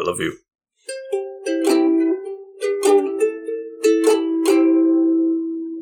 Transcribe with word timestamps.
I 0.00 0.02
love 0.02 0.18
you. 0.18 0.38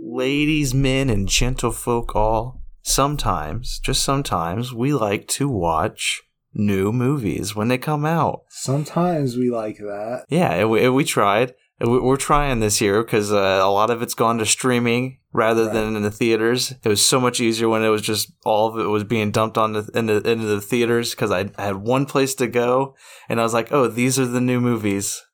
Ladies, 0.03 0.75
men, 0.75 1.09
and 1.09 1.29
gentlefolk 1.29 2.17
all, 2.17 2.63
sometimes, 2.83 3.79
just 3.79 4.03
sometimes, 4.03 4.75
we 4.75 4.93
like 4.93 5.29
to 5.29 5.49
watch 5.49 6.23
new 6.53 6.91
movies 6.93 7.55
when 7.55 7.69
they 7.69 7.79
come 7.79 8.05
out. 8.05 8.43
Sometimes 8.49 9.37
we 9.37 9.51
like 9.51 9.79
that. 9.79 10.25
Yeah, 10.29 10.65
we, 10.65 10.89
we 10.89 11.05
tried. 11.05 11.55
We're 11.81 12.17
trying 12.17 12.59
this 12.59 12.81
year 12.81 13.05
because 13.05 13.31
uh, 13.31 13.61
a 13.63 13.71
lot 13.71 13.91
of 13.91 14.03
it's 14.03 14.15
gone 14.15 14.39
to 14.39 14.47
streaming 14.47 15.18
rather 15.33 15.65
right. 15.65 15.75
than 15.75 15.97
in 15.97 16.03
the 16.03 16.11
theaters. 16.11 16.75
It 16.83 16.89
was 16.89 17.05
so 17.05 17.21
much 17.21 17.41
easier 17.41 17.69
when 17.69 17.83
it 17.83 17.89
was 17.89 18.03
just 18.03 18.33
all 18.45 18.69
of 18.69 18.79
it 18.79 18.89
was 18.89 19.05
being 19.05 19.31
dumped 19.31 19.59
on 19.59 19.73
the, 19.73 19.91
in 19.95 20.07
the, 20.07 20.17
into 20.17 20.47
the 20.47 20.61
theaters 20.61 21.11
because 21.11 21.31
I 21.31 21.51
had 21.61 21.77
one 21.77 22.07
place 22.07 22.35
to 22.37 22.47
go 22.47 22.95
and 23.29 23.41
I 23.41 23.43
was 23.43 23.55
like, 23.55 23.73
oh, 23.73 23.89
these 23.89 24.19
are 24.19 24.27
the 24.27 24.41
new 24.41 24.61
movies 24.61 25.25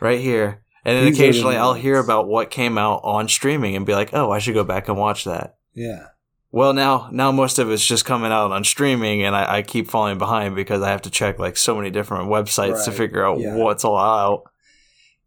right 0.00 0.20
here. 0.20 0.62
And 0.84 0.96
then 0.96 1.06
these 1.06 1.18
occasionally 1.18 1.56
I'll 1.56 1.74
hear 1.74 1.98
about 1.98 2.28
what 2.28 2.50
came 2.50 2.78
out 2.78 3.00
on 3.04 3.28
streaming 3.28 3.76
and 3.76 3.86
be 3.86 3.94
like, 3.94 4.12
oh, 4.12 4.30
I 4.30 4.38
should 4.38 4.54
go 4.54 4.64
back 4.64 4.88
and 4.88 4.98
watch 4.98 5.24
that. 5.24 5.56
Yeah. 5.74 6.06
Well, 6.52 6.74
now 6.74 7.08
now 7.10 7.32
most 7.32 7.58
of 7.58 7.70
it's 7.70 7.84
just 7.84 8.04
coming 8.04 8.30
out 8.30 8.52
on 8.52 8.62
streaming, 8.62 9.22
and 9.22 9.34
I, 9.34 9.56
I 9.56 9.62
keep 9.62 9.88
falling 9.88 10.18
behind 10.18 10.54
because 10.54 10.82
I 10.82 10.90
have 10.90 11.00
to 11.02 11.10
check 11.10 11.38
like 11.38 11.56
so 11.56 11.74
many 11.74 11.88
different 11.88 12.28
websites 12.28 12.74
right. 12.74 12.84
to 12.84 12.92
figure 12.92 13.24
out 13.24 13.40
yeah. 13.40 13.54
what's 13.54 13.86
all 13.86 13.96
out. 13.96 14.51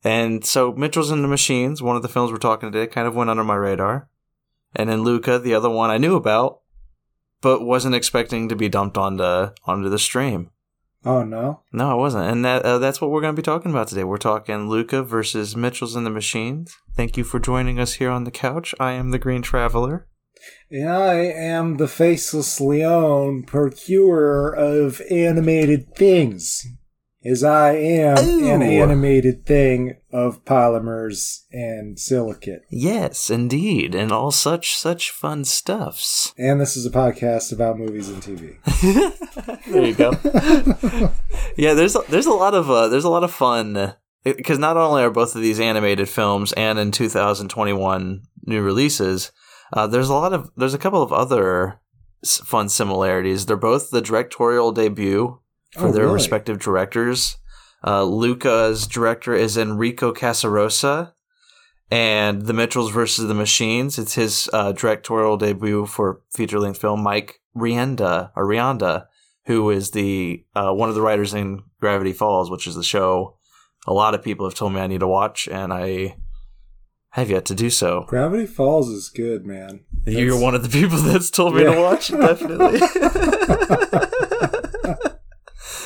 And 0.05 0.45
so 0.45 0.71
Mitchell's 0.71 1.09
and 1.09 1.23
the 1.23 1.27
Machines, 1.27 1.81
one 1.81 1.95
of 1.95 2.03
the 2.03 2.07
films 2.07 2.31
we're 2.31 2.37
talking 2.37 2.71
today, 2.71 2.85
kind 2.85 3.07
of 3.07 3.15
went 3.15 3.31
under 3.31 3.43
my 3.43 3.55
radar. 3.55 4.07
And 4.75 4.87
then 4.87 5.01
Luca, 5.01 5.39
the 5.39 5.55
other 5.55 5.69
one 5.69 5.89
I 5.89 5.97
knew 5.97 6.15
about, 6.15 6.59
but 7.41 7.65
wasn't 7.65 7.95
expecting 7.95 8.47
to 8.49 8.55
be 8.55 8.69
dumped 8.69 8.99
onto 8.99 9.51
onto 9.65 9.89
the 9.89 9.97
stream. 9.97 10.51
Oh 11.03 11.23
no, 11.23 11.61
no, 11.71 11.91
I 11.91 11.93
wasn't, 11.93 12.29
and 12.31 12.43
that 12.45 12.63
uh, 12.63 12.79
that's 12.79 12.99
what 12.99 13.11
we're 13.11 13.21
going 13.21 13.35
to 13.35 13.39
be 13.39 13.45
talking 13.45 13.71
about 13.71 13.87
today. 13.87 14.03
We're 14.03 14.17
talking 14.17 14.69
Luca 14.69 15.03
versus 15.03 15.55
Mitchell's 15.55 15.95
and 15.95 16.05
the 16.05 16.11
Machines. 16.11 16.75
Thank 16.95 17.15
you 17.17 17.23
for 17.23 17.39
joining 17.39 17.79
us 17.79 17.93
here 17.93 18.09
on 18.09 18.23
the 18.23 18.31
couch. 18.31 18.73
I 18.79 18.93
am 18.93 19.11
the 19.11 19.19
Green 19.19 19.41
Traveler. 19.41 20.07
And 20.69 20.89
I 20.89 21.15
am 21.15 21.77
the 21.77 21.87
Faceless 21.87 22.59
Leon, 22.59 23.43
procurer 23.43 24.51
of 24.55 25.01
animated 25.09 25.95
things 25.95 26.65
as 27.25 27.43
I 27.43 27.71
am 27.75 28.17
Ooh. 28.19 28.49
an 28.49 28.61
animated 28.61 29.45
thing 29.45 29.97
of 30.11 30.45
polymers 30.45 31.45
and 31.51 31.99
silicate. 31.99 32.61
Yes, 32.69 33.29
indeed, 33.29 33.95
and 33.95 34.11
all 34.11 34.31
such 34.31 34.75
such 34.75 35.09
fun 35.09 35.43
stuffs. 35.43 36.33
And 36.37 36.61
this 36.61 36.77
is 36.77 36.85
a 36.85 36.91
podcast 36.91 37.51
about 37.51 37.79
movies 37.79 38.09
and 38.09 38.21
TV. 38.21 38.57
there 39.71 39.85
you 39.85 39.95
go. 39.95 40.11
yeah, 41.57 41.73
there's 41.73 41.95
a, 41.95 42.01
there's 42.09 42.27
a 42.27 42.31
lot 42.31 42.53
of 42.53 42.69
uh, 42.69 42.87
there's 42.87 43.03
a 43.03 43.09
lot 43.09 43.23
of 43.23 43.31
fun 43.31 43.95
because 44.23 44.59
not 44.59 44.77
only 44.77 45.01
are 45.01 45.09
both 45.09 45.35
of 45.35 45.41
these 45.41 45.59
animated 45.59 46.07
films 46.07 46.53
and 46.53 46.77
in 46.77 46.91
2021 46.91 48.21
new 48.45 48.61
releases, 48.61 49.31
uh, 49.73 49.87
there's 49.87 50.09
a 50.09 50.13
lot 50.13 50.33
of 50.33 50.51
there's 50.55 50.75
a 50.75 50.79
couple 50.79 51.01
of 51.01 51.11
other 51.11 51.79
fun 52.23 52.69
similarities. 52.69 53.45
They're 53.45 53.57
both 53.57 53.89
the 53.89 54.01
directorial 54.01 54.71
debut 54.71 55.39
for 55.75 55.87
oh, 55.87 55.91
their 55.91 56.03
really? 56.03 56.15
respective 56.15 56.59
directors. 56.59 57.37
Uh, 57.85 58.03
Luca's 58.03 58.87
director 58.87 59.33
is 59.33 59.57
Enrico 59.57 60.13
Casarosa, 60.13 61.13
and 61.91 62.43
The 62.43 62.53
Mitchells 62.53 62.91
versus 62.91 63.27
the 63.27 63.33
Machines. 63.33 63.99
It's 63.99 64.15
his 64.15 64.49
uh, 64.51 64.71
directorial 64.71 65.37
debut 65.37 65.85
for 65.85 66.21
feature 66.33 66.59
length 66.59 66.81
film. 66.81 67.03
Mike 67.03 67.41
Rienda 67.55 68.31
or 68.35 68.45
Rianda, 68.45 69.05
who 69.45 69.69
is 69.69 69.91
the 69.91 70.43
uh, 70.55 70.71
one 70.73 70.89
of 70.89 70.95
the 70.95 71.01
writers 71.01 71.33
in 71.33 71.63
Gravity 71.79 72.13
Falls, 72.13 72.49
which 72.49 72.65
is 72.65 72.75
the 72.75 72.83
show 72.83 73.37
a 73.87 73.93
lot 73.93 74.15
of 74.15 74.23
people 74.23 74.47
have 74.47 74.55
told 74.55 74.73
me 74.73 74.81
I 74.81 74.87
need 74.87 75.01
to 75.01 75.07
watch, 75.07 75.47
and 75.47 75.71
I 75.71 76.15
have 77.11 77.29
yet 77.29 77.45
to 77.45 77.55
do 77.55 77.69
so. 77.69 78.05
Gravity 78.07 78.45
Falls 78.45 78.89
is 78.89 79.09
good, 79.09 79.45
man. 79.45 79.85
That's... 80.03 80.17
You're 80.17 80.39
one 80.39 80.55
of 80.55 80.63
the 80.63 80.69
people 80.69 80.97
that's 81.01 81.29
told 81.29 81.55
me 81.55 81.63
yeah. 81.63 81.75
to 81.75 81.81
watch 81.81 82.11
it, 82.11 82.19
definitely. 82.19 82.79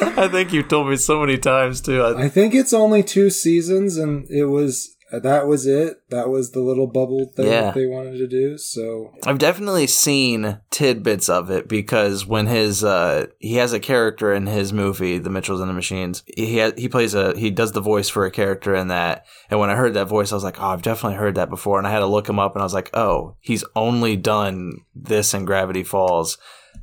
I 0.02 0.28
think 0.28 0.54
you 0.54 0.64
told 0.64 0.90
me 0.90 0.96
so 0.96 1.20
many 1.20 1.38
times 1.38 1.82
too. 1.82 2.02
I, 2.02 2.24
I 2.26 2.30
think 2.30 2.54
it's 2.54 2.74
only 2.74 3.04
two 3.04 3.30
seasons, 3.30 3.98
and 3.98 4.30
it 4.30 4.46
was 4.46 4.96
that 5.12 5.48
was 5.48 5.66
it. 5.66 6.02
That 6.10 6.30
was 6.30 6.52
the 6.52 6.60
little 6.60 6.88
bubble 6.88 7.32
thing 7.36 7.48
yeah. 7.48 7.62
that 7.62 7.74
they 7.74 7.88
wanted 7.88 8.18
to 8.18 8.28
do. 8.28 8.58
So 8.58 9.12
I've 9.26 9.40
definitely 9.40 9.88
seen 9.88 10.60
tidbits 10.70 11.30
of 11.30 11.50
it 11.50 11.68
because 11.68 12.26
when 12.26 12.48
his 12.48 12.84
uh, 12.84 13.28
he 13.40 13.56
has 13.56 13.74
a 13.74 13.80
character 13.80 14.34
in 14.34 14.46
his 14.46 14.72
movie, 14.72 15.18
The 15.18 15.30
Mitchells 15.30 15.62
and 15.62 15.70
the 15.70 15.74
Machines. 15.74 16.24
He 16.38 16.60
ha- 16.60 16.74
he 16.78 16.88
plays 16.88 17.16
a 17.16 17.38
he 17.38 17.50
does 17.50 17.72
the 17.72 17.82
voice 17.82 18.10
for 18.10 18.26
a 18.26 18.32
character 18.32 18.76
in 18.76 18.90
that. 18.90 19.26
And 19.50 19.60
when 19.60 19.70
I 19.70 19.76
heard 19.76 19.96
that 19.96 20.08
voice, 20.08 20.32
I 20.32 20.36
was 20.36 20.44
like, 20.44 20.62
oh, 20.62 20.68
I've 20.68 20.84
definitely 20.84 21.18
heard 21.18 21.36
that 21.36 21.50
before. 21.50 21.80
And 21.80 21.88
I 21.88 21.92
had 21.92 22.00
to 22.00 22.06
look 22.06 22.30
him 22.30 22.40
up, 22.40 22.54
and 22.54 22.62
I 22.62 22.66
was 22.66 22.74
like, 22.74 22.92
oh, 22.94 23.36
he's 23.40 23.64
only 23.76 24.16
done 24.16 24.74
this 24.96 25.34
in 25.34 25.46
Gravity 25.46 25.84
Falls 25.84 26.38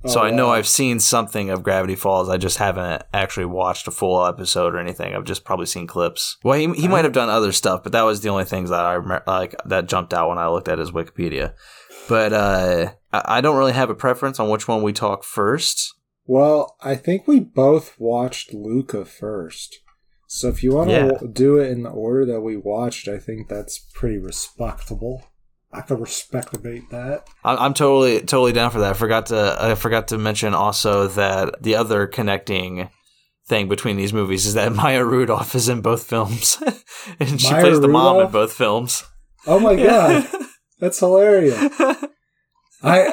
so 0.07 0.21
I 0.21 0.31
know 0.31 0.51
I've 0.51 0.69
seen 0.69 1.01
something 1.01 1.51
of 1.51 1.63
Gravity 1.63 1.97
Falls. 1.97 2.29
I 2.29 2.37
just 2.37 2.59
haven't 2.59 3.03
actually 3.13 3.47
watched 3.47 3.89
a 3.89 3.91
full 3.91 4.25
episode 4.25 4.75
or 4.75 4.79
anything. 4.79 5.15
I've 5.15 5.25
just 5.25 5.45
probably 5.45 5.67
seen 5.67 5.87
clips. 5.87 6.37
Well, 6.45 6.59
he, 6.59 6.73
he 6.75 6.89
might 6.89 7.05
have 7.05 7.13
done 7.13 7.29
other 7.29 7.53
stuff, 7.53 7.83
but 7.83 7.93
that 7.93 8.03
was 8.03 8.21
the 8.21 8.29
only 8.29 8.45
things 8.45 8.71
that 8.71 8.85
I 8.85 8.95
remember, 8.95 9.25
like 9.27 9.55
that 9.65 9.89
jumped 9.89 10.15
out 10.15 10.29
when 10.29 10.39
I 10.39 10.49
looked 10.49 10.69
at 10.69 10.79
his 10.79 10.93
Wikipedia. 10.93 11.55
But 12.09 12.33
uh, 12.33 12.93
I 13.13 13.41
don't 13.41 13.57
really 13.57 13.73
have 13.73 13.91
a 13.91 13.95
preference 13.95 14.39
on 14.39 14.49
which 14.49 14.69
one 14.69 14.83
we 14.83 14.93
talk 14.93 15.25
first. 15.25 15.95
Well, 16.25 16.77
I 16.81 16.95
think 16.95 17.27
we 17.27 17.41
both 17.41 17.99
watched 17.99 18.53
Luca 18.53 19.05
first. 19.05 19.79
So 20.29 20.49
if 20.49 20.63
you 20.63 20.75
want 20.75 20.91
to 20.91 21.19
yeah. 21.23 21.29
do 21.33 21.59
it 21.59 21.71
in 21.71 21.85
the 21.85 21.91
order 21.91 22.27
that 22.27 22.41
we 22.41 22.57
watched, 22.57 23.07
I 23.09 23.19
think 23.19 23.49
that's 23.49 23.79
pretty 23.79 24.19
respectable. 24.19 25.25
I 25.77 25.83
could 25.83 26.01
respectabate 26.01 26.89
that. 26.91 27.29
I'm 27.45 27.75
totally 27.75 28.21
totally 28.21 28.53
down 28.53 28.71
for 28.71 28.81
that. 28.81 28.91
I 28.91 28.95
forgot 28.95 29.27
to 29.27 29.57
I 29.61 29.75
forgot 29.75 30.09
to 30.09 30.19
mention 30.19 30.55
also 30.55 31.07
that 31.09 31.63
the 31.63 31.77
other 31.77 32.07
connecting 32.07 32.89
thing 33.47 33.69
between 33.69 33.97
these 33.97 34.13
movies 34.13 34.47
is 34.47 34.55
that 34.55 34.73
Maya 34.75 35.05
Rudolph 35.05 35.55
is 35.55 35.69
in 35.69 35.83
both 35.83 36.05
films, 36.05 36.63
and 37.21 37.41
she 37.41 37.51
Maya 37.51 37.63
plays 37.63 37.81
the 37.81 37.89
Rudolph? 37.89 38.17
mom 38.17 38.27
in 38.27 38.33
both 38.33 38.55
films. 38.55 39.05
Oh 39.47 39.61
my 39.61 39.77
god, 39.77 40.27
that's 40.81 40.99
hilarious! 40.99 41.59
I 42.83 43.13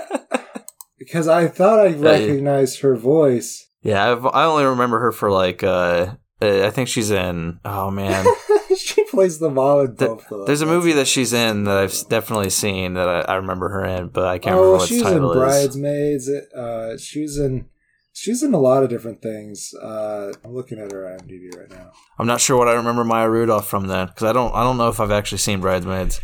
because 0.97 1.27
I 1.27 1.47
thought 1.47 1.79
I 1.79 1.91
recognized 1.93 2.79
her 2.79 2.95
voice. 2.95 3.67
Yeah, 3.81 4.09
I've, 4.09 4.25
i 4.25 4.45
only 4.45 4.63
remember 4.63 4.99
her 4.99 5.11
for 5.11 5.29
like 5.29 5.63
uh, 5.63 6.15
I 6.43 6.69
think 6.69 6.89
she's 6.89 7.11
in. 7.11 7.59
Oh 7.65 7.91
man, 7.91 8.25
she 8.77 9.03
plays 9.05 9.39
the 9.39 9.49
mom 9.49 9.81
in 9.81 9.93
both. 9.93 10.27
The, 10.29 10.45
there's 10.45 10.61
a 10.61 10.65
movie 10.65 10.93
that 10.93 11.07
she's 11.07 11.33
in 11.33 11.63
that 11.65 11.77
I've 11.77 12.09
definitely 12.09 12.49
seen 12.49 12.95
that 12.95 13.07
I, 13.07 13.21
I 13.21 13.35
remember 13.35 13.69
her 13.69 13.85
in, 13.85 14.07
but 14.09 14.25
I 14.25 14.39
can't 14.39 14.55
oh, 14.55 14.59
remember 14.59 14.77
what 14.79 14.89
she's 14.89 15.01
title 15.01 15.31
in 15.31 15.37
Bridesmaids. 15.37 16.29
Uh, 16.29 16.97
she's 16.97 17.37
in. 17.37 17.67
She's 18.15 18.43
in 18.43 18.53
a 18.53 18.59
lot 18.59 18.83
of 18.83 18.89
different 18.89 19.23
things. 19.23 19.73
Uh, 19.73 20.33
I'm 20.45 20.53
looking 20.53 20.77
at 20.77 20.91
her 20.91 21.17
IMDb 21.17 21.57
right 21.57 21.71
now. 21.71 21.91
I'm 22.19 22.27
not 22.27 22.41
sure 22.41 22.55
what 22.55 22.67
I 22.67 22.73
remember 22.73 23.03
Maya 23.03 23.27
Rudolph 23.27 23.67
from 23.67 23.87
then 23.87 24.05
because 24.07 24.23
I 24.23 24.33
don't. 24.33 24.53
I 24.53 24.63
don't 24.63 24.77
know 24.77 24.89
if 24.89 24.99
I've 24.99 25.11
actually 25.11 25.39
seen 25.39 25.61
Bridesmaids. 25.61 26.21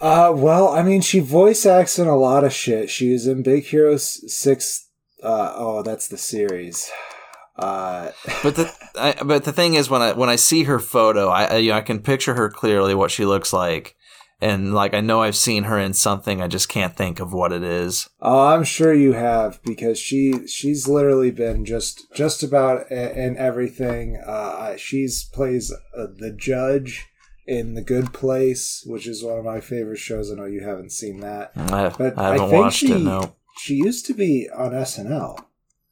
Uh, 0.00 0.32
well, 0.34 0.68
I 0.68 0.82
mean, 0.82 1.02
she 1.02 1.20
voice 1.20 1.66
acts 1.66 1.98
in 1.98 2.08
a 2.08 2.16
lot 2.16 2.42
of 2.42 2.52
shit. 2.52 2.88
She 2.88 3.12
was 3.12 3.26
in 3.26 3.42
Big 3.42 3.64
Hero 3.64 3.96
Six. 3.96 4.88
Uh, 5.22 5.52
oh, 5.54 5.82
that's 5.82 6.08
the 6.08 6.16
series. 6.16 6.90
Uh, 7.60 8.10
but 8.42 8.56
the 8.56 8.72
I, 8.98 9.14
but 9.22 9.44
the 9.44 9.52
thing 9.52 9.74
is 9.74 9.90
when 9.90 10.00
I 10.00 10.12
when 10.12 10.30
I 10.30 10.36
see 10.36 10.64
her 10.64 10.78
photo, 10.78 11.28
I 11.28 11.58
you 11.58 11.70
know, 11.70 11.76
I 11.76 11.82
can 11.82 12.00
picture 12.00 12.34
her 12.34 12.48
clearly 12.48 12.94
what 12.94 13.10
she 13.10 13.26
looks 13.26 13.52
like, 13.52 13.96
and 14.40 14.72
like 14.72 14.94
I 14.94 15.02
know 15.02 15.20
I've 15.20 15.36
seen 15.36 15.64
her 15.64 15.78
in 15.78 15.92
something. 15.92 16.40
I 16.40 16.48
just 16.48 16.70
can't 16.70 16.96
think 16.96 17.20
of 17.20 17.34
what 17.34 17.52
it 17.52 17.62
is. 17.62 18.08
Oh, 18.22 18.46
I'm 18.46 18.64
sure 18.64 18.94
you 18.94 19.12
have 19.12 19.62
because 19.62 19.98
she 19.98 20.46
she's 20.46 20.88
literally 20.88 21.30
been 21.30 21.66
just 21.66 22.10
just 22.14 22.42
about 22.42 22.90
in 22.90 23.36
everything. 23.36 24.16
Uh, 24.26 24.76
she's 24.78 25.24
plays 25.24 25.70
uh, 25.94 26.06
the 26.16 26.32
judge 26.32 27.08
in 27.46 27.74
The 27.74 27.82
Good 27.82 28.14
Place, 28.14 28.82
which 28.86 29.06
is 29.06 29.22
one 29.22 29.38
of 29.38 29.44
my 29.44 29.60
favorite 29.60 29.98
shows. 29.98 30.32
I 30.32 30.36
know 30.36 30.46
you 30.46 30.64
haven't 30.64 30.92
seen 30.92 31.20
that, 31.20 31.52
I, 31.56 31.90
but 31.90 32.16
I 32.16 32.32
haven't 32.32 32.54
I 32.54 32.58
watched 32.58 32.78
she, 32.78 32.92
it. 32.92 33.00
No, 33.00 33.36
she 33.58 33.74
used 33.74 34.06
to 34.06 34.14
be 34.14 34.48
on 34.48 34.72
SNL 34.72 35.44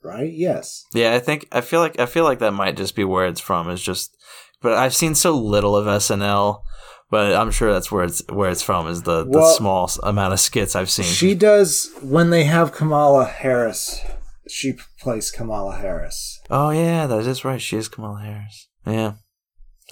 right? 0.08 0.32
Yes. 0.32 0.84
Yeah, 0.94 1.14
I 1.14 1.19
think 1.19 1.46
I 1.52 1.60
feel 1.60 1.81
like 1.81 1.99
I 2.00 2.06
feel 2.06 2.25
like 2.25 2.38
that 2.38 2.52
might 2.52 2.76
just 2.76 2.96
be 2.96 3.05
where 3.05 3.26
it's 3.26 3.40
from. 3.40 3.69
Is 3.69 3.82
just, 3.82 4.16
but 4.62 4.72
I've 4.72 4.94
seen 4.94 5.14
so 5.14 5.37
little 5.37 5.76
of 5.76 5.87
SNL, 5.87 6.62
but 7.10 7.34
I'm 7.34 7.50
sure 7.50 7.72
that's 7.72 7.93
where 7.93 8.05
it's 8.05 8.22
where 8.28 8.50
it's 8.50 8.62
from. 8.62 8.88
Is 8.88 9.02
the 9.02 9.25
the 9.25 9.55
small 9.56 9.90
amount 10.02 10.32
of 10.32 10.40
skits 10.40 10.75
I've 10.75 10.90
seen. 10.90 11.05
She 11.05 11.34
does 11.34 11.90
when 12.02 12.31
they 12.31 12.44
have 12.44 12.72
Kamala 12.72 13.26
Harris. 13.26 14.00
She 14.49 14.75
plays 15.00 15.31
Kamala 15.31 15.76
Harris. 15.76 16.40
Oh 16.49 16.70
yeah, 16.70 17.06
that 17.06 17.26
is 17.26 17.44
right. 17.44 17.60
She 17.60 17.76
is 17.76 17.88
Kamala 17.88 18.20
Harris. 18.20 18.69
Yeah, 18.87 19.14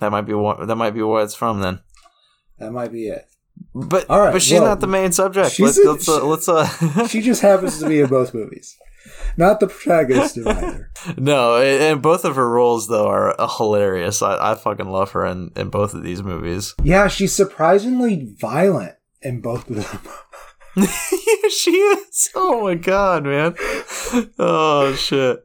that 0.01 0.11
might 0.11 0.23
be 0.23 0.33
what 0.33 0.67
that 0.67 0.77
might 0.77 0.95
be 0.95 1.03
where 1.03 1.23
it's 1.23 1.35
from 1.35 1.61
then. 1.61 1.81
That 2.59 2.73
might 2.73 2.91
be 2.91 3.09
it. 3.09 3.27
But 3.75 4.09
All 4.09 4.21
right, 4.21 4.33
but 4.33 4.43
she's 4.43 4.59
well, 4.61 4.69
not 4.71 4.81
the 4.81 4.87
main 4.87 5.13
subject. 5.13 5.59
Let's 5.61 5.79
a- 5.79 5.91
let's, 5.91 6.09
uh, 6.09 6.25
let's 6.27 6.49
uh 6.49 7.07
She 7.09 7.21
just 7.21 7.43
happens 7.43 7.79
to 7.81 7.89
be 7.89 8.01
in 8.01 8.07
both 8.07 8.33
movies. 8.33 8.77
Not 9.37 9.61
the 9.61 9.67
protagonist 9.67 10.39
of 10.39 10.47
either. 10.47 10.91
no, 11.19 11.61
and 11.61 12.01
both 12.01 12.25
of 12.25 12.37
her 12.37 12.49
roles 12.49 12.89
though 12.89 13.07
are 13.07 13.39
uh, 13.39 13.49
hilarious. 13.49 14.23
I, 14.23 14.53
I 14.53 14.55
fucking 14.55 14.89
love 14.89 15.13
her 15.13 15.27
in, 15.27 15.53
in 15.57 15.69
both 15.69 15.95
of 15.95 16.03
these 16.03 16.23
movies. 16.23 16.75
Yeah, 16.83 17.09
she's 17.09 17.35
surprisingly 17.35 18.35
violent 18.39 18.95
in 19.21 19.41
both 19.41 19.69
of 19.69 19.77
them. 19.77 20.13
yeah, 20.77 21.49
she 21.51 21.73
is. 21.73 22.31
Oh 22.35 22.63
my 22.63 22.75
god, 22.75 23.25
man. 23.25 23.55
Oh 24.39 24.95
shit. 24.97 25.45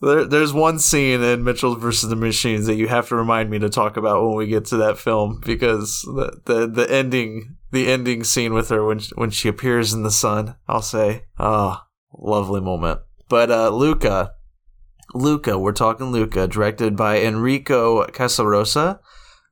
There, 0.00 0.24
there's 0.24 0.52
one 0.52 0.78
scene 0.78 1.22
in 1.22 1.44
Mitchell 1.44 1.74
versus 1.74 2.10
the 2.10 2.16
Machines 2.16 2.66
that 2.66 2.74
you 2.74 2.88
have 2.88 3.08
to 3.08 3.16
remind 3.16 3.50
me 3.50 3.58
to 3.60 3.70
talk 3.70 3.96
about 3.96 4.22
when 4.22 4.36
we 4.36 4.46
get 4.46 4.66
to 4.66 4.76
that 4.78 4.98
film 4.98 5.40
because 5.44 6.02
the 6.02 6.40
the, 6.44 6.66
the 6.66 6.90
ending 6.92 7.56
the 7.72 7.88
ending 7.88 8.22
scene 8.22 8.52
with 8.52 8.68
her 8.68 8.84
when 8.84 8.98
she, 8.98 9.12
when 9.14 9.30
she 9.30 9.48
appears 9.48 9.92
in 9.92 10.02
the 10.02 10.10
sun, 10.10 10.56
I'll 10.68 10.82
say, 10.82 11.24
oh, 11.38 11.82
lovely 12.12 12.60
moment. 12.60 13.00
But 13.28 13.50
uh, 13.50 13.70
Luca, 13.70 14.32
Luca, 15.14 15.58
we're 15.58 15.72
talking 15.72 16.12
Luca, 16.12 16.46
directed 16.46 16.96
by 16.96 17.20
Enrico 17.20 18.04
Casarosa, 18.06 19.00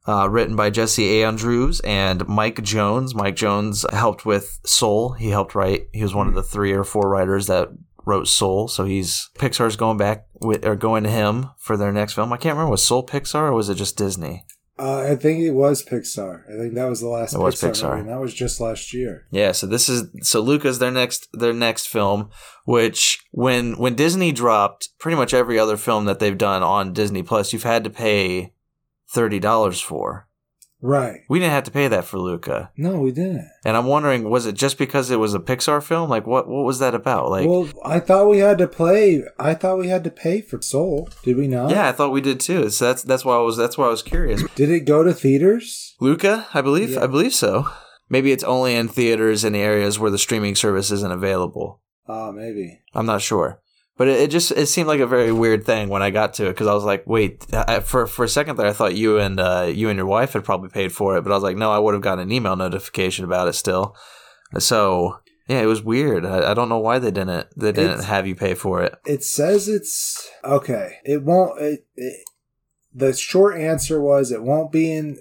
uh, 0.07 0.29
written 0.31 0.55
by 0.55 0.71
Jesse 0.71 1.21
A. 1.21 1.27
Andrews 1.27 1.81
and 1.81 2.27
Mike 2.29 2.63
Jones. 2.63 3.15
Mike 3.15 3.37
Jones 3.37 3.85
helped 3.93 4.27
with 4.27 4.61
Soul. 4.65 5.13
He 5.13 5.31
helped 5.31 5.55
write. 5.55 5.89
He 5.93 6.03
was 6.03 6.15
one 6.15 6.29
of 6.29 6.35
the 6.35 6.43
three 6.43 6.73
or 6.73 6.85
four 6.85 7.09
writers 7.09 7.47
that 7.47 7.71
wrote 8.05 8.29
Soul. 8.29 8.69
So 8.69 8.85
he's 8.85 9.31
Pixar's 9.39 9.77
going 9.77 9.97
back 9.97 10.27
with 10.41 10.65
or 10.65 10.77
going 10.77 11.05
to 11.05 11.11
him 11.11 11.51
for 11.59 11.77
their 11.77 11.93
next 11.93 12.15
film. 12.15 12.33
I 12.33 12.37
can't 12.37 12.55
remember 12.57 12.73
was 12.73 12.85
Soul 12.85 13.07
Pixar 13.07 13.49
or 13.49 13.53
was 13.53 13.69
it 13.69 13.77
just 13.77 13.97
Disney? 13.97 14.45
Uh, 14.77 15.07
I 15.09 15.15
think 15.15 15.39
it 15.39 15.53
was 15.53 15.85
Pixar. 15.85 16.43
I 16.53 16.59
think 16.59 16.75
that 16.75 16.89
was 16.89 17.01
the 17.01 17.07
last 17.09 17.33
It 17.33 17.39
was 17.39 17.55
Pixar, 17.55 17.71
Pixar. 17.71 17.89
movie, 17.91 18.01
and 18.01 18.09
that 18.09 18.21
was 18.21 18.35
just 18.35 18.61
last 18.61 18.93
year. 18.93 19.27
Yeah, 19.31 19.53
so 19.53 19.69
this 19.69 19.89
is 19.89 20.09
so 20.23 20.41
Luca's 20.41 20.81
their 20.81 20.91
next 20.91 21.29
their 21.33 21.53
next 21.53 21.87
film, 21.87 22.31
which 22.65 23.23
when 23.31 23.75
when 23.75 23.95
Disney 23.95 24.33
dropped 24.33 24.89
pretty 24.99 25.17
much 25.17 25.33
every 25.33 25.61
other 25.61 25.77
film 25.77 26.07
that 26.07 26.19
they've 26.19 26.37
done 26.37 26.65
on 26.65 26.93
Disney 26.93 27.23
Plus, 27.23 27.53
you've 27.53 27.63
had 27.63 27.85
to 27.85 27.91
pay 27.91 28.53
thirty 29.09 29.39
dollars 29.39 29.81
for. 29.81 30.27
Right. 30.85 31.23
We 31.31 31.39
didn't 31.39 31.53
have 31.53 31.65
to 31.65 31.71
pay 31.71 31.89
that 31.89 32.05
for 32.05 32.19
Luca. 32.19 32.71
No, 32.77 32.99
we 32.99 33.11
didn't. 33.11 33.49
And 33.65 33.75
I'm 33.75 33.87
wondering, 33.87 34.29
was 34.29 34.45
it 34.45 34.55
just 34.55 34.77
because 34.77 35.11
it 35.11 35.19
was 35.19 35.33
a 35.33 35.39
Pixar 35.39 35.83
film? 35.83 36.11
Like 36.11 36.27
what 36.27 36.47
what 36.47 36.65
was 36.67 36.79
that 36.81 36.95
about? 36.95 37.31
Like 37.31 37.49
well, 37.49 37.67
I 37.83 38.01
thought 38.01 38.29
we 38.29 38.41
had 38.41 38.59
to 38.59 38.69
play. 38.69 39.25
I 39.39 39.55
thought 39.55 39.79
we 39.79 39.89
had 39.89 40.05
to 40.05 40.11
pay 40.11 40.43
for 40.43 40.61
Soul. 40.61 41.09
Did 41.23 41.39
we 41.39 41.49
not? 41.49 41.71
Yeah, 41.71 41.89
I 41.89 41.93
thought 41.93 42.13
we 42.13 42.21
did 42.21 42.39
too. 42.39 42.69
So 42.69 42.85
that's 42.85 43.03
that's 43.03 43.25
why 43.25 43.35
I 43.35 43.41
was 43.41 43.57
that's 43.57 43.79
why 43.79 43.87
I 43.87 43.91
was 43.91 44.03
curious. 44.03 44.43
Did 44.57 44.69
it 44.69 44.81
go 44.81 45.03
to 45.03 45.15
theaters? 45.15 45.95
Luca, 46.01 46.49
I 46.53 46.61
believe 46.61 46.91
Yeah. 46.91 47.05
I 47.05 47.07
believe 47.07 47.33
so. 47.33 47.67
Maybe 48.11 48.31
it's 48.31 48.45
only 48.45 48.75
in 48.75 48.89
theaters 48.89 49.43
in 49.43 49.55
the 49.55 49.61
areas 49.61 49.99
where 49.99 50.11
the 50.11 50.19
streaming 50.19 50.55
service 50.55 50.91
isn't 50.91 51.13
available. 51.13 51.81
Ah, 52.07 52.31
maybe. 52.31 52.81
I'm 52.93 53.07
not 53.07 53.23
sure. 53.23 53.63
But 53.97 54.09
it, 54.09 54.21
it 54.23 54.31
just 54.31 54.51
it 54.53 54.67
seemed 54.67 54.89
like 54.89 55.01
a 55.01 55.07
very 55.07 55.31
weird 55.33 55.65
thing 55.65 55.89
when 55.89 56.03
I 56.03 56.11
got 56.11 56.35
to 56.35 56.47
it 56.47 56.51
because 56.51 56.67
I 56.67 56.75
was 56.75 56.85
like, 56.85 57.05
wait, 57.07 57.47
I, 57.53 57.81
for 57.81 58.07
for 58.07 58.25
a 58.25 58.29
second 58.29 58.57
there 58.57 58.67
I 58.67 58.73
thought 58.73 58.95
you 58.97 59.19
and 59.19 59.39
uh, 59.39 59.71
you 59.73 59.89
and 59.89 59.97
your 59.97 60.07
wife 60.07 60.33
had 60.33 60.45
probably 60.45 60.69
paid 60.69 60.93
for 60.93 61.17
it, 61.17 61.23
but 61.23 61.31
I 61.31 61.35
was 61.35 61.45
like, 61.45 61.57
no, 61.57 61.71
I 61.71 61.79
would 61.79 61.95
have 61.95 62.03
gotten 62.03 62.25
an 62.25 62.33
email 62.33 62.57
notification 62.57 63.25
about 63.25 63.47
it 63.49 63.53
still. 63.55 63.95
So 64.59 65.21
yeah, 65.49 65.61
it 65.61 65.67
was 65.67 65.83
weird. 65.83 66.25
I, 66.27 66.51
I 66.51 66.55
don't 66.55 66.69
know 66.69 66.79
why 66.79 66.99
they 66.99 67.11
didn't 67.11 67.47
they 67.57 67.71
didn't 67.73 67.93
It's- 67.93 68.05
have 68.07 68.27
you 68.27 68.35
pay 68.35 68.55
for 68.55 68.83
it. 68.83 68.97
It 69.07 69.23
says 69.23 69.69
it's 69.69 70.29
okay. 70.43 70.97
It 71.05 71.23
won't. 71.23 71.61
It, 71.61 71.87
it, 71.95 72.25
the 72.93 73.13
short 73.13 73.57
answer 73.59 74.01
was 74.01 74.31
it 74.33 74.43
won't 74.43 74.73
be 74.73 74.93
in 74.93 75.19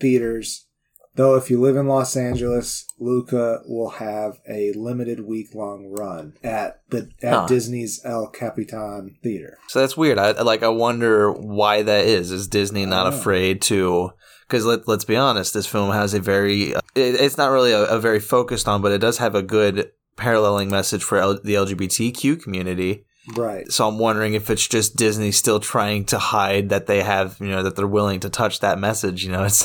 theaters. 0.00 0.66
Though, 1.14 1.34
if 1.34 1.50
you 1.50 1.60
live 1.60 1.76
in 1.76 1.88
Los 1.88 2.16
Angeles, 2.16 2.86
Luca 2.98 3.60
will 3.66 3.90
have 3.90 4.40
a 4.48 4.72
limited 4.72 5.20
week 5.26 5.54
long 5.54 5.86
run 5.90 6.34
at 6.42 6.80
the 6.88 7.10
at 7.22 7.32
Huh. 7.34 7.46
Disney's 7.46 8.00
El 8.04 8.28
Capitan 8.28 9.16
Theater. 9.22 9.58
So 9.68 9.80
that's 9.80 9.96
weird. 9.96 10.18
I 10.18 10.30
like 10.42 10.62
I 10.62 10.68
wonder 10.68 11.30
why 11.30 11.82
that 11.82 12.06
is. 12.06 12.30
Is 12.30 12.48
Disney 12.48 12.86
not 12.86 13.00
I 13.06 13.10
don't 13.10 13.12
know. 13.12 13.20
afraid 13.20 13.62
to? 13.62 14.12
Because 14.48 14.64
let 14.64 14.88
let's 14.88 15.04
be 15.04 15.16
honest, 15.16 15.52
this 15.54 15.66
film 15.66 15.92
has 15.92 16.14
a 16.14 16.20
very. 16.20 16.74
Uh, 16.74 16.80
it, 16.94 17.14
it's 17.20 17.36
not 17.36 17.50
really 17.50 17.72
a, 17.72 17.84
a 17.84 17.98
very 17.98 18.20
focused 18.20 18.66
on, 18.66 18.80
but 18.80 18.92
it 18.92 18.98
does 18.98 19.18
have 19.18 19.34
a 19.34 19.42
good 19.42 19.90
paralleling 20.16 20.70
message 20.70 21.02
for 21.04 21.18
L, 21.18 21.38
the 21.42 21.54
LGBTQ 21.54 22.42
community. 22.42 23.04
Right. 23.28 23.70
So 23.70 23.86
I'm 23.86 23.98
wondering 23.98 24.34
if 24.34 24.50
it's 24.50 24.66
just 24.66 24.96
Disney 24.96 25.30
still 25.30 25.60
trying 25.60 26.04
to 26.06 26.18
hide 26.18 26.70
that 26.70 26.86
they 26.86 27.02
have, 27.02 27.36
you 27.40 27.48
know, 27.48 27.62
that 27.62 27.76
they're 27.76 27.86
willing 27.86 28.20
to 28.20 28.30
touch 28.30 28.60
that 28.60 28.78
message. 28.78 29.24
You 29.24 29.30
know, 29.30 29.44
it's 29.44 29.64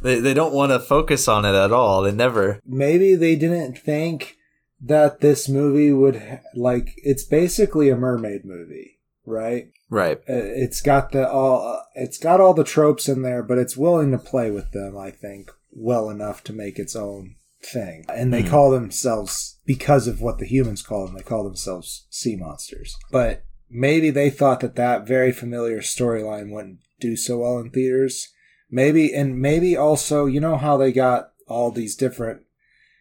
they 0.00 0.20
they 0.20 0.34
don't 0.34 0.54
want 0.54 0.72
to 0.72 0.80
focus 0.80 1.28
on 1.28 1.44
it 1.44 1.54
at 1.54 1.72
all. 1.72 2.02
They 2.02 2.12
never. 2.12 2.60
Maybe 2.64 3.14
they 3.14 3.36
didn't 3.36 3.78
think 3.78 4.36
that 4.80 5.20
this 5.20 5.48
movie 5.48 5.92
would 5.92 6.40
like. 6.54 6.94
It's 6.96 7.24
basically 7.24 7.90
a 7.90 7.96
mermaid 7.96 8.44
movie, 8.44 8.98
right? 9.26 9.68
Right. 9.88 10.18
Uh, 10.18 10.42
it's 10.42 10.80
got 10.80 11.12
the 11.12 11.28
all 11.28 11.84
it's 11.94 12.18
got 12.18 12.40
all 12.40 12.54
the 12.54 12.64
tropes 12.64 13.08
in 13.08 13.22
there 13.22 13.42
but 13.42 13.58
it's 13.58 13.76
willing 13.76 14.10
to 14.10 14.18
play 14.18 14.50
with 14.50 14.72
them 14.72 14.98
i 14.98 15.10
think 15.10 15.50
well 15.70 16.10
enough 16.10 16.42
to 16.44 16.52
make 16.52 16.78
its 16.78 16.96
own 16.96 17.36
thing. 17.66 18.04
And 18.08 18.32
they 18.32 18.42
Hmm. 18.42 18.48
call 18.48 18.70
themselves 18.70 19.58
because 19.66 20.06
of 20.06 20.20
what 20.20 20.38
the 20.38 20.46
humans 20.46 20.82
call 20.82 21.06
them 21.06 21.14
they 21.16 21.22
call 21.22 21.44
themselves 21.44 22.06
sea 22.10 22.36
monsters. 22.36 22.96
But 23.10 23.44
maybe 23.68 24.10
they 24.10 24.30
thought 24.30 24.60
that 24.60 24.76
that 24.76 25.06
very 25.06 25.32
familiar 25.32 25.80
storyline 25.80 26.52
wouldn't 26.52 26.78
do 27.00 27.16
so 27.16 27.38
well 27.38 27.58
in 27.58 27.70
theaters. 27.70 28.28
Maybe 28.70 29.12
and 29.14 29.38
maybe 29.40 29.76
also 29.76 30.26
you 30.26 30.40
know 30.40 30.56
how 30.56 30.76
they 30.76 30.92
got 30.92 31.30
all 31.48 31.70
these 31.70 31.94
different 31.96 32.42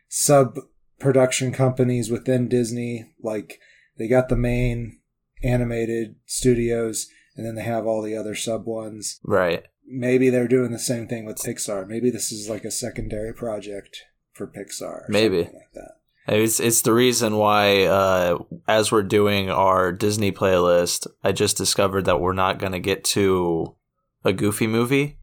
sub 0.08 0.60
production 1.00 1.52
companies 1.52 2.10
within 2.12 2.48
disney? 2.48 3.06
Like 3.22 3.60
they 3.98 4.08
got 4.08 4.30
the 4.30 4.36
main 4.36 5.00
animated 5.44 6.16
studios 6.26 7.08
and 7.36 7.46
then 7.46 7.56
they 7.56 7.64
have 7.64 7.86
all 7.86 8.02
the 8.02 8.16
other 8.16 8.36
sub 8.36 8.66
ones. 8.66 9.20
Right. 9.24 9.64
maybe 9.88 10.32
they're 10.32 10.48
doing 10.48 10.72
the 10.72 10.80
same 10.80 11.08
thing 11.08 11.26
with 11.26 11.38
pixar. 11.38 11.88
Maybe 11.88 12.10
this 12.10 12.32
is 12.32 12.50
like 12.50 12.66
a 12.66 12.72
secondary 12.72 13.32
project 13.34 14.02
for 14.36 14.46
pixar 14.48 15.08
Maybe. 15.10 15.44
like 15.44 15.72
that 15.74 15.92
It's 16.28 16.60
it's 16.60 16.82
the 16.82 16.94
reason 16.94 17.38
why 17.38 17.84
uh, 17.86 18.38
as 18.68 18.92
we're 18.92 19.04
doing 19.04 19.50
our 19.50 19.92
Disney 19.92 20.32
playlist, 20.32 21.08
I 21.24 21.32
just 21.32 21.56
discovered 21.58 22.06
that 22.06 22.20
we're 22.20 22.34
not 22.34 22.60
going 22.60 22.72
to 22.74 22.80
get 22.80 23.04
to 23.16 23.76
a 24.24 24.34
Goofy 24.34 24.68
movie. 24.68 25.18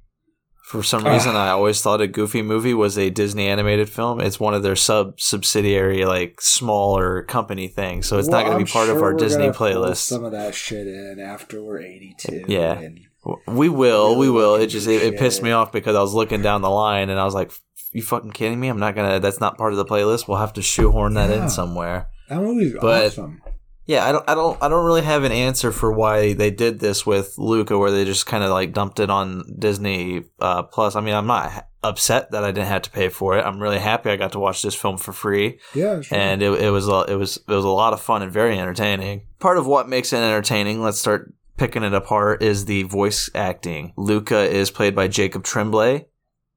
For 0.64 0.82
some 0.82 1.04
reason, 1.04 1.34
I 1.36 1.48
always 1.48 1.82
thought 1.82 2.00
a 2.00 2.06
Goofy 2.06 2.40
movie 2.40 2.72
was 2.72 2.96
a 2.96 3.10
Disney 3.10 3.48
animated 3.48 3.90
film. 3.90 4.20
It's 4.20 4.38
one 4.40 4.54
of 4.54 4.62
their 4.62 4.76
sub 4.76 5.20
subsidiary, 5.20 6.04
like 6.06 6.40
smaller 6.40 7.22
company 7.24 7.66
things, 7.68 8.06
so 8.06 8.18
it's 8.18 8.28
not 8.28 8.46
going 8.46 8.58
to 8.58 8.64
be 8.64 8.70
part 8.70 8.88
of 8.88 9.02
our 9.02 9.12
Disney 9.12 9.48
playlist. 9.48 9.96
some 9.96 10.24
of 10.24 10.32
that 10.32 10.54
shit 10.54 10.86
in 10.86 11.18
after 11.20 11.62
we're 11.62 11.80
82 11.80 12.44
Yeah. 12.48 12.78
and 12.78 13.00
We 13.48 13.68
will, 13.68 14.16
we 14.16 14.30
will. 14.30 14.54
It 14.54 14.68
just 14.68 14.86
it, 14.86 15.02
it 15.02 15.18
pissed 15.18 15.42
me 15.42 15.50
off 15.50 15.72
because 15.72 15.96
I 15.96 16.00
was 16.00 16.14
looking 16.14 16.42
down 16.42 16.62
the 16.62 16.70
line 16.70 17.10
and 17.10 17.18
I 17.20 17.24
was 17.24 17.34
like, 17.34 17.50
"You 17.92 18.02
fucking 18.02 18.32
kidding 18.32 18.58
me? 18.60 18.68
I'm 18.68 18.78
not 18.80 18.94
gonna. 18.94 19.20
That's 19.20 19.40
not 19.40 19.56
part 19.58 19.72
of 19.72 19.76
the 19.76 19.84
playlist. 19.84 20.26
We'll 20.28 20.38
have 20.38 20.52
to 20.54 20.62
shoehorn 20.62 21.14
that 21.14 21.30
Yeah. 21.30 21.44
in 21.44 21.48
somewhere." 21.50 22.08
that 22.28 22.40
movie's 22.40 22.74
But- 22.80 23.06
awesome 23.08 23.42
Yeah, 23.84 24.06
I 24.06 24.12
don't, 24.12 24.24
I 24.28 24.34
don't, 24.36 24.56
I 24.62 24.68
don't 24.68 24.86
really 24.86 25.02
have 25.02 25.24
an 25.24 25.32
answer 25.32 25.72
for 25.72 25.92
why 25.92 26.34
they 26.34 26.50
did 26.52 26.78
this 26.78 27.04
with 27.04 27.34
Luca, 27.36 27.76
where 27.76 27.90
they 27.90 28.04
just 28.04 28.26
kind 28.26 28.44
of 28.44 28.50
like 28.50 28.72
dumped 28.72 29.00
it 29.00 29.10
on 29.10 29.42
Disney 29.58 30.22
uh, 30.40 30.62
Plus. 30.62 30.94
I 30.94 31.00
mean, 31.00 31.14
I'm 31.14 31.26
not 31.26 31.66
upset 31.82 32.30
that 32.30 32.44
I 32.44 32.52
didn't 32.52 32.68
have 32.68 32.82
to 32.82 32.90
pay 32.90 33.08
for 33.08 33.36
it. 33.36 33.44
I'm 33.44 33.60
really 33.60 33.80
happy 33.80 34.08
I 34.08 34.16
got 34.16 34.32
to 34.32 34.38
watch 34.38 34.62
this 34.62 34.76
film 34.76 34.98
for 34.98 35.12
free, 35.12 35.58
yeah 35.74 36.00
sure. 36.00 36.16
and 36.16 36.40
it, 36.42 36.52
it 36.62 36.70
was, 36.70 36.86
a, 36.86 37.04
it 37.08 37.16
was, 37.16 37.38
it 37.38 37.52
was 37.52 37.64
a 37.64 37.68
lot 37.68 37.92
of 37.92 38.00
fun 38.00 38.22
and 38.22 38.30
very 38.32 38.56
entertaining. 38.56 39.22
Part 39.40 39.58
of 39.58 39.66
what 39.66 39.88
makes 39.88 40.12
it 40.12 40.18
entertaining, 40.18 40.80
let's 40.80 41.00
start 41.00 41.34
picking 41.56 41.82
it 41.82 41.92
apart, 41.92 42.40
is 42.40 42.66
the 42.66 42.84
voice 42.84 43.28
acting. 43.34 43.92
Luca 43.96 44.38
is 44.48 44.70
played 44.70 44.94
by 44.94 45.08
Jacob 45.08 45.42
Tremblay. 45.42 46.06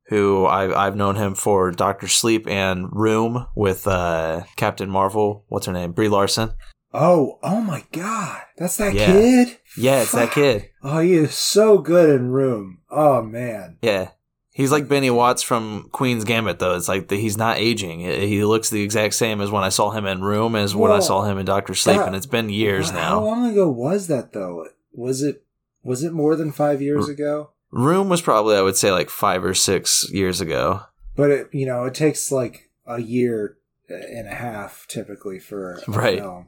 Who 0.10 0.46
I've, 0.46 0.72
I've 0.74 0.96
known 0.96 1.16
him 1.16 1.34
for 1.36 1.72
Doctor 1.72 2.08
Sleep 2.08 2.48
and 2.48 2.88
Room 2.92 3.48
with 3.56 3.88
uh, 3.88 4.44
Captain 4.56 4.90
Marvel. 4.90 5.46
What's 5.48 5.66
her 5.66 5.74
name? 5.74 5.94
Brie 5.94 6.10
Larson. 6.10 6.52
oh 6.94 7.40
oh 7.44 7.60
my 7.62 7.84
god 7.92 8.42
that's 8.58 8.78
that 8.78 8.94
Yeah. 8.94 9.08
kid 9.08 9.58
Yeah, 9.76 10.02
it's 10.04 10.12
that 10.14 10.32
kid. 10.32 10.70
oh 10.84 11.00
he 11.00 11.14
is 11.14 11.34
so 11.36 11.80
good 11.80 12.10
in 12.10 12.30
room 12.30 12.80
oh 12.90 13.22
man 13.22 13.78
Yeah. 13.82 14.10
He's 14.52 14.72
like 14.72 14.88
Benny 14.88 15.10
Watts 15.10 15.44
from 15.44 15.90
Queen's 15.92 16.24
Gambit, 16.24 16.60
though. 16.60 16.78
It's 16.78 16.88
like 16.88 17.10
the, 17.10 17.18
he's 17.18 17.36
not 17.36 17.58
aging. 17.58 18.00
He 18.00 18.42
looks 18.46 18.70
the 18.70 18.82
exact 18.84 19.16
same 19.16 19.42
as 19.42 19.52
when 19.52 19.64
I 19.66 19.68
saw 19.68 19.92
him 19.92 20.06
in 20.06 20.22
Room, 20.22 20.56
as 20.56 20.74
when 20.74 20.94
I 20.94 21.00
saw 21.00 21.24
him 21.24 21.38
in 21.38 21.46
Doctor 21.46 21.76
Sleep, 21.76 21.98
that- 21.98 22.08
and 22.08 22.16
it's 22.16 22.26
been 22.26 22.48
years 22.50 22.90
How 22.92 22.96
now. 22.98 23.10
How 23.20 23.26
long 23.26 23.52
ago 23.52 23.70
was 23.70 24.08
that 24.08 24.32
though? 24.32 24.66
Was 24.94 25.22
it 25.22 25.44
was 25.84 26.04
it 26.06 26.14
more 26.14 26.38
than 26.38 26.54
five 26.54 26.82
years 26.82 27.10
ago? 27.10 27.50
Room 27.76 28.08
was 28.10 28.22
probably, 28.22 28.56
I 28.56 28.62
would 28.62 28.78
say, 28.78 28.92
like 28.92 29.10
five 29.10 29.44
or 29.44 29.54
six 29.54 30.10
years 30.12 30.40
ago. 30.42 30.82
But 31.16 31.30
it, 31.30 31.50
you 31.52 31.66
know, 31.66 31.84
it 31.84 31.94
takes 31.94 32.32
like 32.32 32.70
a 32.88 33.02
year 33.02 33.58
and 33.90 34.28
a 34.28 34.34
half 34.34 34.86
typically 34.88 35.40
for 35.40 35.74
a 35.86 35.92
Right. 35.92 36.20
film. 36.20 36.48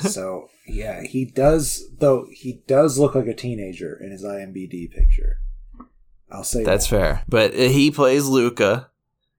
so 0.00 0.48
yeah, 0.66 1.02
he 1.02 1.24
does. 1.24 1.88
Though 1.98 2.26
he 2.30 2.62
does 2.66 2.98
look 2.98 3.14
like 3.14 3.26
a 3.26 3.34
teenager 3.34 3.98
in 4.00 4.10
his 4.12 4.22
IMBD 4.22 4.90
picture. 4.90 5.38
I'll 6.30 6.44
say 6.44 6.62
That's 6.64 6.86
that. 6.88 6.96
fair. 7.00 7.22
But 7.28 7.54
he 7.54 7.90
plays 7.90 8.26
Luca, 8.26 8.90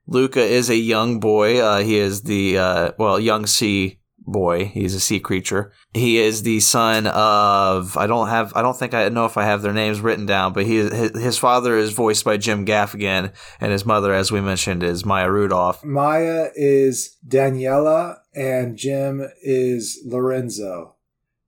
Luca 0.07 0.41
is 0.41 0.71
a 0.71 0.75
young 0.75 1.19
boy. 1.19 1.59
Uh, 1.61 1.79
he 1.83 1.97
is 1.97 2.23
the 2.23 2.57
uh, 2.57 2.91
well, 2.97 3.19
young 3.19 3.45
sea 3.45 3.98
boy. 4.31 4.65
He's 4.65 4.95
a 4.95 4.99
sea 4.99 5.19
creature. 5.19 5.71
He 5.93 6.17
is 6.17 6.43
the 6.43 6.59
son 6.59 7.07
of 7.07 7.97
I 7.97 8.07
don't 8.07 8.29
have 8.29 8.53
I 8.55 8.61
don't 8.61 8.77
think 8.77 8.93
I 8.93 9.09
know 9.09 9.25
if 9.25 9.37
I 9.37 9.43
have 9.43 9.61
their 9.61 9.73
names 9.73 10.01
written 10.01 10.25
down, 10.25 10.53
but 10.53 10.65
he 10.65 10.77
his, 10.77 11.17
his 11.19 11.37
father 11.37 11.77
is 11.77 11.91
voiced 11.91 12.25
by 12.25 12.37
Jim 12.37 12.65
Gaffigan, 12.65 13.33
and 13.59 13.71
his 13.71 13.85
mother, 13.85 14.13
as 14.13 14.31
we 14.31 14.41
mentioned, 14.41 14.83
is 14.83 15.05
Maya 15.05 15.31
Rudolph. 15.31 15.83
Maya 15.83 16.49
is 16.55 17.17
Daniela, 17.27 18.17
and 18.33 18.77
Jim 18.77 19.27
is 19.41 20.01
Lorenzo. 20.05 20.95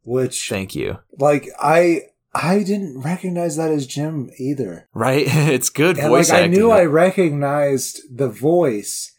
Which 0.04 0.50
Thank 0.50 0.76
you. 0.76 1.00
like 1.20 1.48
I 1.60 2.04
I 2.34 2.64
didn't 2.64 3.02
recognize 3.02 3.58
that 3.58 3.72
as 3.72 3.86
Jim 3.86 4.30
either. 4.38 4.88
Right? 4.94 5.26
it's 5.28 5.70
good 5.70 5.98
And 5.98 6.10
voice 6.10 6.30
like 6.30 6.44
I 6.44 6.48
knew 6.48 6.72
I 6.72 6.86
recognized 6.86 8.02
the 8.10 8.30
voice, 8.30 9.11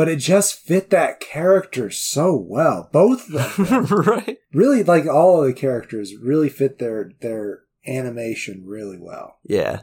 but 0.00 0.08
it 0.08 0.16
just 0.16 0.54
fit 0.54 0.88
that 0.88 1.20
character 1.20 1.90
so 1.90 2.34
well. 2.34 2.88
Both 2.90 3.28
of 3.34 3.68
them. 3.68 3.84
right. 3.84 4.38
really 4.50 4.82
like 4.82 5.06
all 5.06 5.42
of 5.42 5.46
the 5.46 5.52
characters 5.52 6.14
really 6.16 6.48
fit 6.48 6.78
their 6.78 7.10
their 7.20 7.64
animation 7.86 8.64
really 8.66 8.96
well. 8.98 9.36
Yeah. 9.44 9.82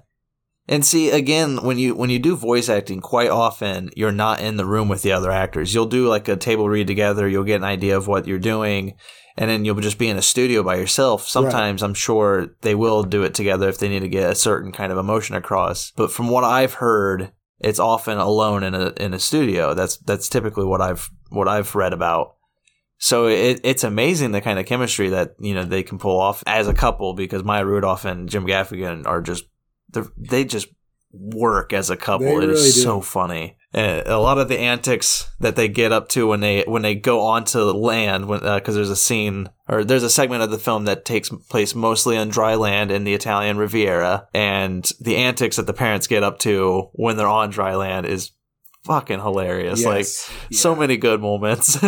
And 0.68 0.84
see 0.84 1.12
again 1.12 1.58
when 1.58 1.78
you 1.78 1.94
when 1.94 2.10
you 2.10 2.18
do 2.18 2.36
voice 2.36 2.68
acting 2.68 3.00
quite 3.00 3.30
often 3.30 3.92
you're 3.96 4.12
not 4.12 4.42
in 4.42 4.58
the 4.58 4.66
room 4.66 4.90
with 4.90 5.04
the 5.04 5.12
other 5.12 5.30
actors. 5.30 5.76
You'll 5.76 5.86
do 5.86 6.08
like 6.08 6.28
a 6.28 6.36
table 6.36 6.68
read 6.68 6.88
together, 6.88 7.28
you'll 7.28 7.44
get 7.44 7.58
an 7.58 7.64
idea 7.64 7.96
of 7.96 8.08
what 8.08 8.26
you're 8.26 8.40
doing 8.40 8.96
and 9.38 9.52
then 9.52 9.66
you'll 9.66 9.76
just 9.76 10.00
be 10.00 10.10
in 10.10 10.18
a 10.18 10.24
studio 10.24 10.64
by 10.64 10.78
yourself. 10.78 11.28
Sometimes 11.28 11.84
I'm 11.84 11.94
sure 11.94 12.56
they 12.62 12.74
will 12.74 13.04
do 13.04 13.22
it 13.22 13.36
together 13.36 13.70
if 13.70 13.78
they 13.78 13.88
need 13.88 14.00
to 14.00 14.10
get 14.10 14.32
a 14.32 14.36
certain 14.36 14.72
kind 14.72 14.92
of 14.92 14.98
emotion 14.98 15.36
across. 15.36 15.92
But 15.96 16.12
from 16.12 16.30
what 16.30 16.44
I've 16.44 16.74
heard, 16.74 17.34
it's 17.60 17.80
often 17.80 18.18
alone 18.18 18.64
in 18.64 18.76
a 18.76 18.94
in 18.98 19.14
a 19.14 19.20
studio. 19.20 19.74
That's 19.74 19.98
that's 19.98 20.30
typically 20.30 20.66
what 20.66 20.82
I've 20.82 21.10
what 21.30 21.48
I've 21.48 21.74
read 21.76 21.94
about. 21.94 22.36
So 23.00 23.28
it, 23.28 23.60
it's 23.64 23.84
amazing 23.84 24.32
the 24.32 24.42
kind 24.42 24.60
of 24.60 24.66
chemistry 24.66 25.10
that 25.10 25.36
you 25.40 25.54
know 25.54 25.64
they 25.64 25.84
can 25.84 26.00
pull 26.00 26.20
off 26.20 26.44
as 26.46 26.68
a 26.68 26.74
couple 26.74 27.14
because 27.14 27.44
Maya 27.44 27.66
Rudolph 27.66 28.06
and 28.06 28.30
Jim 28.30 28.46
Gaffigan 28.46 29.06
are 29.06 29.22
just 29.22 29.46
they 30.18 30.46
just 30.46 30.68
work 31.12 31.74
as 31.74 31.90
a 31.90 31.98
couple. 31.98 32.26
They 32.28 32.36
It 32.46 32.50
is 32.50 32.60
really 32.60 32.72
do. 32.72 32.82
so 32.82 33.02
funny. 33.02 33.58
Uh, 33.74 34.02
a 34.06 34.18
lot 34.20 34.38
of 34.38 34.48
the 34.48 34.58
antics 34.60 35.30
that 35.40 35.56
they 35.56 35.68
get 35.68 35.92
up 35.92 36.08
to 36.10 36.26
when 36.28 36.40
they 36.40 36.64
when 36.68 36.82
they 36.82 36.96
go 36.96 37.20
onto 37.22 37.60
land, 37.60 38.28
because 38.28 38.76
there's 38.76 38.90
a 38.90 38.96
scene 38.96 39.50
or 39.68 39.84
there's 39.84 40.04
a 40.04 40.10
segment 40.10 40.42
of 40.42 40.50
the 40.52 40.58
film 40.58 40.86
that 40.86 41.04
takes 41.06 41.30
place 41.50 41.76
mostly 41.76 42.18
on 42.18 42.30
dry 42.30 42.56
land 42.56 42.92
in 42.92 43.04
the 43.04 43.14
Italian 43.14 43.58
Riviera, 43.58 44.28
and 44.34 44.90
the 45.02 45.18
antics 45.18 45.58
that 45.58 45.68
the 45.68 45.74
parents 45.74 46.08
get 46.08 46.24
up 46.24 46.40
to 46.40 46.90
when 46.94 47.18
they're 47.18 47.28
on 47.28 47.50
dry 47.50 47.76
land 47.76 48.06
is 48.06 48.32
fucking 48.86 49.20
hilarious. 49.20 49.84
Like 49.84 50.06
Yes. 50.06 50.32
so 50.54 50.74
many 50.76 50.96
good 50.98 51.22
moments. 51.22 51.78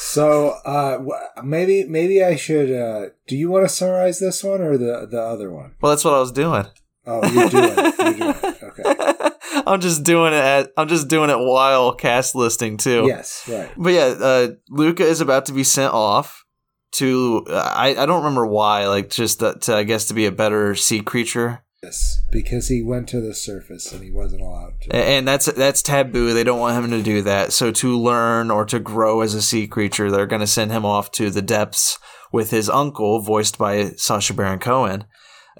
So 0.00 0.50
uh 0.64 0.98
maybe 1.42 1.84
maybe 1.84 2.22
I 2.22 2.36
should 2.36 2.70
uh 2.72 3.08
do 3.26 3.36
you 3.36 3.50
want 3.50 3.64
to 3.64 3.68
summarize 3.68 4.20
this 4.20 4.44
one 4.44 4.60
or 4.60 4.78
the 4.78 5.06
the 5.10 5.20
other 5.20 5.50
one? 5.50 5.74
well, 5.80 5.90
that's 5.90 6.04
what 6.04 6.14
I 6.14 6.20
was 6.20 6.30
doing. 6.32 6.66
Oh, 7.10 7.26
you're 7.32 7.48
doing 7.48 7.64
it. 7.76 7.98
You're 7.98 8.12
doing 8.14 8.30
it. 8.30 8.54
Okay. 8.68 9.62
I'm 9.66 9.80
just 9.80 10.04
doing 10.04 10.32
it. 10.32 10.36
At, 10.44 10.72
I'm 10.76 10.88
just 10.88 11.08
doing 11.08 11.30
it 11.30 11.38
while 11.38 11.94
cast 11.94 12.34
listing 12.34 12.76
too. 12.76 13.06
Yes, 13.06 13.44
right. 13.48 13.70
But 13.76 13.92
yeah, 13.92 14.14
uh, 14.20 14.48
Luca 14.68 15.04
is 15.04 15.20
about 15.20 15.46
to 15.46 15.52
be 15.52 15.64
sent 15.64 15.92
off 15.92 16.44
to. 16.92 17.44
Uh, 17.48 17.54
I 17.74 17.88
I 17.96 18.06
don't 18.06 18.22
remember 18.22 18.46
why. 18.46 18.86
Like 18.86 19.10
just 19.10 19.40
that, 19.40 19.62
to, 19.62 19.74
I 19.74 19.82
guess 19.84 20.06
to 20.06 20.14
be 20.14 20.26
a 20.26 20.32
better 20.32 20.74
sea 20.74 21.00
creature, 21.00 21.64
Yes, 21.82 22.18
because 22.30 22.68
he 22.68 22.82
went 22.82 23.08
to 23.08 23.20
the 23.20 23.34
surface 23.34 23.90
and 23.92 24.02
he 24.04 24.10
wasn't 24.10 24.42
allowed 24.42 24.80
to. 24.82 24.94
and 24.96 25.26
that's 25.26 25.46
that's 25.46 25.82
taboo. 25.82 26.34
They 26.34 26.44
don't 26.44 26.60
want 26.60 26.84
him 26.84 26.90
to 26.90 27.02
do 27.02 27.22
that. 27.22 27.52
So 27.52 27.72
to 27.72 27.98
learn 27.98 28.50
or 28.50 28.64
to 28.66 28.78
grow 28.78 29.22
as 29.22 29.34
a 29.34 29.42
sea 29.42 29.66
creature, 29.66 30.10
they're 30.10 30.26
going 30.26 30.40
to 30.40 30.46
send 30.46 30.70
him 30.72 30.84
off 30.84 31.10
to 31.12 31.30
the 31.30 31.42
depths 31.42 31.98
with 32.32 32.50
his 32.50 32.68
uncle, 32.68 33.20
voiced 33.20 33.58
by 33.58 33.90
Sacha 33.96 34.34
Baron 34.34 34.58
Cohen. 34.58 35.04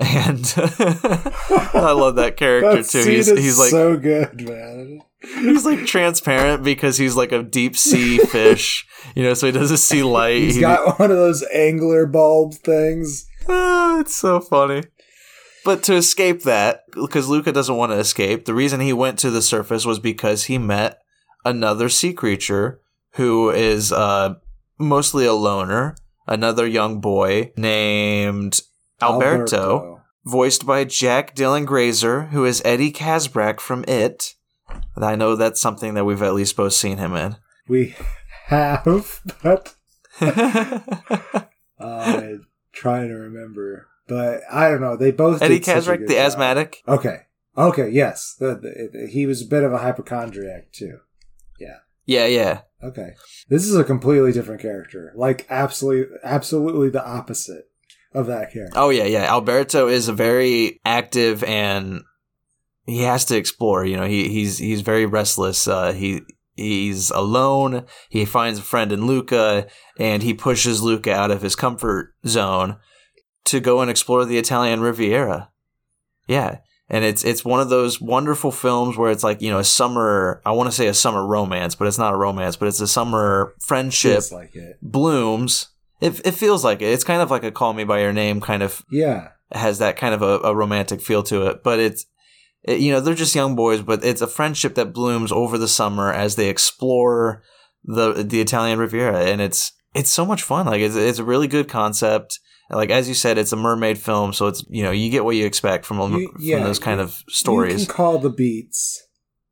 And 0.00 0.55
I 0.57 1.93
love 1.93 2.17
that 2.17 2.37
character 2.37 2.83
That 2.83 2.88
too. 2.88 3.05
He's 3.11 3.26
he's 3.28 3.59
like 3.59 3.71
so 3.71 3.97
good, 3.97 4.49
man. 4.49 5.00
he's 5.23 5.67
like 5.67 5.87
transparent 5.87 6.62
because 6.62 6.97
he's 6.99 7.17
like 7.17 7.33
a 7.33 7.43
deep 7.43 7.76
sea 7.76 8.19
fish, 8.26 8.87
you 9.17 9.23
know, 9.25 9.35
so 9.35 9.47
he 9.47 9.52
doesn't 9.52 9.78
see 9.78 10.02
light. 10.05 10.37
He's 10.43 10.55
He- 10.55 10.61
got 10.61 10.99
one 11.00 11.11
of 11.11 11.17
those 11.17 11.45
angler 11.52 12.07
bulb 12.07 12.55
things. 12.55 13.26
Ah, 13.49 13.99
it's 13.99 14.14
so 14.14 14.38
funny. 14.40 14.85
But 15.64 15.83
to 15.85 15.95
escape 15.95 16.43
that, 16.45 16.85
because 16.95 17.28
Luca 17.28 17.50
doesn't 17.52 17.76
want 17.76 17.93
to 17.93 17.99
escape, 17.99 18.45
the 18.45 18.55
reason 18.55 18.81
he 18.81 18.93
went 18.93 19.19
to 19.21 19.31
the 19.31 19.43
surface 19.43 19.85
was 19.85 19.99
because 19.99 20.45
he 20.45 20.57
met 20.59 20.99
another 21.45 21.88
sea 21.88 22.12
creature 22.12 22.81
who 23.14 23.50
is 23.50 23.90
uh, 23.93 24.35
mostly 24.78 25.26
a 25.26 25.33
loner, 25.33 25.97
another 26.26 26.67
young 26.67 27.00
boy 27.00 27.50
named 27.57 28.61
Alberto, 29.00 30.02
voiced 30.25 30.67
by 30.67 30.85
Jack 30.85 31.35
Dylan 31.35 31.67
Grazer, 31.67 32.26
who 32.26 32.45
is 32.45 32.62
Eddie 32.64 32.93
Kaspbrak 32.93 33.61
from 33.61 33.85
It. 33.87 34.35
And 34.95 35.05
I 35.05 35.14
know 35.14 35.37
that's 35.37 35.61
something 35.61 35.95
that 35.95 36.05
we've 36.05 36.23
at 36.23 36.35
least 36.35 36.57
both 36.57 36.73
seen 36.73 36.99
him 36.99 37.14
in. 37.14 37.37
We 37.67 37.95
have, 38.47 39.23
but 39.43 39.75
I'm 41.78 42.47
trying 42.73 43.09
to 43.09 43.14
remember. 43.14 43.88
But 44.09 44.40
I 44.50 44.71
don't 44.71 44.81
know. 44.81 44.97
They 44.97 45.12
both 45.12 45.43
Eddie 45.43 45.61
Kaspbrak, 45.61 46.07
the 46.07 46.14
job. 46.14 46.26
asthmatic. 46.26 46.83
Okay. 46.88 47.21
Okay. 47.57 47.90
Yes. 47.90 48.35
The, 48.38 48.55
the, 48.55 49.09
he 49.11 49.26
was 49.26 49.43
a 49.43 49.47
bit 49.47 49.64
of 49.64 49.73
a 49.73 49.78
hypochondriac 49.78 50.73
too. 50.73 51.00
Yeah. 51.61 51.78
Yeah, 52.07 52.26
yeah. 52.26 52.61
Okay. 52.83 53.11
This 53.49 53.67
is 53.67 53.76
a 53.76 53.85
completely 53.85 54.33
different 54.33 54.62
character. 54.62 55.12
Like 55.14 55.47
absolutely, 55.50 56.17
absolutely 56.25 56.88
the 56.88 57.07
opposite 57.07 57.68
of 58.12 58.27
that 58.27 58.53
character. 58.53 58.79
Oh 58.79 58.91
yeah, 58.91 59.05
yeah. 59.05 59.31
Alberto 59.31 59.88
is 59.88 60.09
a 60.09 60.12
very 60.12 60.81
active 60.85 61.45
and 61.45 62.03
he 62.87 63.03
has 63.03 63.25
to 63.27 63.37
explore. 63.37 63.85
You 63.85 63.97
know, 63.97 64.07
he 64.07 64.29
he's 64.29 64.59
he's 64.59 64.81
very 64.81 65.07
restless. 65.07 65.69
Uh, 65.69 65.93
he 65.93 66.23
he's 66.55 67.11
alone. 67.11 67.85
He 68.09 68.25
finds 68.25 68.59
a 68.59 68.62
friend 68.62 68.93
in 68.93 69.07
Luca, 69.07 69.67
and 69.99 70.23
he 70.23 70.35
pushes 70.35 70.83
Luca 70.83 71.12
out 71.12 71.31
of 71.31 71.43
his 71.43 71.55
comfort 71.55 72.15
zone 72.27 72.79
to 73.45 73.61
go 73.61 73.81
and 73.81 73.91
explore 73.91 74.25
the 74.25 74.38
Italian 74.38 74.81
Riviera. 74.81 75.50
Yeah. 76.27 76.59
And 76.91 77.05
it's 77.05 77.25
it's 77.25 77.45
one 77.45 77.61
of 77.61 77.69
those 77.69 78.00
wonderful 78.00 78.50
films 78.50 78.97
where 78.97 79.11
it's 79.11 79.25
like 79.25 79.43
you 79.43 79.50
know 79.50 79.59
a 79.59 79.65
summer 79.65 80.41
I 80.47 80.53
want 80.53 80.69
to 80.69 80.75
say 80.75 80.87
a 80.87 80.95
summer 80.95 81.27
romance 81.27 81.75
but 81.75 81.87
it's 81.87 81.99
not 81.99 82.15
a 82.15 82.17
romance 82.17 82.57
but 82.57 82.69
it's 82.69 82.81
a 82.81 82.88
summer 82.88 83.55
friendship 83.61 84.23
like 84.33 84.57
it. 84.57 84.79
blooms 84.81 85.69
it, 86.00 86.21
it 86.26 86.33
feels 86.33 86.64
like 86.64 86.81
it 86.83 86.87
it's 86.93 87.05
kind 87.05 87.23
of 87.23 87.31
like 87.31 87.45
a 87.45 87.50
call 87.50 87.73
me 87.73 87.85
by 87.85 88.00
your 88.00 88.12
name 88.12 88.40
kind 88.40 88.62
of 88.62 88.85
Yeah. 88.90 89.28
has 89.52 89.78
that 89.78 89.97
kind 89.97 90.14
of 90.14 90.23
a, 90.23 90.38
a 90.49 90.55
romantic 90.55 91.00
feel 91.00 91.23
to 91.25 91.47
it. 91.47 91.62
But 91.62 91.78
it's, 91.81 92.07
it, 92.64 92.81
you 92.81 92.93
know, 92.93 93.00
they're 93.00 93.14
just 93.14 93.35
young 93.35 93.55
boys, 93.57 93.83
but 93.83 94.05
it's 94.05 94.21
a 94.21 94.26
friendship 94.26 94.75
that 94.75 94.93
blooms 94.93 95.33
over 95.33 95.57
the 95.59 95.69
summer 95.69 96.12
as 96.12 96.37
they 96.37 96.49
explore 96.49 97.43
the 97.85 98.12
the 98.25 98.40
Italian 98.40 98.78
Riviera, 98.78 99.25
and 99.25 99.40
it's 99.40 99.73
it's 99.95 100.11
so 100.11 100.26
much 100.26 100.43
fun. 100.43 100.67
Like 100.67 100.81
it's 100.81 100.97
it's 100.97 101.19
a 101.21 101.25
really 101.25 101.47
good 101.49 101.69
concept. 101.69 102.38
Like 102.71 102.90
as 102.90 103.09
you 103.09 103.14
said, 103.14 103.38
it's 103.38 103.52
a 103.52 103.57
mermaid 103.57 103.97
film, 103.99 104.33
so 104.35 104.47
it's 104.49 104.62
you 104.69 104.83
know 104.83 104.90
you 104.90 105.11
get 105.11 105.25
what 105.25 105.37
you 105.37 105.47
expect 105.47 105.87
from 105.87 106.00
a- 106.00 106.19
You- 106.19 106.57
from 106.57 106.64
those 106.64 106.78
kind 106.78 106.99
you- 106.99 107.05
of 107.05 107.23
stories. 107.28 107.81
You 107.81 107.87
can 107.87 107.95
call 107.95 108.19
the 108.19 108.28
beats, 108.31 109.02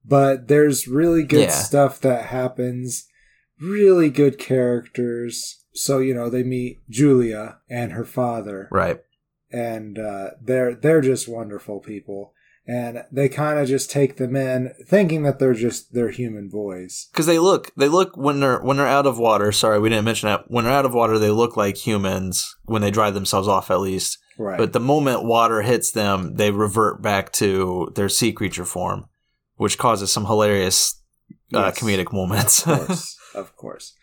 but 0.04 0.48
there's 0.48 0.86
really 0.86 1.22
good 1.24 1.44
Yeah. 1.48 1.50
stuff 1.50 2.00
that 2.00 2.26
happens. 2.26 3.06
Really 3.58 4.10
good 4.10 4.38
characters. 4.38 5.55
So 5.76 5.98
you 5.98 6.14
know 6.14 6.28
they 6.30 6.42
meet 6.42 6.80
Giulia 6.90 7.58
and 7.70 7.92
her 7.92 8.04
father, 8.04 8.68
Right. 8.72 8.98
and 9.50 9.98
uh, 9.98 10.30
they're 10.42 10.74
they're 10.74 11.00
just 11.00 11.28
wonderful 11.28 11.80
people, 11.80 12.32
and 12.66 13.04
they 13.12 13.28
kind 13.28 13.58
of 13.58 13.68
just 13.68 13.90
take 13.90 14.16
them 14.16 14.34
in, 14.36 14.72
thinking 14.86 15.22
that 15.22 15.38
they're 15.38 15.54
just 15.54 15.92
they're 15.94 16.10
human 16.10 16.48
boys. 16.48 17.08
Because 17.12 17.26
they 17.26 17.38
look, 17.38 17.72
they 17.76 17.88
look 17.88 18.16
when 18.16 18.40
they're 18.40 18.60
when 18.60 18.76
they're 18.78 18.86
out 18.86 19.06
of 19.06 19.18
water. 19.18 19.52
Sorry, 19.52 19.78
we 19.78 19.88
didn't 19.90 20.04
mention 20.04 20.28
that. 20.28 20.50
When 20.50 20.64
they're 20.64 20.72
out 20.72 20.86
of 20.86 20.94
water, 20.94 21.18
they 21.18 21.30
look 21.30 21.56
like 21.56 21.76
humans 21.76 22.56
when 22.64 22.82
they 22.82 22.90
dry 22.90 23.10
themselves 23.10 23.48
off, 23.48 23.70
at 23.70 23.80
least. 23.80 24.18
Right. 24.38 24.58
But 24.58 24.72
the 24.74 24.80
moment 24.80 25.24
water 25.24 25.62
hits 25.62 25.90
them, 25.92 26.34
they 26.34 26.50
revert 26.50 27.00
back 27.00 27.32
to 27.34 27.90
their 27.94 28.10
sea 28.10 28.32
creature 28.32 28.66
form, 28.66 29.06
which 29.56 29.78
causes 29.78 30.12
some 30.12 30.26
hilarious 30.26 31.00
uh, 31.54 31.58
Yes. 31.72 31.78
comedic 31.80 32.12
moments. 32.12 32.66
of 32.66 32.86
course, 32.86 33.16
of 33.34 33.56
course. 33.56 33.94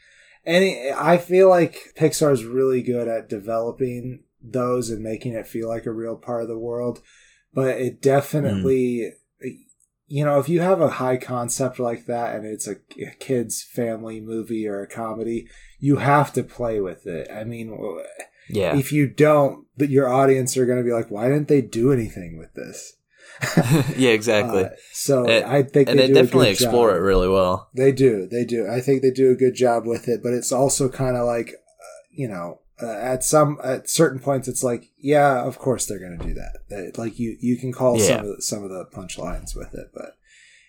And 0.46 0.94
I 0.96 1.18
feel 1.18 1.50
like 1.50 1.94
Pixar's 1.98 2.44
really 2.44 2.82
good 2.82 3.08
at 3.08 3.30
developing 3.30 4.24
those 4.42 4.90
and 4.90 5.02
making 5.02 5.34
it 5.34 5.48
feel 5.48 5.70
like 5.70 5.86
a 5.86 5.92
real 5.92 6.18
part 6.18 6.42
of 6.42 6.50
the 6.50 6.58
world. 6.58 7.02
But 7.54 7.78
it 7.78 8.02
definitely, 8.02 9.14
you 10.08 10.26
know, 10.26 10.40
if 10.40 10.50
you 10.50 10.60
have 10.60 10.82
a 10.82 10.90
high 10.90 11.18
concept 11.18 11.80
like 11.80 12.08
that 12.08 12.36
and 12.36 12.46
it's 12.46 12.68
a, 12.68 12.76
a 13.00 13.12
kid's 13.20 13.64
family 13.64 14.20
movie 14.20 14.68
or 14.68 14.82
a 14.82 14.88
comedy, 14.88 15.48
you 15.80 15.98
have 15.98 16.34
to 16.34 16.44
play 16.44 16.82
with 16.82 17.08
it. 17.08 17.30
I 17.32 17.44
mean, 17.44 17.78
yeah. 18.50 18.76
if 18.76 18.92
you 18.92 19.08
don't, 19.08 19.66
your 19.78 20.12
audience 20.12 20.58
are 20.58 20.66
going 20.66 20.80
to 20.80 20.84
be 20.84 20.94
like, 20.94 21.10
why 21.10 21.30
didn't 21.30 21.48
they 21.48 21.62
do 21.62 21.92
anything 21.94 22.38
with 22.38 22.54
this? 22.54 22.98
yeah, 23.98 24.12
exactly. 24.12 24.66
Uh, 24.66 24.70
so 24.94 25.26
And- 25.26 25.46
I 25.46 25.64
think 25.64 25.90
and 25.90 26.00
they, 26.00 26.08
they 26.08 26.14
definitely 26.14 26.50
explore 26.50 26.90
job. 26.92 26.98
it 26.98 27.02
really 27.02 27.28
well. 27.30 27.70
They 27.74 27.92
do, 27.92 28.28
they 28.28 28.46
do. 28.46 28.68
I 28.68 28.80
think 28.82 29.02
they 29.02 29.12
do 29.12 29.32
a 29.32 29.36
good 29.36 29.56
job 29.56 29.86
with 29.86 30.08
it, 30.08 30.22
but 30.24 30.34
it's 30.34 30.52
also 30.52 30.90
kind 30.90 31.18
of 31.18 31.26
like, 31.26 31.50
uh, 31.50 32.00
you 32.12 32.28
know, 32.28 32.60
uh, 32.82 32.92
at 32.92 33.24
some 33.24 33.60
at 33.64 33.90
certain 33.90 34.20
points, 34.20 34.48
it's 34.48 34.64
like, 34.64 34.86
yeah, 34.98 35.44
of 35.44 35.58
course 35.60 35.86
they're 35.86 36.00
going 36.00 36.18
to 36.18 36.26
do 36.26 36.34
that. 36.34 36.98
Like 36.98 37.20
you, 37.20 37.38
you 37.40 37.58
can 37.58 37.72
call 37.72 37.98
Yeah. 38.00 38.06
some 38.08 38.20
of 38.20 38.26
the, 38.36 38.42
some 38.42 38.64
of 38.64 38.70
the 38.70 38.86
punchlines 38.94 39.56
with 39.56 39.74
it, 39.74 39.88
but 39.94 40.16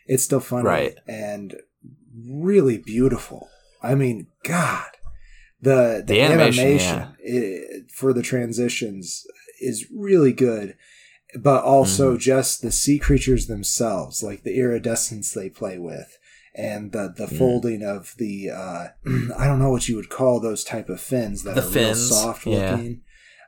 it's 0.06 0.22
still 0.22 0.40
funny 0.40 0.64
Right. 0.66 0.94
and 1.08 1.56
really 2.28 2.78
beautiful. 2.78 3.48
I 3.82 3.94
mean, 3.94 4.28
God, 4.44 4.86
the 5.60 6.02
the, 6.06 6.14
The 6.14 6.20
animation, 6.20 6.64
animation, 6.64 7.16
i- 7.26 7.82
for 7.94 8.12
the 8.12 8.22
transitions 8.22 9.26
is 9.60 9.86
really 9.94 10.32
good, 10.32 10.76
but 11.38 11.64
also 11.64 12.10
Mm-hmm. 12.12 12.18
just 12.18 12.62
the 12.62 12.72
sea 12.72 12.98
creatures 12.98 13.46
themselves, 13.46 14.22
like 14.22 14.42
the 14.42 14.56
iridescence 14.58 15.32
they 15.32 15.48
play 15.50 15.78
with, 15.78 16.18
and 16.54 16.92
the 16.92 17.12
the 17.16 17.26
Mm. 17.26 17.38
folding 17.38 17.82
of 17.82 18.14
the 18.18 18.50
uh, 18.50 18.88
I 19.38 19.46
don't 19.46 19.58
know 19.58 19.70
what 19.70 19.88
you 19.88 19.96
would 19.96 20.10
call 20.10 20.40
those 20.40 20.64
type 20.64 20.88
of 20.88 21.00
fins 21.00 21.42
that 21.44 21.54
The 21.56 21.60
are 21.62 21.64
fins, 21.64 21.98
real 22.10 22.20
soft 22.20 22.46
yeah. 22.46 22.70
looking. 22.72 23.00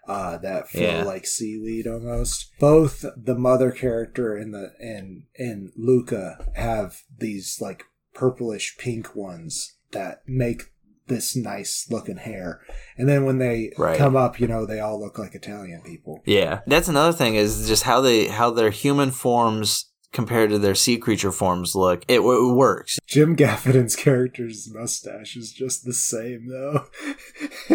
Uh, 0.09 0.39
that 0.39 0.69
feel 0.69 0.83
Yeah. 0.83 1.03
like 1.03 1.27
seaweed 1.27 1.87
almost. 1.89 2.53
Both 2.61 3.05
the 3.17 3.35
mother 3.35 3.73
character 3.73 4.37
and 4.37 4.55
the 4.55 4.73
and 4.81 5.25
and 5.37 5.73
Luca 5.77 6.47
have 6.55 7.03
these 7.19 7.61
like 7.61 7.83
purplish 8.15 8.77
pink 8.79 9.17
ones 9.17 9.75
that 9.91 10.23
make 10.27 10.73
this 11.07 11.37
nice 11.37 11.87
looking 11.91 12.17
hair. 12.17 12.61
And 12.97 13.09
then 13.09 13.25
when 13.25 13.39
they 13.39 13.73
Right. 13.79 13.97
come 13.99 14.17
up, 14.17 14.41
you 14.41 14.47
know, 14.47 14.67
they 14.67 14.81
all 14.81 15.01
look 15.01 15.19
like 15.19 15.35
Italian 15.35 15.83
people. 15.83 16.23
Yeah, 16.25 16.61
that's 16.67 16.89
another 16.89 17.13
thing 17.13 17.35
is 17.35 17.69
just 17.69 17.85
how 17.85 18.01
they 18.01 18.27
how 18.27 18.51
their 18.51 18.71
human 18.71 19.11
forms 19.11 19.87
compared 20.13 20.49
to 20.49 20.59
their 20.59 20.75
sea 20.75 20.97
creature 20.97 21.31
forms 21.33 21.75
look. 21.75 22.03
It, 22.09 22.21
it 22.21 22.55
works. 22.55 22.99
Jim 23.07 23.37
Gaffigan's 23.37 23.95
character's 23.97 24.67
mustache 24.73 25.37
is 25.37 25.53
just 25.53 25.85
the 25.85 25.93
same 25.93 26.49
though. 26.49 26.87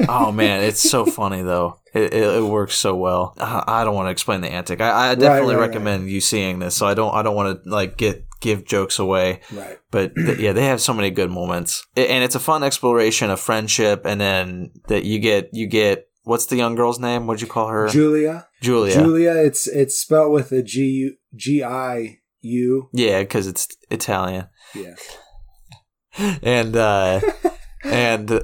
Oh 0.07 0.31
man, 0.31 0.63
it's 0.63 0.81
so 0.89 1.05
funny 1.05 1.41
though. 1.41 1.79
It, 1.93 2.13
it, 2.13 2.23
it 2.38 2.43
works 2.43 2.75
so 2.75 2.95
well. 2.95 3.35
I 3.38 3.83
don't 3.83 3.93
want 3.93 4.07
to 4.07 4.11
explain 4.11 4.41
the 4.41 4.50
antic. 4.51 4.81
I, 4.81 5.11
I 5.11 5.15
definitely 5.15 5.55
right, 5.55 5.61
recommend 5.67 6.09
you 6.09 6.21
seeing 6.21 6.59
this. 6.59 6.75
So 6.75 6.88
I 6.88 6.93
don't 6.93 7.13
I 7.13 7.21
don't 7.21 7.35
want 7.35 7.63
to 7.63 7.69
like 7.69 7.97
get 7.97 8.25
give 8.41 8.65
jokes 8.65 9.00
away. 9.00 9.39
right. 9.53 9.79
But 9.91 10.13
th- 10.15 10.39
yeah, 10.39 10.51
they 10.51 10.65
have 10.65 10.81
so 10.81 10.93
many 10.93 11.10
good 11.12 11.31
moments, 11.31 11.86
and 11.95 12.24
it's 12.24 12.36
a 12.36 12.39
fun 12.39 12.63
exploration 12.63 13.29
of 13.29 13.39
friendship. 13.39 14.01
And 14.05 14.19
then 14.19 14.71
that 14.88 15.05
you 15.05 15.19
get 15.19 15.50
you 15.53 15.67
get 15.67 16.07
what's 16.24 16.48
the 16.48 16.57
young 16.57 16.75
girl's 16.75 17.00
name? 17.00 17.27
What'd 17.27 17.41
you 17.41 17.48
call 17.48 17.67
her? 17.69 17.88
Giulia. 17.88 18.48
Giulia. 18.62 18.93
Giulia, 18.93 19.36
it's 19.36 19.67
it's 19.67 19.98
spelled 19.98 20.33
with 20.33 20.51
a 20.51 20.62
G 20.62 20.81
U 20.86 21.15
G 21.36 21.63
I 21.63 22.19
U. 22.41 22.89
Yeah, 22.93 23.21
because 23.21 23.48
it's 23.48 23.67
Italian. 23.89 24.48
Yeah. 24.75 24.95
and 26.43 26.75
uh 26.75 27.21
and 27.83 28.29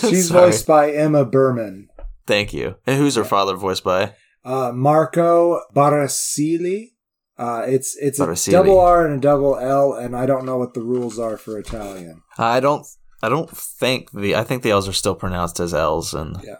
She's 0.00 0.28
sorry. 0.28 0.50
voiced 0.50 0.66
by 0.66 0.90
Emma 0.92 1.24
Berman. 1.24 1.88
Thank 2.26 2.52
you. 2.52 2.76
And 2.86 2.98
who's 2.98 3.14
her 3.14 3.24
father 3.24 3.54
voiced 3.54 3.84
by? 3.84 4.14
Uh, 4.44 4.72
Marco 4.72 5.60
Barricelli. 5.74 6.92
Uh, 7.38 7.64
it's 7.66 7.96
it's 7.96 8.18
a 8.18 8.50
double 8.50 8.80
R 8.80 9.06
and 9.06 9.14
a 9.18 9.20
double 9.20 9.56
L, 9.58 9.92
and 9.92 10.16
I 10.16 10.24
don't 10.26 10.46
know 10.46 10.56
what 10.56 10.74
the 10.74 10.80
rules 10.82 11.18
are 11.18 11.36
for 11.36 11.58
Italian. 11.58 12.22
I 12.38 12.60
don't. 12.60 12.86
I 13.22 13.28
don't 13.28 13.50
think 13.50 14.10
the. 14.12 14.36
I 14.36 14.44
think 14.44 14.62
the 14.62 14.70
L's 14.70 14.88
are 14.88 14.92
still 14.92 15.14
pronounced 15.14 15.60
as 15.60 15.74
L's, 15.74 16.14
and 16.14 16.36
Yeah. 16.42 16.56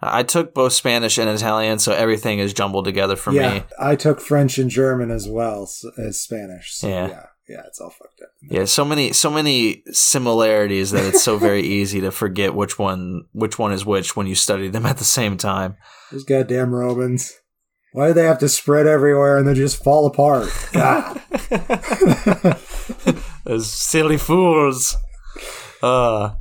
I 0.00 0.22
took 0.22 0.54
both 0.54 0.72
Spanish 0.74 1.18
and 1.18 1.28
Italian, 1.28 1.78
so 1.80 1.92
everything 1.92 2.38
is 2.38 2.52
jumbled 2.52 2.84
together 2.84 3.16
for 3.16 3.32
yeah, 3.32 3.54
me. 3.54 3.62
I 3.80 3.96
took 3.96 4.20
French 4.20 4.56
and 4.58 4.70
German 4.70 5.10
as 5.10 5.26
well 5.28 5.64
s- 5.64 5.84
as 5.98 6.20
Spanish. 6.20 6.72
So 6.76 6.86
Yeah. 6.88 7.08
yeah, 7.08 7.26
yeah, 7.48 7.62
it's 7.66 7.80
all 7.80 7.90
fucked 7.90 8.20
up. 8.22 8.28
Yeah, 8.42 8.64
so 8.66 8.84
many, 8.84 9.12
so 9.12 9.28
many 9.28 9.82
similarities 9.90 10.92
that 10.92 11.04
it's 11.04 11.22
so 11.24 11.36
very 11.48 11.62
easy 11.62 12.00
to 12.02 12.10
forget 12.12 12.54
which 12.54 12.78
one, 12.78 13.24
which 13.32 13.58
one 13.58 13.72
is 13.72 13.84
which 13.84 14.14
when 14.14 14.26
you 14.28 14.34
study 14.36 14.68
them 14.68 14.86
at 14.86 14.98
the 14.98 15.04
same 15.04 15.36
time. 15.36 15.76
Those 16.12 16.24
goddamn 16.24 16.72
Romans. 16.74 17.34
Why 17.92 18.08
do 18.08 18.14
they 18.14 18.24
have 18.24 18.38
to 18.40 18.48
spread 18.48 18.86
everywhere 18.86 19.38
and 19.38 19.48
then 19.48 19.54
just 19.54 19.82
fall 19.82 20.06
apart? 20.06 20.48
God. 20.72 21.20
Those 23.44 23.70
silly 23.70 24.18
fools. 24.18 24.96
Uh, 25.82 26.34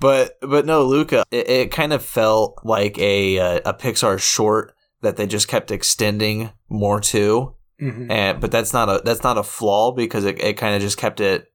but 0.00 0.36
but 0.40 0.66
no, 0.66 0.84
Luca. 0.84 1.24
It, 1.30 1.48
it 1.48 1.70
kind 1.72 1.92
of 1.92 2.04
felt 2.04 2.60
like 2.64 2.98
a 2.98 3.38
uh, 3.38 3.60
a 3.64 3.74
Pixar 3.74 4.18
short 4.20 4.74
that 5.02 5.16
they 5.16 5.26
just 5.26 5.48
kept 5.48 5.70
extending 5.70 6.50
more 6.68 7.00
to, 7.00 7.54
Mhm. 7.80 8.10
and 8.10 8.40
but 8.40 8.50
that's 8.50 8.72
not 8.72 8.88
a 8.88 9.00
that's 9.04 9.22
not 9.22 9.38
a 9.38 9.42
flaw 9.42 9.92
because 9.92 10.24
it, 10.24 10.40
it 10.42 10.54
kind 10.56 10.74
of 10.74 10.80
just 10.82 10.98
kept 10.98 11.20
it 11.20 11.46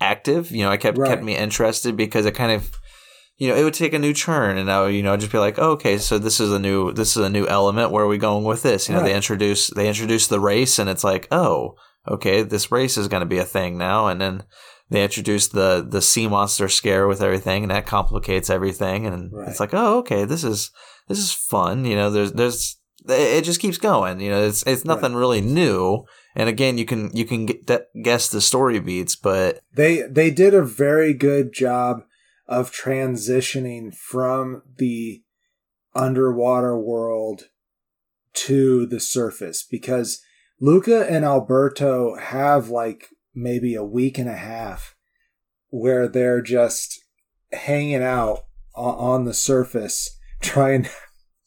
active. 0.00 0.50
You 0.50 0.64
know, 0.64 0.70
it 0.72 0.80
kept 0.80 0.98
Right. 0.98 1.08
kept 1.10 1.22
me 1.22 1.36
interested 1.36 1.96
because 1.96 2.26
it 2.26 2.34
kind 2.34 2.52
of 2.52 2.70
you 3.38 3.48
know 3.48 3.56
it 3.56 3.64
would 3.64 3.74
take 3.74 3.94
a 3.94 3.98
new 3.98 4.12
turn, 4.12 4.58
and 4.58 4.70
I 4.70 4.82
would, 4.82 4.94
you 4.94 5.02
know 5.02 5.16
just 5.16 5.32
be 5.32 5.38
like, 5.38 5.58
oh, 5.58 5.72
okay, 5.72 5.96
so 5.98 6.18
this 6.18 6.40
is 6.40 6.52
a 6.52 6.58
new 6.58 6.92
this 6.92 7.16
is 7.16 7.24
a 7.24 7.30
new 7.30 7.46
element. 7.46 7.90
Where 7.90 8.04
are 8.04 8.08
we 8.08 8.18
going 8.18 8.44
with 8.44 8.62
this? 8.62 8.88
You 8.88 8.94
know, 8.94 9.02
they 9.02 9.14
introduce 9.14 9.68
they 9.68 9.88
introduce 9.88 10.26
the 10.26 10.40
race, 10.40 10.78
and 10.78 10.90
it's 10.90 11.04
like, 11.04 11.28
oh, 11.30 11.74
okay, 12.06 12.42
this 12.42 12.70
race 12.70 12.96
is 12.98 13.08
going 13.08 13.20
to 13.22 13.26
be 13.26 13.38
a 13.38 13.44
thing 13.44 13.78
now, 13.78 14.08
and 14.08 14.20
then 14.20 14.42
they 14.90 15.02
introduce 15.04 15.48
the 15.48 15.86
the 15.88 16.02
sea 16.02 16.26
monster 16.28 16.68
scare 16.68 17.06
with 17.06 17.22
everything, 17.22 17.62
and 17.62 17.70
that 17.70 17.86
complicates 17.86 18.50
everything, 18.50 19.06
and 19.06 19.30
Right. 19.32 19.48
it's 19.48 19.60
like, 19.60 19.72
oh, 19.74 19.98
okay, 19.98 20.24
this 20.24 20.42
is 20.44 20.70
this 21.08 21.18
is 21.18 21.32
fun. 21.32 21.84
You 21.84 21.96
know, 21.96 22.10
there's 22.10 22.32
there's 22.32 22.76
it 23.08 23.42
just 23.44 23.60
keeps 23.60 23.78
going. 23.78 24.20
You 24.20 24.30
know, 24.30 24.42
it's 24.42 24.62
it's 24.66 24.84
nothing 24.84 25.14
really 25.14 25.40
new. 25.40 26.04
And 26.36 26.48
again, 26.48 26.78
you 26.78 26.84
can 26.84 27.10
you 27.14 27.24
can 27.24 27.46
get, 27.46 27.86
guess 28.02 28.28
the 28.28 28.40
story 28.40 28.80
beats, 28.80 29.16
but 29.16 29.60
They 29.74 30.02
they 30.02 30.30
did 30.30 30.54
a 30.54 30.62
very 30.62 31.14
good 31.14 31.52
job 31.52 32.02
of 32.48 32.72
transitioning 32.72 33.94
from 33.94 34.62
the 34.76 35.22
underwater 35.94 36.78
world 36.78 37.44
to 38.32 38.86
the 38.86 39.00
surface 39.00 39.62
because 39.62 40.20
Luca 40.60 41.10
and 41.10 41.24
Alberto 41.24 42.16
have 42.16 42.68
like 42.68 43.08
maybe 43.34 43.74
a 43.74 43.84
week 43.84 44.18
and 44.18 44.28
a 44.28 44.36
half 44.36 44.96
where 45.70 46.08
they're 46.08 46.42
just 46.42 47.04
hanging 47.52 48.02
out 48.02 48.40
on 48.74 49.24
the 49.24 49.34
surface 49.34 50.18
trying 50.40 50.88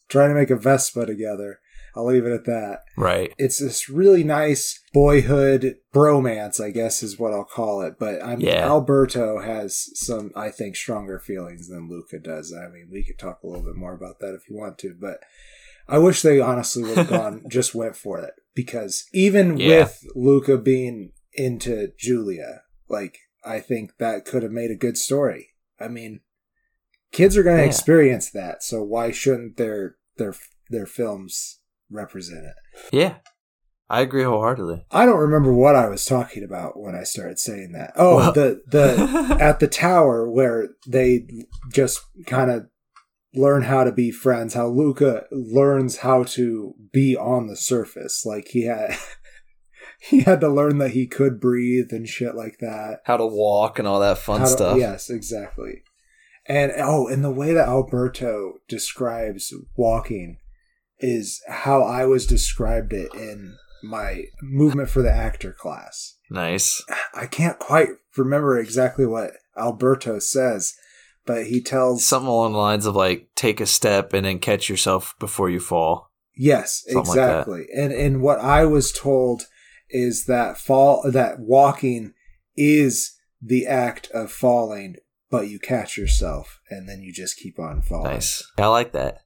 trying 0.08 0.28
to 0.28 0.34
make 0.34 0.50
a 0.50 0.56
Vespa 0.56 1.06
together. 1.06 1.60
I'll 1.94 2.06
leave 2.06 2.24
it 2.26 2.32
at 2.32 2.44
that 2.46 2.80
right, 2.96 3.32
it's 3.38 3.58
this 3.58 3.88
really 3.88 4.24
nice 4.24 4.80
boyhood 4.92 5.76
bromance, 5.94 6.62
I 6.62 6.70
guess 6.70 7.02
is 7.02 7.18
what 7.18 7.32
I'll 7.32 7.44
call 7.44 7.82
it. 7.82 7.98
But 7.98 8.22
I'm 8.22 8.40
Yeah. 8.40 8.64
Alberto 8.66 9.40
has 9.40 9.90
some, 9.98 10.30
I 10.34 10.50
think, 10.50 10.76
stronger 10.76 11.18
feelings 11.18 11.68
than 11.68 11.88
Luca 11.88 12.18
does. 12.18 12.52
I 12.52 12.68
mean, 12.68 12.88
we 12.90 13.04
could 13.04 13.18
talk 13.18 13.42
a 13.42 13.46
little 13.46 13.64
bit 13.64 13.76
more 13.76 13.94
about 13.94 14.20
that 14.20 14.34
if 14.34 14.48
you 14.48 14.56
want 14.56 14.78
to, 14.78 14.94
but 14.98 15.20
I 15.88 15.98
wish 15.98 16.22
they 16.22 16.40
honestly 16.40 16.82
would 16.84 16.96
have 16.98 17.08
gone, 17.08 17.42
just 17.50 17.74
went 17.74 17.96
for 17.96 18.18
it 18.20 18.34
because 18.54 19.04
even 19.12 19.58
Yeah. 19.58 19.80
with 19.80 20.04
Luca 20.14 20.56
being 20.58 21.12
into 21.34 21.92
Giulia, 21.98 22.62
like 22.88 23.18
I 23.44 23.60
think 23.60 23.96
that 23.98 24.24
could 24.24 24.42
have 24.42 24.52
made 24.52 24.70
a 24.70 24.76
good 24.76 24.96
story. 24.96 25.50
I 25.80 25.88
mean, 25.88 26.20
kids 27.10 27.36
are 27.36 27.42
going 27.42 27.56
to 27.56 27.62
Yeah. 27.64 27.68
experience 27.68 28.30
that, 28.30 28.62
so 28.62 28.82
why 28.82 29.10
shouldn't 29.10 29.56
their 29.56 29.96
their 30.18 30.34
their 30.70 30.86
films 30.86 31.58
represent 31.92 32.44
it? 32.44 32.54
yeah, 32.92 33.16
I 33.90 34.00
agree 34.00 34.24
wholeheartedly. 34.24 34.84
I 34.90 35.04
don't 35.06 35.18
remember 35.20 35.52
what 35.52 35.76
I 35.76 35.88
was 35.88 36.04
talking 36.04 36.42
about 36.44 36.80
when 36.80 36.94
I 36.94 37.02
started 37.04 37.38
saying 37.38 37.72
that. 37.72 37.92
Oh, 37.96 38.16
Well- 38.16 38.32
the 38.32 38.62
the 38.66 39.36
at 39.40 39.60
the 39.60 39.68
tower 39.68 40.30
where 40.30 40.68
they 40.86 41.26
just 41.72 42.00
kind 42.26 42.50
of 42.50 42.66
learn 43.34 43.62
how 43.62 43.84
to 43.84 43.92
be 43.92 44.10
friends. 44.10 44.54
How 44.54 44.66
Luca 44.68 45.24
learns 45.30 45.98
how 45.98 46.22
to 46.24 46.74
be 46.92 47.16
on 47.16 47.46
the 47.46 47.56
surface, 47.56 48.24
like 48.26 48.48
he 48.48 48.64
had 48.64 48.96
he 50.00 50.20
had 50.20 50.40
to 50.40 50.48
learn 50.48 50.78
that 50.78 50.90
he 50.90 51.06
could 51.06 51.40
breathe 51.40 51.88
and 51.92 52.08
shit 52.08 52.34
like 52.34 52.58
that. 52.60 53.00
How 53.04 53.16
to 53.16 53.26
walk 53.26 53.78
and 53.78 53.86
all 53.88 54.00
that 54.00 54.18
fun 54.18 54.40
to- 54.40 54.46
stuff. 54.46 54.78
yes, 54.78 55.08
exactly. 55.10 55.82
And 56.46 56.72
oh, 56.76 57.06
and 57.06 57.22
the 57.24 57.30
way 57.30 57.52
that 57.54 57.68
Alberto 57.68 58.54
describes 58.68 59.52
walking 59.76 60.38
is 61.02 61.42
how 61.48 61.82
I 61.82 62.06
was 62.06 62.26
described 62.26 62.92
it 62.92 63.12
in 63.14 63.56
my 63.82 64.24
movement 64.40 64.88
for 64.88 65.02
the 65.02 65.12
actor 65.12 65.52
class. 65.52 66.16
Nice. 66.30 66.82
I 67.14 67.26
can't 67.26 67.58
quite 67.58 67.88
remember 68.16 68.58
exactly 68.58 69.04
what 69.04 69.32
Alberto 69.58 70.18
says, 70.20 70.74
but 71.26 71.46
he 71.46 71.60
tells 71.60 72.06
Something 72.06 72.28
along 72.28 72.52
the 72.52 72.58
lines 72.58 72.86
of 72.86 72.94
like 72.96 73.28
take 73.34 73.60
a 73.60 73.66
step 73.66 74.12
and 74.12 74.24
then 74.24 74.38
catch 74.38 74.68
yourself 74.68 75.14
before 75.18 75.50
you 75.50 75.60
fall. 75.60 76.10
yes, 76.36 76.84
Something 76.88 77.16
like 77.16 77.18
exactly. 77.18 77.66
and 77.76 77.92
and 77.92 78.22
what 78.22 78.38
I 78.38 78.64
was 78.64 78.92
told 78.92 79.42
is 79.90 80.24
that 80.26 80.56
fall 80.58 81.02
that 81.10 81.40
walking 81.40 82.14
is 82.56 83.18
the 83.42 83.66
act 83.66 84.08
of 84.12 84.30
falling, 84.30 84.96
but 85.30 85.48
you 85.48 85.58
catch 85.58 85.98
yourself 85.98 86.60
and 86.70 86.88
then 86.88 87.02
you 87.02 87.12
just 87.12 87.36
keep 87.36 87.58
on 87.58 87.82
falling. 87.82 88.12
Nice. 88.12 88.42
I 88.56 88.66
like 88.68 88.92
that. 88.92 89.21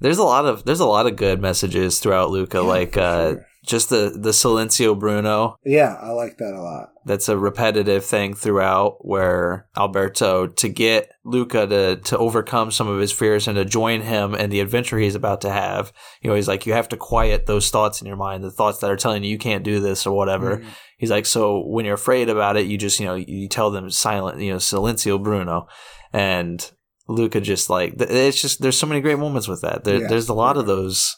There's 0.00 0.18
a 0.18 0.24
lot 0.24 0.44
of 0.46 0.64
there's 0.64 0.80
a 0.80 0.86
lot 0.86 1.06
of 1.06 1.16
good 1.16 1.40
messages 1.40 1.98
throughout 1.98 2.30
Luca. 2.30 2.58
Yeah, 2.58 2.62
like 2.62 2.96
uh, 2.96 3.30
sure. 3.30 3.46
just 3.66 3.90
the 3.90 4.16
the 4.18 4.30
silenzio 4.30 4.98
Bruno. 4.98 5.56
Yeah, 5.64 5.94
I 6.00 6.10
like 6.10 6.38
that 6.38 6.54
a 6.54 6.60
lot. 6.62 6.90
That's 7.04 7.28
a 7.28 7.38
repetitive 7.38 8.04
thing 8.04 8.34
throughout, 8.34 8.98
where 9.00 9.66
Alberto 9.76 10.46
to 10.46 10.68
get 10.68 11.10
Luca 11.24 11.66
to 11.66 11.96
to 11.96 12.18
overcome 12.18 12.70
some 12.70 12.86
of 12.86 13.00
his 13.00 13.12
fears 13.12 13.48
and 13.48 13.56
to 13.56 13.64
join 13.64 14.02
him 14.02 14.34
in 14.34 14.50
the 14.50 14.60
adventure 14.60 14.98
he's 14.98 15.14
about 15.14 15.40
to 15.40 15.50
have. 15.50 15.92
You 16.22 16.30
know, 16.30 16.36
he's 16.36 16.48
like, 16.48 16.66
you 16.66 16.74
have 16.74 16.88
to 16.90 16.96
quiet 16.96 17.46
those 17.46 17.70
thoughts 17.70 18.00
in 18.00 18.06
your 18.06 18.16
mind, 18.16 18.44
the 18.44 18.50
thoughts 18.50 18.78
that 18.78 18.90
are 18.90 18.96
telling 18.96 19.24
you 19.24 19.30
you 19.30 19.38
can't 19.38 19.64
do 19.64 19.80
this 19.80 20.06
or 20.06 20.14
whatever. 20.14 20.58
Mhm. 20.58 20.66
He's 20.98 21.10
like, 21.10 21.26
so 21.26 21.64
when 21.66 21.84
you're 21.84 21.94
afraid 21.94 22.28
about 22.28 22.56
it, 22.56 22.66
you 22.66 22.76
just 22.78 23.00
you 23.00 23.06
know 23.06 23.14
you 23.14 23.48
tell 23.48 23.70
them 23.70 23.90
silent, 23.90 24.40
you 24.40 24.52
know, 24.52 24.58
silenzio 24.58 25.20
Bruno, 25.22 25.66
and 26.12 26.70
Luca 27.08 27.40
just 27.40 27.70
like 27.70 27.94
it's 27.98 28.40
just 28.40 28.60
there's 28.60 28.78
so 28.78 28.86
many 28.86 29.00
great 29.00 29.18
moments 29.18 29.48
with 29.48 29.62
that. 29.62 29.84
There, 29.84 30.02
Yeah. 30.02 30.08
There's 30.08 30.28
a 30.28 30.34
lot 30.34 30.56
of 30.56 30.66
those 30.66 31.16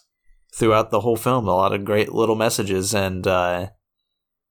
throughout 0.54 0.90
the 0.90 1.00
whole 1.00 1.16
film. 1.16 1.48
A 1.48 1.54
lot 1.54 1.72
of 1.72 1.84
great 1.84 2.12
little 2.12 2.36
messages 2.36 2.94
and 2.94 3.26
uh, 3.26 3.70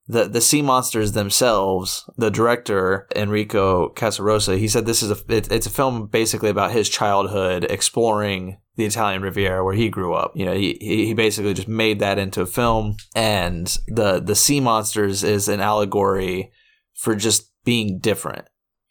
the 0.08 0.25
the 0.25 0.41
sea 0.41 0.62
monsters 0.62 1.13
themselves. 1.13 2.10
The 2.17 2.30
director 2.30 3.08
Enrico 3.15 3.93
Casarosa 3.93 4.58
he 4.58 4.67
said 4.67 4.86
this 4.86 5.02
is 5.02 5.12
a 5.12 5.17
it, 5.34 5.52
it's 5.52 5.67
a 5.67 5.71
film 5.71 6.08
basically 6.08 6.49
about 6.49 6.71
his 6.71 6.89
childhood 6.89 7.65
exploring 7.69 8.58
the 8.75 8.86
Italian 8.86 9.21
Riviera 9.21 9.63
where 9.63 9.75
he 9.75 9.89
grew 9.89 10.13
up. 10.13 10.34
You 10.36 10.45
know, 10.45 10.54
he 10.54 10.78
he 10.82 11.06
he 11.06 11.13
basically 11.13 11.54
just 11.54 11.69
made 11.69 11.99
that 11.99 12.19
into 12.19 12.41
a 12.41 12.45
film, 12.45 12.97
and 13.15 13.65
the 13.88 14.19
the 14.19 14.36
sea 14.36 14.60
monsters 14.60 15.23
is 15.23 15.47
an 15.47 15.62
allegory 15.62 16.52
for 16.95 17.15
just 17.15 17.49
being 17.63 17.99
different 17.99 18.45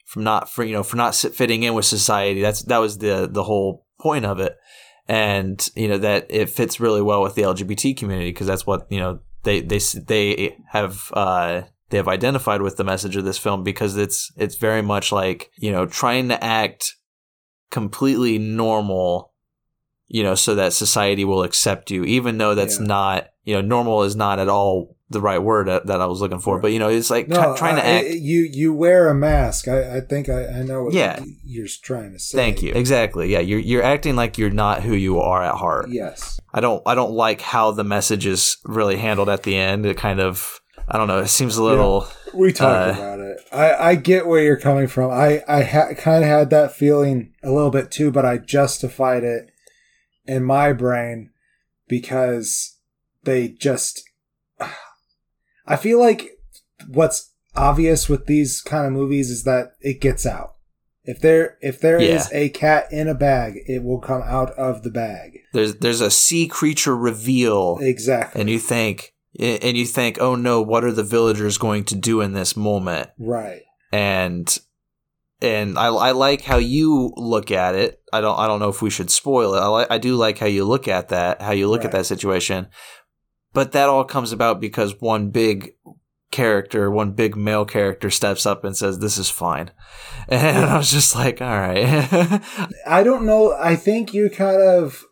from 0.09 0.23
not 0.23 0.49
for 0.51 0.63
you 0.63 0.73
know 0.73 0.81
for 0.83 0.95
not 0.97 1.13
fitting 1.15 1.61
in 1.63 1.75
with 1.75 1.85
society. 1.85 2.41
That's 2.41 2.63
that 2.63 2.79
was 2.79 2.97
the 2.97 3.29
the 3.31 3.43
whole 3.43 3.85
point 4.01 4.25
of 4.25 4.39
it, 4.39 4.57
and 5.07 5.69
you 5.75 5.87
know 5.87 5.99
that 5.99 6.25
it 6.29 6.49
fits 6.49 6.79
really 6.79 7.01
well 7.03 7.21
with 7.21 7.35
the 7.35 7.43
LGBT 7.43 7.95
community 7.95 8.31
because 8.31 8.47
that's 8.47 8.65
what 8.65 8.87
you 8.89 8.99
know 8.99 9.19
they 9.43 9.61
they 9.61 9.77
they 10.07 10.57
have 10.71 11.11
uh, 11.13 11.61
they 11.89 11.97
have 11.97 12.07
identified 12.07 12.63
with 12.63 12.77
the 12.77 12.83
message 12.83 13.15
of 13.15 13.23
this 13.23 13.37
film 13.37 13.63
because 13.63 13.97
it's 13.97 14.31
it's 14.35 14.55
very 14.55 14.81
much 14.81 15.11
like 15.11 15.51
you 15.57 15.71
know 15.71 15.85
trying 15.85 16.27
to 16.29 16.43
act 16.43 16.95
completely 17.69 18.39
normal 18.39 19.31
you 20.07 20.23
know 20.23 20.33
so 20.33 20.55
that 20.55 20.73
society 20.73 21.23
will 21.23 21.43
accept 21.43 21.91
you 21.91 22.03
even 22.03 22.39
though 22.39 22.55
that's 22.55 22.79
Yeah. 22.79 22.87
not 22.87 23.27
you 23.43 23.53
know 23.53 23.61
normal 23.61 24.01
is 24.01 24.15
not 24.15 24.39
at 24.39 24.49
all 24.49 24.97
the 25.11 25.19
right 25.21 25.39
word 25.39 25.67
that, 25.67 25.89
I 26.01 26.05
was 26.05 26.21
looking 26.21 26.39
for 26.39 26.55
Right. 26.55 26.61
but 26.61 26.71
you 26.71 26.77
know 26.79 26.89
it's 26.89 27.09
like 27.09 27.27
No, 27.27 27.35
try- 27.35 27.57
trying 27.57 27.75
to 27.77 27.85
I- 27.85 27.89
act 27.89 28.07
you 28.09 28.41
you 28.51 28.73
wear 28.73 29.09
a 29.09 29.15
mask. 29.15 29.67
I, 29.67 29.97
I 29.97 30.01
think 30.01 30.29
I, 30.29 30.45
I 30.59 30.61
know 30.63 30.83
what 30.83 30.93
Yeah. 30.93 31.19
you're 31.43 31.67
trying 31.81 32.13
to 32.13 32.19
say. 32.19 32.37
Thank 32.37 32.61
you. 32.61 32.73
Exactly. 32.73 33.31
Yeah, 33.31 33.39
you're 33.39 33.59
you're 33.59 33.83
acting 33.83 34.15
like 34.15 34.37
you're 34.37 34.49
not 34.51 34.83
who 34.83 34.93
you 34.93 35.19
are 35.19 35.43
at 35.43 35.55
heart. 35.55 35.89
Yes. 35.89 36.39
I 36.53 36.59
don't 36.59 36.83
I 36.85 36.93
don't 36.95 37.11
like 37.11 37.41
how 37.41 37.71
the 37.71 37.83
message 37.83 38.25
is 38.25 38.57
really 38.65 38.97
handled 38.97 39.29
at 39.29 39.43
the 39.43 39.55
end. 39.55 39.85
It 39.85 39.97
kind 39.97 40.19
of 40.19 40.59
I 40.87 40.97
don't 40.97 41.07
know. 41.07 41.19
It 41.19 41.27
seems 41.27 41.57
a 41.57 41.63
little 41.63 42.07
We 42.33 42.51
talked 42.53 42.89
Uh, 42.89 42.99
about 42.99 43.19
it. 43.19 43.37
I, 43.51 43.73
I 43.91 43.95
get 43.95 44.27
where 44.27 44.43
you're 44.43 44.57
coming 44.59 44.87
from. 44.87 45.09
I, 45.11 45.43
I 45.47 45.63
ha- 45.63 45.93
kind 45.95 46.23
of 46.23 46.29
had 46.29 46.49
that 46.51 46.71
feeling 46.73 47.33
a 47.43 47.51
little 47.51 47.69
bit 47.71 47.89
too, 47.91 48.11
but 48.11 48.25
I 48.25 48.37
justified 48.37 49.23
it 49.23 49.49
in 50.25 50.43
my 50.43 50.71
brain 50.73 51.31
because 51.87 52.77
they 53.23 53.49
just. 53.49 54.03
I 55.69 55.75
feel 55.77 55.99
like 55.99 56.31
what's 56.87 57.33
obvious 57.55 58.09
with 58.09 58.25
these 58.25 58.61
kind 58.61 58.85
of 58.87 58.91
movies 58.93 59.29
is 59.29 59.43
that 59.43 59.73
it 59.79 60.01
gets 60.01 60.25
out. 60.25 60.55
If 61.03 61.21
there 61.21 61.57
if 61.61 61.79
there 61.79 61.97
is 61.97 62.29
Yeah. 62.31 62.37
a 62.37 62.49
cat 62.49 62.87
in 62.91 63.07
a 63.07 63.15
bag, 63.15 63.53
it 63.67 63.83
will 63.83 63.99
come 63.99 64.21
out 64.25 64.51
of 64.51 64.83
the 64.83 64.91
bag. 64.91 65.39
there's 65.53 65.75
there's 65.75 66.01
a 66.01 66.11
sea 66.11 66.47
creature 66.47 66.95
reveal, 66.95 67.77
Exactly. 67.81 68.41
and 68.41 68.49
you 68.49 68.59
think 68.59 69.13
and 69.39 69.77
you 69.77 69.85
think, 69.85 70.17
oh 70.19 70.35
no, 70.35 70.61
what 70.61 70.83
are 70.83 70.91
the 70.91 71.03
villagers 71.03 71.57
going 71.57 71.85
to 71.85 71.95
do 71.95 72.19
in 72.21 72.33
this 72.33 72.55
moment? 72.57 73.09
right. 73.17 73.61
And 73.91 74.55
and 75.41 75.79
I, 75.79 75.87
I 75.87 76.11
like 76.11 76.41
how 76.41 76.57
you 76.57 77.13
look 77.15 77.49
at 77.49 77.73
it. 77.73 78.01
I 78.11 78.19
don't 78.21 78.37
I 78.37 78.45
don't 78.47 78.59
know 78.59 78.69
if 78.69 78.81
we 78.81 78.89
should 78.89 79.09
spoil 79.09 79.55
it. 79.55 79.59
I 79.59 79.67
like 79.67 79.87
I 79.89 79.97
do 79.97 80.15
like 80.15 80.37
how 80.37 80.45
you 80.47 80.65
look 80.65 80.87
at 80.87 81.09
that, 81.09 81.41
how 81.41 81.51
you 81.53 81.67
look 81.69 81.85
at 81.85 81.91
that 81.93 82.05
situation. 82.05 82.67
But 83.53 83.71
that 83.71 83.89
all 83.89 84.03
comes 84.03 84.31
about 84.31 84.59
because 84.61 85.01
one 85.01 85.29
big 85.29 85.73
character, 86.31 86.91
one 86.91 87.11
big 87.13 87.35
male 87.35 87.65
character 87.65 88.09
steps 88.09 88.45
up 88.45 88.63
and 88.63 88.77
says, 88.77 88.99
"This 88.99 89.17
is 89.17 89.29
fine," 89.29 89.71
and 90.27 90.65
I 90.65 90.77
was 90.77 90.91
just 90.91 91.15
like, 91.15 91.41
"All 91.41 91.47
right." 91.47 92.41
I 92.87 93.03
don't 93.03 93.25
know. 93.25 93.53
I 93.53 93.75
think 93.75 94.13
you're 94.13 94.29
kind 94.29 94.61
of 94.61 95.03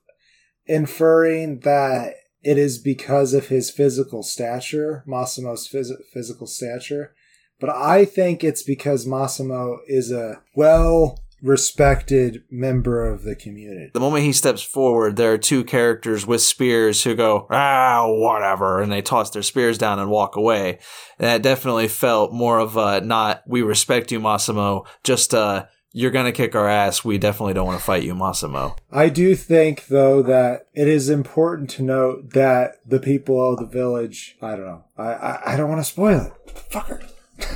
inferring 0.65 1.61
that 1.61 2.13
it 2.43 2.57
is 2.57 2.77
because 2.77 3.33
of 3.33 3.47
his 3.47 3.71
physical 3.71 4.23
stature, 4.23 5.03
Massimo's 5.07 5.67
phys- 5.67 6.01
physical 6.13 6.47
stature. 6.47 7.13
But 7.59 7.71
I 7.71 8.05
think 8.05 8.43
it's 8.43 8.61
because 8.61 9.07
Massimo 9.07 9.79
is 9.87 10.11
a 10.11 10.41
well 10.55 11.19
respected 11.41 12.43
member 12.49 13.05
of 13.05 13.23
the 13.23 13.35
community. 13.35 13.91
the 13.93 13.99
moment 13.99 14.23
he 14.23 14.33
steps 14.33 14.61
forward, 14.61 15.15
there 15.15 15.33
are 15.33 15.37
two 15.37 15.63
characters 15.63 16.25
with 16.25 16.41
spears 16.41 17.03
who 17.03 17.15
go, 17.15 17.47
ah, 17.49 18.05
whatever, 18.07 18.81
and 18.81 18.91
they 18.91 19.01
toss 19.01 19.29
their 19.29 19.43
spears 19.43 19.77
down 19.77 19.99
and 19.99 20.09
walk 20.09 20.35
away. 20.35 20.79
And 21.19 21.27
that 21.27 21.41
definitely 21.41 21.87
felt 21.87 22.33
more 22.33 22.59
of 22.59 22.75
a 22.75 23.01
not, 23.01 23.43
we 23.47 23.61
respect 23.61 24.11
you, 24.11 24.19
Massimo, 24.19 24.85
just, 25.03 25.33
uh, 25.33 25.65
you're 25.93 26.11
gonna 26.11 26.31
kick 26.31 26.53
our 26.53 26.67
ass. 26.67 27.03
We 27.03 27.17
definitely 27.17 27.53
don't 27.53 27.65
want 27.65 27.79
to 27.79 27.85
fight 27.85 28.03
you, 28.03 28.13
Massimo. 28.13 28.75
I 28.91 29.09
do 29.09 29.35
think, 29.35 29.87
though, 29.87 30.21
that 30.23 30.67
it 30.73 30.87
is 30.87 31.09
important 31.09 31.69
to 31.71 31.83
note 31.83 32.33
that 32.33 32.73
the 32.85 32.99
people 32.99 33.53
of 33.53 33.59
the 33.59 33.65
village, 33.65 34.37
I 34.41 34.51
don't 34.51 34.65
know, 34.65 34.83
I, 34.97 35.03
I, 35.03 35.53
I 35.53 35.57
don't 35.57 35.69
want 35.69 35.81
to 35.81 35.91
spoil 35.91 36.19
it. 36.19 36.55
Fucker. 36.69 37.09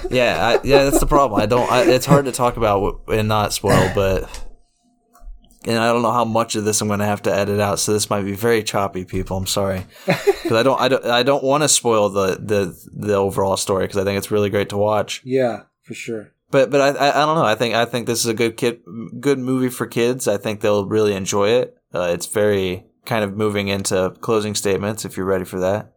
Yeah, 0.09 0.37
I, 0.39 0.65
yeah, 0.65 0.83
that's 0.83 0.99
the 0.99 1.07
problem. 1.07 1.41
I 1.41 1.45
don't. 1.45 1.71
I, 1.71 1.83
it's 1.83 2.05
hard 2.05 2.25
to 2.25 2.31
talk 2.31 2.57
about 2.57 3.01
and 3.07 3.27
not 3.27 3.53
spoil, 3.53 3.91
but 3.95 4.29
and 5.65 5.77
I 5.77 5.91
don't 5.91 6.01
know 6.01 6.11
how 6.11 6.25
much 6.25 6.55
of 6.55 6.65
this 6.65 6.81
I'm 6.81 6.87
going 6.87 6.99
to 6.99 7.05
have 7.05 7.21
to 7.23 7.33
edit 7.33 7.59
out. 7.59 7.79
So 7.79 7.93
this 7.93 8.09
might 8.09 8.23
be 8.23 8.33
very 8.33 8.63
choppy, 8.63 9.05
people. 9.05 9.37
I'm 9.37 9.47
sorry 9.47 9.85
because 10.05 10.51
I 10.51 10.63
don't. 10.63 10.79
I 10.79 10.87
don't. 10.87 11.05
I 11.05 11.23
don't 11.23 11.43
want 11.43 11.63
to 11.63 11.69
spoil 11.69 12.09
the 12.09 12.37
the 12.39 12.89
the 12.93 13.13
overall 13.15 13.57
story 13.57 13.85
because 13.85 13.97
I 13.97 14.03
think 14.03 14.17
it's 14.17 14.31
really 14.31 14.49
great 14.49 14.69
to 14.69 14.77
watch. 14.77 15.21
Yeah, 15.23 15.63
for 15.83 15.93
sure. 15.93 16.33
But 16.49 16.69
but 16.69 16.81
I, 16.81 17.07
I 17.07 17.23
I 17.23 17.25
don't 17.25 17.35
know. 17.35 17.45
I 17.45 17.55
think 17.55 17.75
I 17.75 17.85
think 17.85 18.07
this 18.07 18.19
is 18.19 18.27
a 18.27 18.33
good 18.33 18.57
kid 18.57 18.81
good 19.19 19.39
movie 19.39 19.69
for 19.69 19.85
kids. 19.85 20.27
I 20.27 20.37
think 20.37 20.61
they'll 20.61 20.85
really 20.85 21.13
enjoy 21.13 21.49
it. 21.49 21.77
Uh, 21.93 22.09
it's 22.13 22.25
very 22.25 22.85
kind 23.05 23.23
of 23.23 23.35
moving 23.35 23.67
into 23.67 24.15
closing 24.21 24.55
statements. 24.55 25.05
If 25.05 25.15
you're 25.17 25.25
ready 25.25 25.45
for 25.45 25.59
that. 25.59 25.93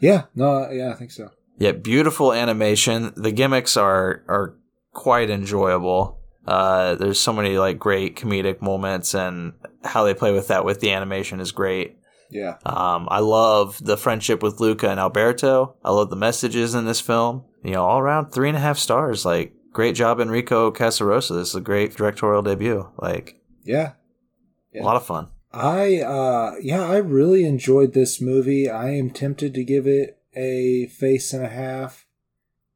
Yeah, 0.00 0.24
no, 0.34 0.70
yeah, 0.70 0.90
I 0.90 0.94
think 0.94 1.10
so. 1.10 1.30
Yeah, 1.58 1.72
beautiful 1.72 2.32
animation. 2.32 3.12
The 3.16 3.32
gimmicks 3.32 3.76
are 3.76 4.22
are 4.28 4.56
quite 4.92 5.30
enjoyable. 5.30 6.20
Uh, 6.46 6.94
there's 6.94 7.18
so 7.18 7.32
many 7.32 7.58
like 7.58 7.78
great 7.78 8.16
comedic 8.16 8.60
moments, 8.62 9.14
and 9.14 9.54
how 9.84 10.04
they 10.04 10.14
play 10.14 10.32
with 10.32 10.48
that 10.48 10.64
with 10.64 10.80
the 10.80 10.92
animation 10.92 11.40
is 11.40 11.52
great. 11.52 11.96
Yeah. 12.30 12.56
Um, 12.66 13.08
I 13.10 13.20
love 13.20 13.78
the 13.82 13.96
friendship 13.96 14.42
with 14.42 14.60
Luca 14.60 14.90
and 14.90 14.98
Alberto. 15.00 15.76
I 15.84 15.92
love 15.92 16.10
the 16.10 16.16
messages 16.16 16.74
in 16.74 16.84
this 16.84 17.00
film. 17.00 17.44
You 17.62 17.72
know, 17.72 17.84
all 17.84 17.98
around 18.00 18.30
three 18.30 18.48
and 18.48 18.56
a 18.56 18.60
half 18.60 18.78
stars. 18.78 19.24
Like, 19.24 19.54
great 19.72 19.94
job, 19.94 20.20
Enrico 20.20 20.70
Casarosa. 20.70 21.36
This 21.36 21.48
is 21.50 21.54
a 21.54 21.60
great 21.60 21.96
directorial 21.96 22.42
debut. 22.42 22.88
Like, 22.98 23.40
Yeah. 23.64 23.92
Yeah. 24.72 24.82
a 24.82 24.84
lot 24.84 24.96
of 24.96 25.06
fun. 25.06 25.28
I 25.52 26.00
uh 26.00 26.56
yeah, 26.60 26.82
I 26.82 26.98
really 26.98 27.44
enjoyed 27.44 27.94
this 27.94 28.20
movie. 28.20 28.68
I 28.68 28.90
am 28.90 29.08
tempted 29.10 29.54
to 29.54 29.64
give 29.64 29.86
it 29.86 30.15
a 30.36 30.86
face 30.86 31.32
and 31.32 31.44
a 31.44 31.48
half. 31.48 32.06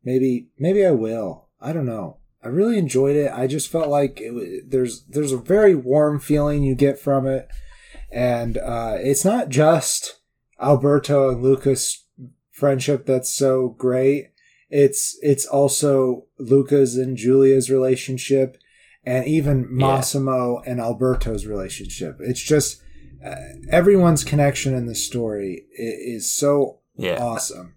Maybe 0.02 0.48
maybe 0.58 0.84
I 0.84 0.92
will. 0.92 1.48
I 1.60 1.72
don't 1.72 1.86
know. 1.86 2.16
I 2.42 2.48
really 2.48 2.78
enjoyed 2.78 3.16
it. 3.16 3.30
I 3.32 3.46
just 3.46 3.70
felt 3.70 3.88
like 3.88 4.18
it, 4.20 4.70
there's 4.70 5.04
there's 5.04 5.32
a 5.32 5.36
very 5.36 5.74
warm 5.74 6.18
feeling 6.18 6.62
you 6.62 6.74
get 6.74 6.98
from 6.98 7.26
it, 7.26 7.48
and 8.10 8.56
uh, 8.56 8.96
it's 8.98 9.24
not 9.24 9.50
just 9.50 10.20
Alberto 10.60 11.30
and 11.30 11.42
Lucas 11.42 12.06
friendship 12.50 13.06
that's 13.06 13.32
so 13.32 13.68
great. 13.78 14.30
It's 14.70 15.18
it's 15.20 15.44
also 15.44 16.26
Lucas 16.38 16.96
and 16.96 17.16
Giulia's 17.16 17.70
relationship, 17.70 18.56
and 19.04 19.26
even 19.26 19.66
Massimo 19.68 20.62
and 20.66 20.80
Alberto's 20.80 21.44
relationship. 21.44 22.16
It's 22.20 22.42
just 22.42 22.80
uh, 23.24 23.34
everyone's 23.70 24.24
connection 24.24 24.74
in 24.74 24.86
the 24.86 24.94
story 24.94 25.66
is 25.76 26.34
so 26.34 26.79
Yeah. 27.00 27.22
awesome. 27.22 27.74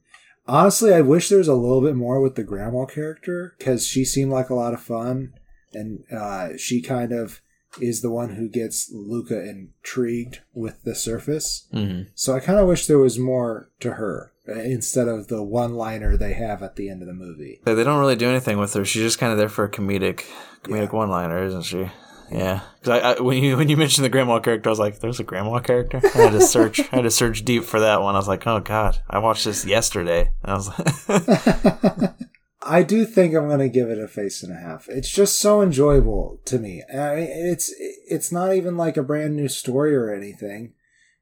Honestly, 0.48 0.94
I 0.94 1.02
wish 1.02 1.30
there 1.30 1.38
was 1.38 1.48
a 1.48 1.54
little 1.56 1.82
bit 1.82 1.96
more 1.96 2.20
with 2.20 2.36
the 2.36 2.44
grandma 2.44 2.86
character 2.86 3.56
because 3.58 3.88
she 3.88 4.04
seemed 4.04 4.32
like 4.32 4.50
a 4.50 4.56
lot 4.56 4.74
of 4.74 4.82
fun, 4.82 5.34
and 5.74 6.04
uh, 6.12 6.50
she 6.58 6.82
kind 6.82 7.14
of 7.14 7.42
is 7.82 8.02
the 8.02 8.12
one 8.12 8.36
who 8.36 8.48
gets 8.50 8.92
Luca 8.94 9.42
intrigued 9.50 10.42
with 10.54 10.84
the 10.84 10.94
surface. 10.96 11.68
hmm 11.72 12.02
So 12.14 12.36
I 12.36 12.40
kind 12.40 12.60
of 12.60 12.68
wish 12.68 12.86
there 12.88 13.00
was 13.00 13.18
more 13.18 13.72
to 13.80 13.94
her 13.94 14.32
uh, 14.48 14.60
instead 14.60 15.08
of 15.08 15.28
the 15.30 15.42
one-liner 15.42 16.18
they 16.18 16.34
have 16.34 16.62
at 16.62 16.76
the 16.76 16.90
end 16.90 17.02
of 17.02 17.08
the 17.08 17.14
movie. 17.14 17.62
They 17.66 17.84
don't 17.84 18.00
really 18.00 18.16
do 18.18 18.30
anything 18.30 18.58
with 18.60 18.74
her. 18.74 18.84
She's 18.86 19.02
just 19.02 19.18
kind 19.20 19.32
of 19.32 19.38
there 19.40 19.50
for 19.50 19.64
a 19.64 19.72
comedic, 19.72 20.26
comedic 20.64 20.92
Yeah. 20.92 20.98
one-liner, 20.98 21.44
isn't 21.46 21.64
she? 21.64 21.90
Yeah, 22.32 22.62
because 22.80 23.02
I, 23.02 23.12
I, 23.12 23.22
when 23.22 23.42
you 23.42 23.58
when 23.58 23.70
you 23.70 23.78
mentioned 23.78 24.06
the 24.06 24.10
grandma 24.10 24.40
character, 24.40 24.70
I 24.70 24.72
was 24.72 24.80
like, 24.80 25.00
"There's 25.00 25.20
a 25.20 25.24
grandma 25.24 25.60
character." 25.60 26.02
I 26.04 26.18
had 26.18 26.32
to 26.32 26.42
search. 26.42 26.80
I 26.80 26.96
had 26.96 27.04
to 27.04 27.12
search 27.12 27.46
deep 27.46 27.64
for 27.64 27.80
that 27.80 28.02
one. 28.02 28.16
I 28.16 28.18
was 28.18 28.28
like, 28.28 28.46
"Oh 28.48 28.60
God, 28.60 29.00
I 29.10 29.20
watched 29.20 29.46
this 29.46 29.66
yesterday." 29.66 30.32
And 30.44 30.52
I 30.52 30.56
was 30.56 30.70
like, 31.10 32.14
I 32.66 32.84
do 32.84 33.06
think 33.06 33.36
I'm 33.36 33.50
gonna 33.50 33.70
give 33.70 33.90
it 33.90 34.00
a 34.00 34.08
face 34.08 34.42
and 34.42 34.52
a 34.56 34.60
half. 34.60 34.88
It's 34.90 35.12
just 35.12 35.40
so 35.40 35.62
enjoyable 35.62 36.40
to 36.46 36.60
me. 36.60 36.84
I 36.92 37.16
mean, 37.16 37.28
it's 37.30 37.74
it's 37.78 38.32
not 38.32 38.56
even 38.56 38.78
like 38.78 38.98
a 38.98 39.04
brand 39.04 39.36
new 39.36 39.50
story 39.50 39.96
or 39.96 40.14
anything, 40.14 40.74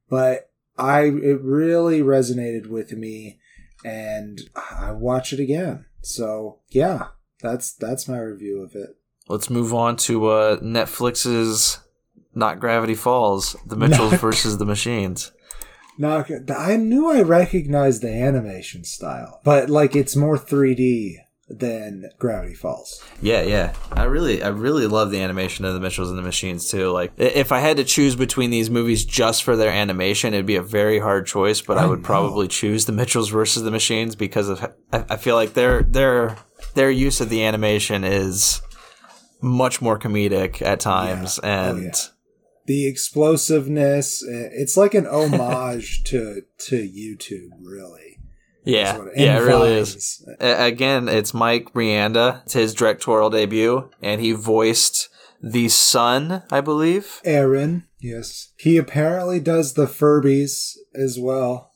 but 0.09 0.51
I 0.77 1.05
it 1.05 1.41
really 1.41 2.01
resonated 2.01 2.67
with 2.67 2.91
me, 2.93 3.39
and 3.83 4.39
I 4.55 4.91
watch 4.91 5.33
it 5.33 5.39
again. 5.39 5.85
So 6.01 6.59
yeah, 6.69 7.07
that's 7.41 7.73
that's 7.73 8.07
my 8.07 8.19
review 8.19 8.61
of 8.61 8.75
it. 8.75 8.97
Let's 9.31 9.49
move 9.49 9.73
on 9.73 9.95
to 9.97 10.27
uh, 10.27 10.59
Netflix's 10.59 11.79
Not 12.35 12.59
Gravity 12.59 12.95
Falls: 12.95 13.55
The 13.65 13.75
Mitchells 13.75 14.13
versus 14.21 14.57
the 14.57 14.65
Machines. 14.65 15.31
Now 15.97 16.25
I 16.57 16.77
knew 16.77 17.11
I 17.11 17.21
recognized 17.21 18.01
the 18.01 18.11
animation 18.11 18.83
style, 18.83 19.41
but 19.43 19.69
like 19.69 19.95
it's 19.95 20.15
more 20.15 20.37
3D 20.37 21.17
than 21.59 22.09
Gravity 22.17 22.53
Falls. 22.53 23.03
Yeah, 23.21 23.41
yeah. 23.41 23.73
I 23.91 24.03
really, 24.03 24.41
I 24.41 24.49
really 24.49 24.87
love 24.87 25.11
the 25.11 25.21
animation 25.21 25.65
of 25.65 25.73
the 25.73 25.79
Mitchells 25.79 26.09
and 26.09 26.17
the 26.17 26.23
Machines 26.23 26.69
too. 26.69 26.91
Like, 26.91 27.11
if 27.17 27.51
I 27.51 27.59
had 27.59 27.77
to 27.77 27.83
choose 27.83 28.15
between 28.15 28.49
these 28.51 28.69
movies 28.69 29.05
just 29.05 29.43
for 29.43 29.55
their 29.55 29.71
animation, 29.71 30.33
it'd 30.33 30.45
be 30.45 30.55
a 30.55 30.61
very 30.61 30.99
hard 30.99 31.27
choice. 31.27 31.61
But 31.61 31.77
I, 31.77 31.83
I 31.83 31.85
would 31.85 31.99
know. 31.99 32.05
probably 32.05 32.47
choose 32.47 32.85
the 32.85 32.93
Mitchells 32.93 33.29
versus 33.29 33.63
the 33.63 33.71
Machines 33.71 34.15
because 34.15 34.49
of 34.49 34.73
I, 34.91 35.05
I 35.09 35.17
feel 35.17 35.35
like 35.35 35.53
their 35.53 35.83
their 35.83 36.37
their 36.73 36.91
use 36.91 37.21
of 37.21 37.29
the 37.29 37.43
animation 37.43 38.03
is 38.03 38.61
much 39.41 39.81
more 39.81 39.97
comedic 39.99 40.61
at 40.61 40.79
times, 40.79 41.39
Oh, 41.43 41.47
and 41.47 41.83
yeah. 41.83 41.91
The 42.67 42.87
explosiveness, 42.87 44.23
it's 44.25 44.77
like 44.77 44.93
an 44.93 45.07
homage 45.07 46.03
to 46.05 46.43
to 46.67 46.75
YouTube, 46.75 47.49
really. 47.63 48.19
yeah, 48.63 48.97
what- 48.97 49.17
yeah, 49.17 49.37
it 49.39 49.41
really 49.43 49.73
is. 49.73 50.23
Again, 50.39 51.09
it's 51.09 51.33
Mike 51.33 51.73
Rianda. 51.73 52.43
It's 52.43 52.53
his 52.53 52.73
directorial 52.75 53.29
debut, 53.31 53.89
and 54.01 54.21
he 54.21 54.31
voiced 54.33 55.09
the 55.41 55.69
son, 55.69 56.43
I 56.51 56.61
believe. 56.61 57.19
Aaron, 57.25 57.85
yes. 57.99 58.53
He 58.57 58.77
apparently 58.77 59.39
does 59.39 59.73
the 59.73 59.87
Furbies 59.87 60.75
as 60.93 61.17
well. 61.19 61.71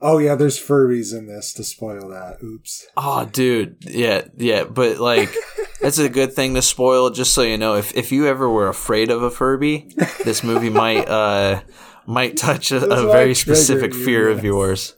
Oh 0.00 0.18
yeah, 0.18 0.34
there's 0.34 0.58
Furbies 0.60 1.16
in 1.16 1.26
this 1.28 1.52
to 1.54 1.62
spoil 1.64 2.08
that. 2.08 2.38
Oops. 2.44 2.86
Oh, 2.96 3.24
dude, 3.26 3.76
yeah, 3.82 4.22
yeah, 4.36 4.64
but 4.64 4.98
like, 4.98 5.32
that's 5.80 5.98
a 5.98 6.08
good 6.08 6.32
thing 6.32 6.54
to 6.54 6.62
spoil. 6.62 7.10
Just 7.10 7.34
so 7.34 7.42
you 7.42 7.58
know, 7.58 7.74
if 7.74 7.94
if 7.96 8.12
you 8.12 8.26
ever 8.26 8.48
were 8.48 8.68
afraid 8.68 9.10
of 9.10 9.22
a 9.22 9.30
Furby, 9.30 9.88
this 10.24 10.42
movie 10.42 10.70
might 10.70 11.08
uh 11.08 11.62
might 12.06 12.36
touch 12.36 12.72
a, 12.72 12.84
a 12.84 13.10
very 13.10 13.34
specific 13.34 13.92
you, 13.92 14.04
fear 14.04 14.28
of 14.28 14.44
yours. 14.44 14.96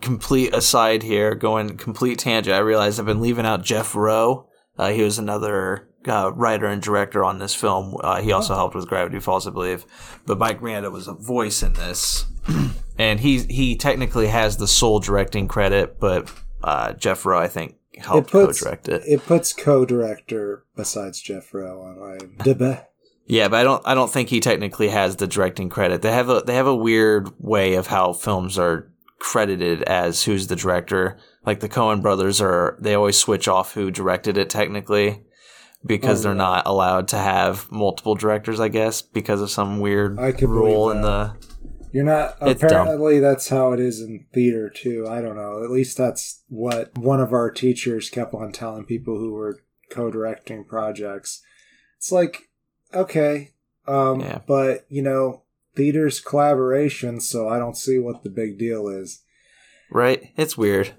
complete 0.00 0.54
aside 0.54 1.02
here, 1.02 1.34
going 1.34 1.76
complete 1.76 2.18
tangent. 2.18 2.54
I 2.54 2.60
realized 2.60 2.98
I've 2.98 3.06
been 3.06 3.20
leaving 3.20 3.46
out 3.46 3.62
Jeff 3.62 3.94
Rowe. 3.94 4.48
Uh, 4.76 4.90
he 4.90 5.02
was 5.02 5.18
another 5.18 5.88
uh, 6.06 6.32
writer 6.34 6.66
and 6.66 6.80
director 6.80 7.24
on 7.24 7.38
this 7.38 7.54
film. 7.54 7.96
Uh, 8.02 8.20
he 8.20 8.32
also 8.32 8.54
helped 8.54 8.74
with 8.74 8.88
Gravity 8.88 9.20
Falls, 9.20 9.46
I 9.46 9.50
believe. 9.50 9.84
But 10.26 10.38
Mike 10.38 10.60
Rianda 10.60 10.90
was 10.90 11.08
a 11.08 11.14
voice 11.14 11.62
in 11.62 11.74
this, 11.74 12.26
and 12.98 13.20
he 13.20 13.40
he 13.44 13.76
technically 13.76 14.28
has 14.28 14.56
the 14.56 14.68
sole 14.68 15.00
directing 15.00 15.48
credit, 15.48 15.98
but 16.00 16.32
uh, 16.62 16.92
Jeff 16.94 17.26
Rowe, 17.26 17.38
I 17.38 17.48
think, 17.48 17.76
helped 17.96 18.30
puts- 18.30 18.60
co-direct 18.60 18.88
it. 18.88 19.02
It 19.06 19.24
puts 19.26 19.52
co-director 19.52 20.64
besides 20.76 21.20
Jeff 21.20 21.52
Rowe 21.54 21.80
on 21.82 21.96
IMDb. 22.18 22.84
Yeah, 23.26 23.48
but 23.48 23.60
I 23.60 23.62
don't 23.64 23.82
I 23.86 23.94
don't 23.94 24.10
think 24.10 24.28
he 24.30 24.40
technically 24.40 24.88
has 24.88 25.16
the 25.16 25.26
directing 25.26 25.68
credit. 25.68 26.02
They 26.02 26.12
have 26.12 26.28
a 26.30 26.40
they 26.46 26.54
have 26.54 26.66
a 26.66 26.74
weird 26.74 27.28
way 27.38 27.74
of 27.74 27.88
how 27.88 28.12
films 28.14 28.58
are 28.58 28.90
credited 29.18 29.82
as 29.82 30.24
who's 30.24 30.46
the 30.46 30.56
director. 30.56 31.18
Like 31.44 31.60
the 31.60 31.68
Coen 31.68 32.00
brothers 32.00 32.40
are 32.40 32.78
they 32.80 32.94
always 32.94 33.18
switch 33.18 33.46
off 33.48 33.74
who 33.74 33.90
directed 33.90 34.38
it 34.38 34.48
technically 34.48 35.22
because 35.84 36.20
Oh, 36.20 36.22
they're 36.24 36.32
yeah. 36.32 36.38
not 36.38 36.66
allowed 36.66 37.08
to 37.08 37.18
have 37.18 37.70
multiple 37.70 38.14
directors, 38.14 38.60
I 38.60 38.68
guess, 38.68 39.02
because 39.02 39.40
of 39.42 39.50
some 39.50 39.78
weird 39.80 40.18
rule 40.42 40.90
in 40.90 41.02
the 41.02 41.34
You're 41.92 42.04
not. 42.04 42.36
It's 42.42 42.60
dumb. 42.60 42.82
apparently, 42.82 43.18
that's 43.18 43.48
how 43.48 43.72
it 43.72 43.80
is 43.80 44.00
in 44.00 44.26
theater 44.32 44.68
too. 44.70 45.06
I 45.08 45.20
don't 45.20 45.36
know. 45.36 45.62
At 45.64 45.70
least 45.70 45.96
that's 45.96 46.42
what 46.48 46.96
one 46.98 47.20
of 47.20 47.32
our 47.32 47.50
teachers 47.50 48.10
kept 48.10 48.34
on 48.34 48.52
telling 48.52 48.84
people 48.84 49.18
who 49.18 49.32
were 49.32 49.58
co-directing 49.90 50.64
projects. 50.64 51.42
It's 51.96 52.12
like, 52.12 52.50
okay, 52.94 53.52
um, 53.86 54.20
Yeah. 54.20 54.40
but 54.46 54.84
you 54.88 55.02
know, 55.02 55.42
theater's 55.76 56.20
collaboration, 56.20 57.20
so 57.20 57.48
I 57.48 57.58
don't 57.58 57.76
see 57.76 57.98
what 57.98 58.22
the 58.22 58.30
big 58.30 58.58
deal 58.58 58.88
is. 58.88 59.22
right. 59.90 60.28
It's 60.36 60.58
weird. 60.58 60.92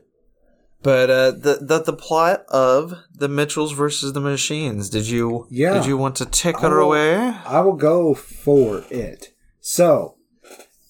But 0.81 1.09
uh, 1.09 1.31
the, 1.31 1.59
the 1.61 1.83
the 1.83 1.93
plot 1.93 2.45
of 2.47 2.93
the 3.13 3.27
Mitchells 3.27 3.73
versus 3.73 4.13
the 4.13 4.21
Machines. 4.21 4.89
Did 4.89 5.09
you 5.09 5.45
Yeah. 5.51 5.73
Did 5.73 5.85
you 5.85 5.97
want 5.97 6.15
to 6.17 6.25
tick 6.25 6.55
it 6.63 6.71
away? 6.71 7.17
I 7.17 7.59
will 7.59 7.73
go 7.75 8.13
for 8.13 8.85
it. 8.89 9.33
So, 9.59 10.15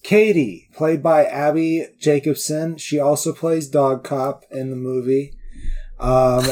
Katie, 0.02 0.68
played 0.74 1.02
by 1.02 1.24
Abbi 1.26 1.86
Jacobson, 1.98 2.76
she 2.78 2.98
also 2.98 3.32
plays 3.32 3.68
Dog 3.68 4.02
Cop 4.04 4.44
in 4.50 4.70
the 4.70 4.76
movie. 4.76 5.34
Um, 5.98 6.44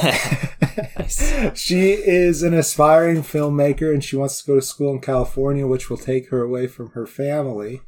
she 1.55 1.91
is 1.93 2.43
an 2.43 2.55
aspiring 2.55 3.23
filmmaker 3.23 3.93
and 3.93 4.05
she 4.05 4.17
wants 4.17 4.41
to 4.43 4.47
go 4.47 4.55
to 4.57 4.63
school 4.63 4.93
in 4.93 5.01
California, 5.01 5.67
which 5.67 5.89
will 5.89 5.97
take 5.97 6.29
her 6.31 6.43
away 6.43 6.67
from 6.67 6.91
her 6.91 7.07
family. 7.07 7.81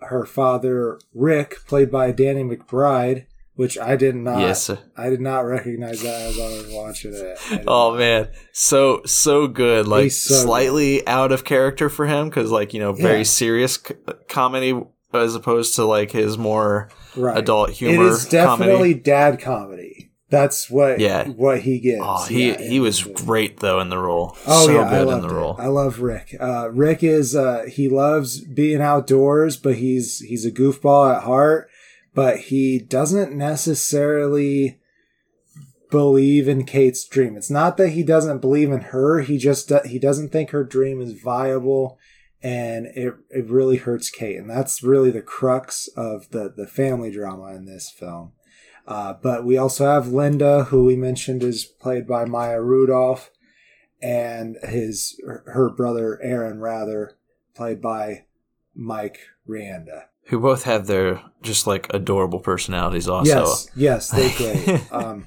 Her 0.00 0.24
father, 0.24 0.98
Rick, 1.14 1.66
played 1.66 1.90
by 1.90 2.12
Danny 2.12 2.42
McBride, 2.44 3.26
which 3.56 3.76
I 3.78 3.96
did 3.96 4.14
not, 4.14 4.38
Yes. 4.40 4.62
sir. 4.64 4.78
I 4.96 5.10
did 5.10 5.20
not 5.20 5.40
recognize 5.40 6.00
that 6.02 6.22
as 6.22 6.38
I 6.38 6.44
was 6.48 6.68
watching 6.72 7.12
it. 7.14 7.38
Oh 7.66 7.96
man, 7.96 8.28
so 8.52 9.02
so 9.04 9.46
good. 9.48 9.86
Like 9.88 10.12
so 10.12 10.34
slightly 10.34 11.06
out 11.08 11.32
of 11.32 11.44
character 11.44 11.88
for 11.88 12.06
him 12.06 12.28
because 12.28 12.50
like 12.52 12.72
you 12.72 12.80
know 12.80 12.92
very 12.92 13.18
Yeah. 13.18 13.22
serious 13.24 13.74
c- 13.74 13.94
comedy 14.28 14.80
as 15.14 15.34
opposed 15.34 15.74
to 15.76 15.84
like 15.84 16.10
his 16.10 16.36
more 16.38 16.88
right. 17.16 17.38
adult 17.38 17.70
humor 17.70 18.04
It 18.04 18.08
is 18.08 18.26
definitely 18.28 18.92
comedy. 18.94 18.94
dad 18.94 19.40
comedy. 19.40 20.10
That's 20.30 20.68
what 20.68 20.98
Yeah. 20.98 21.28
what 21.28 21.60
he 21.60 21.78
gets. 21.78 22.00
Oh, 22.02 22.24
he 22.24 22.48
yeah, 22.48 22.60
he 22.60 22.80
was 22.80 23.04
great 23.04 23.60
though 23.60 23.78
in 23.80 23.88
the 23.88 23.98
role. 23.98 24.36
Oh 24.46 24.66
so 24.66 24.72
yeah, 24.72 24.86
I 24.86 24.90
good 24.90 25.00
in 25.02 25.06
loved 25.08 25.28
the 25.28 25.28
it. 25.28 25.60
I 25.60 25.66
love 25.68 26.00
Rick. 26.00 26.36
Uh, 26.40 26.70
Rick 26.72 27.02
is 27.04 27.36
uh, 27.36 27.66
he 27.68 27.88
loves 27.88 28.40
being 28.40 28.80
outdoors, 28.80 29.56
but 29.56 29.76
he's 29.76 30.20
he's 30.20 30.44
a 30.44 30.50
goofball 30.50 31.14
at 31.16 31.22
heart. 31.22 31.68
But 32.14 32.38
he 32.38 32.78
doesn't 32.78 33.32
necessarily 33.36 34.78
believe 35.90 36.48
in 36.48 36.64
Kate's 36.64 37.04
dream. 37.04 37.36
It's 37.36 37.50
not 37.50 37.76
that 37.76 37.90
he 37.90 38.02
doesn't 38.02 38.38
believe 38.40 38.70
in 38.72 38.80
her. 38.80 39.20
He 39.20 39.38
just 39.38 39.70
he 39.84 39.98
doesn't 39.98 40.30
think 40.30 40.50
her 40.50 40.64
dream 40.64 41.00
is 41.00 41.12
viable, 41.20 41.98
and 42.44 42.86
it 42.88 43.14
it 43.30 43.48
really 43.48 43.78
hurts 43.78 44.10
Kate. 44.10 44.36
And 44.36 44.48
that's 44.48 44.82
really 44.82 45.10
the 45.10 45.22
crux 45.22 45.88
of 45.96 46.28
the 46.30 46.52
the 46.54 46.66
family 46.66 47.10
drama 47.10 47.54
in 47.54 47.64
this 47.64 47.90
film. 47.90 48.32
Uh, 48.86 49.14
but 49.14 49.46
we 49.46 49.56
also 49.56 49.86
have 49.86 50.08
Linda, 50.08 50.64
who 50.64 50.84
we 50.84 50.94
mentioned 50.94 51.42
is 51.42 51.64
played 51.64 52.06
by 52.06 52.26
Maya 52.26 52.60
Rudolph, 52.60 53.30
and 54.02 54.58
his 54.62 55.18
her 55.24 55.70
brother 55.70 56.20
Aaron, 56.22 56.60
rather 56.60 57.16
played 57.56 57.80
by 57.80 58.26
Mike 58.74 59.20
Rianda. 59.48 60.04
Who 60.28 60.40
both 60.40 60.62
have 60.64 60.86
their 60.86 61.20
just 61.42 61.66
like 61.66 61.86
adorable 61.92 62.40
personalities. 62.40 63.06
Also, 63.08 63.28
yes, 63.30 63.68
yes, 63.76 64.08
they're 64.10 64.36
great. 64.78 64.92
Um, 64.92 65.26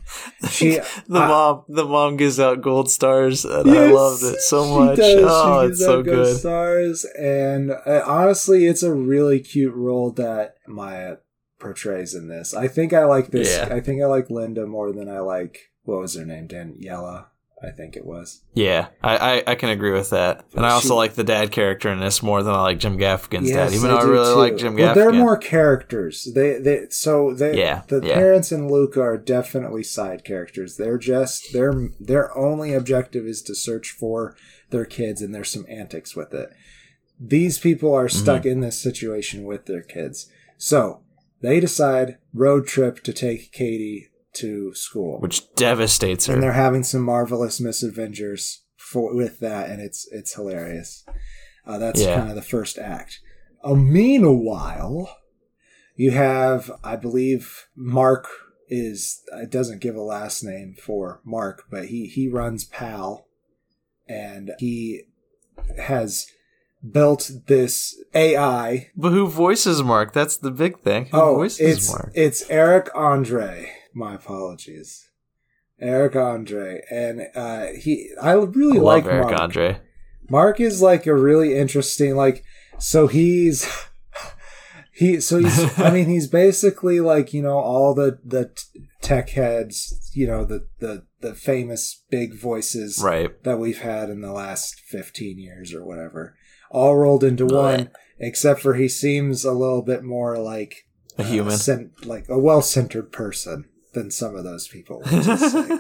she 0.50 0.80
the 1.08 1.20
I- 1.20 1.28
mom 1.28 1.64
the 1.70 1.86
mom 1.86 2.18
gives 2.18 2.40
out 2.40 2.62
gold 2.62 2.90
stars 2.90 3.46
and 3.46 3.70
I 3.70 3.92
loved 3.92 4.24
it 4.24 4.42
so 4.42 4.66
much. 4.80 4.98
does. 4.98 5.24
Oh, 5.28 5.62
She 5.68 5.72
it's 5.72 5.80
so 5.80 6.02
good. 6.02 6.38
Stars, 6.38 7.06
and 7.18 7.72
uh, 7.72 8.02
honestly, 8.08 8.66
it's 8.66 8.82
a 8.84 8.92
really 8.94 9.40
cute 9.40 9.76
role 9.76 10.12
that 10.14 10.56
Maya 10.68 11.18
portrays 11.60 12.16
in 12.16 12.28
this. 12.28 12.54
I 12.56 12.68
think 12.68 12.92
I 12.94 13.06
like 13.06 13.30
this. 13.32 13.56
Yeah. 13.56 13.74
I 13.74 13.80
think 13.80 14.02
I 14.02 14.06
like 14.08 14.30
Linda 14.32 14.66
more 14.66 14.92
than 14.92 15.08
I 15.10 15.20
like 15.20 15.72
what 15.84 16.00
was 16.00 16.16
her 16.16 16.26
name, 16.26 16.48
Daniela. 16.48 17.28
I 17.64 17.72
think 17.72 17.96
it 17.96 18.06
was. 18.06 18.44
Yeah, 18.54 18.90
I, 19.02 19.18
I, 19.18 19.44
I 19.48 19.56
can 19.56 19.70
agree 19.70 19.92
with 19.92 20.12
that. 20.12 20.46
And 20.56 20.64
I 20.64 20.70
also 20.74 20.90
She- 20.90 20.94
like 20.94 21.14
the 21.16 21.24
dad 21.24 21.52
character 21.52 21.90
in 21.90 22.00
this 22.00 22.22
more 22.22 22.44
than 22.44 22.54
I 22.54 22.62
like 22.62 22.78
Jim 22.78 23.00
Gaffigan's 23.00 23.50
Yes, 23.50 23.72
dad, 23.72 23.76
even 23.76 23.90
though 23.90 23.98
I 23.98 24.04
really 24.04 24.34
too. 24.34 24.40
like 24.40 24.58
Jim 24.58 24.76
Well, 24.76 24.92
Gaffigan. 24.92 24.96
they're 24.96 25.14
more 25.14 25.38
characters. 25.38 26.32
They 26.36 26.60
they 26.60 26.86
so 26.92 27.34
they 27.34 27.58
Yeah, 27.58 27.82
the 27.88 28.00
yeah. 28.06 28.14
parents 28.14 28.52
in 28.52 28.70
Luca 28.72 29.02
are 29.02 29.18
definitely 29.18 29.82
side 29.82 30.24
characters. 30.24 30.78
They're 30.78 31.00
just 31.00 31.52
their 31.52 31.74
their 32.00 32.38
only 32.38 32.74
objective 32.76 33.26
is 33.26 33.42
to 33.44 33.56
search 33.56 33.90
for 33.90 34.36
their 34.70 34.86
kids, 34.86 35.24
and 35.24 35.34
there's 35.34 35.50
some 35.52 35.66
antics 35.68 36.16
with 36.16 36.34
it. 36.36 36.50
These 37.20 37.58
people 37.58 37.92
are 37.94 38.08
stuck 38.10 38.42
Mm-hmm. 38.42 38.50
in 38.52 38.60
this 38.62 38.80
situation 38.80 39.46
with 39.46 39.66
their 39.66 39.82
kids, 39.82 40.30
so 40.58 41.02
they 41.42 41.60
decide 41.60 42.20
road 42.36 42.68
trip 42.68 43.02
to 43.06 43.14
take 43.14 43.52
Katie 43.52 44.10
to 44.40 44.74
school, 44.74 45.20
which 45.20 45.54
devastates 45.56 46.26
her. 46.28 46.34
and 46.34 46.42
they're 46.44 46.52
having 46.54 46.84
some 46.84 47.02
marvelous 47.02 47.60
misadventures 47.60 48.64
for 48.78 49.16
with 49.16 49.40
that, 49.40 49.70
and 49.70 49.82
it's 49.82 50.08
it's 50.12 50.34
hilarious. 50.36 51.06
Uh, 51.66 51.78
that's 51.78 52.02
Yeah. 52.02 52.16
kind 52.16 52.30
of 52.30 52.36
the 52.36 52.42
first 52.42 52.78
act. 52.78 53.20
Uh, 53.64 53.74
meanwhile, 53.76 55.10
you 55.96 56.12
have, 56.12 56.72
I 56.84 56.96
believe, 56.96 57.68
Mark 57.76 58.28
is 58.70 59.22
it 59.34 59.50
doesn't 59.50 59.82
give 59.82 59.96
a 59.96 60.02
last 60.02 60.44
name 60.44 60.76
for 60.82 61.22
Mark, 61.26 61.64
but 61.70 61.86
he 61.86 62.06
he 62.08 62.28
runs 62.30 62.66
PAL, 62.66 63.28
and 64.08 64.52
he 64.60 65.04
has 65.80 66.28
built 66.90 67.32
this 67.48 67.96
AI. 68.14 68.92
But 68.96 69.12
who 69.12 69.28
voices 69.28 69.82
Mark? 69.84 70.14
That's 70.14 70.38
the 70.38 70.52
big 70.52 70.80
thing. 70.82 71.06
Who 71.08 71.18
Oh, 71.20 71.36
voices 71.36 71.60
it's 71.78 71.90
Mark? 71.92 72.12
it's 72.14 72.50
Eric 72.50 72.90
Andre. 72.96 73.72
My 73.98 74.16
apologies, 74.16 75.10
Eric 75.80 76.16
Andre, 76.16 76.82
and 76.92 77.28
uh, 77.36 77.68
he 77.78 78.12
I 78.22 78.34
really 78.34 78.80
I 78.80 78.82
like 78.82 79.06
Eric 79.06 79.28
Mark. 79.30 79.40
Andre. 79.42 79.82
Mark 80.30 80.60
is 80.60 80.82
like 80.82 81.06
a 81.08 81.16
really 81.16 81.58
interesting 81.58 82.16
like 82.16 82.44
so 82.80 83.08
he's 83.08 83.68
he 84.94 85.20
so 85.20 85.40
he's 85.40 85.80
I 85.80 85.90
mean 85.92 86.08
he's 86.08 86.28
basically 86.28 87.00
like 87.00 87.34
you 87.34 87.42
know 87.42 87.58
all 87.58 87.94
the 87.94 88.20
the 88.26 88.52
tech 89.02 89.30
heads 89.30 90.12
you 90.14 90.28
know 90.28 90.44
the 90.46 90.68
the 90.80 91.06
the 91.22 91.34
famous 91.34 92.04
big 92.10 92.36
voices 92.40 93.00
Right. 93.04 93.42
that 93.44 93.58
we've 93.60 93.80
had 93.82 94.10
in 94.10 94.22
the 94.22 94.32
last 94.32 94.80
15 94.82 95.40
years 95.40 95.74
or 95.74 95.84
whatever 95.86 96.36
all 96.70 96.96
rolled 96.98 97.24
into 97.24 97.46
one 97.46 97.76
Right. 97.78 97.90
except 98.20 98.60
for 98.62 98.74
he 98.76 98.88
seems 98.90 99.44
a 99.46 99.54
little 99.54 99.82
bit 99.82 100.04
more 100.04 100.38
like 100.38 100.86
A 101.18 101.24
human. 101.24 101.58
cen- 101.58 101.92
like 102.04 102.28
a 102.30 102.38
well-centered 102.38 103.12
person 103.12 103.66
than 103.98 104.12
some 104.12 104.36
of 104.36 104.44
those 104.44 104.68
people 104.68 105.04
say. 105.06 105.80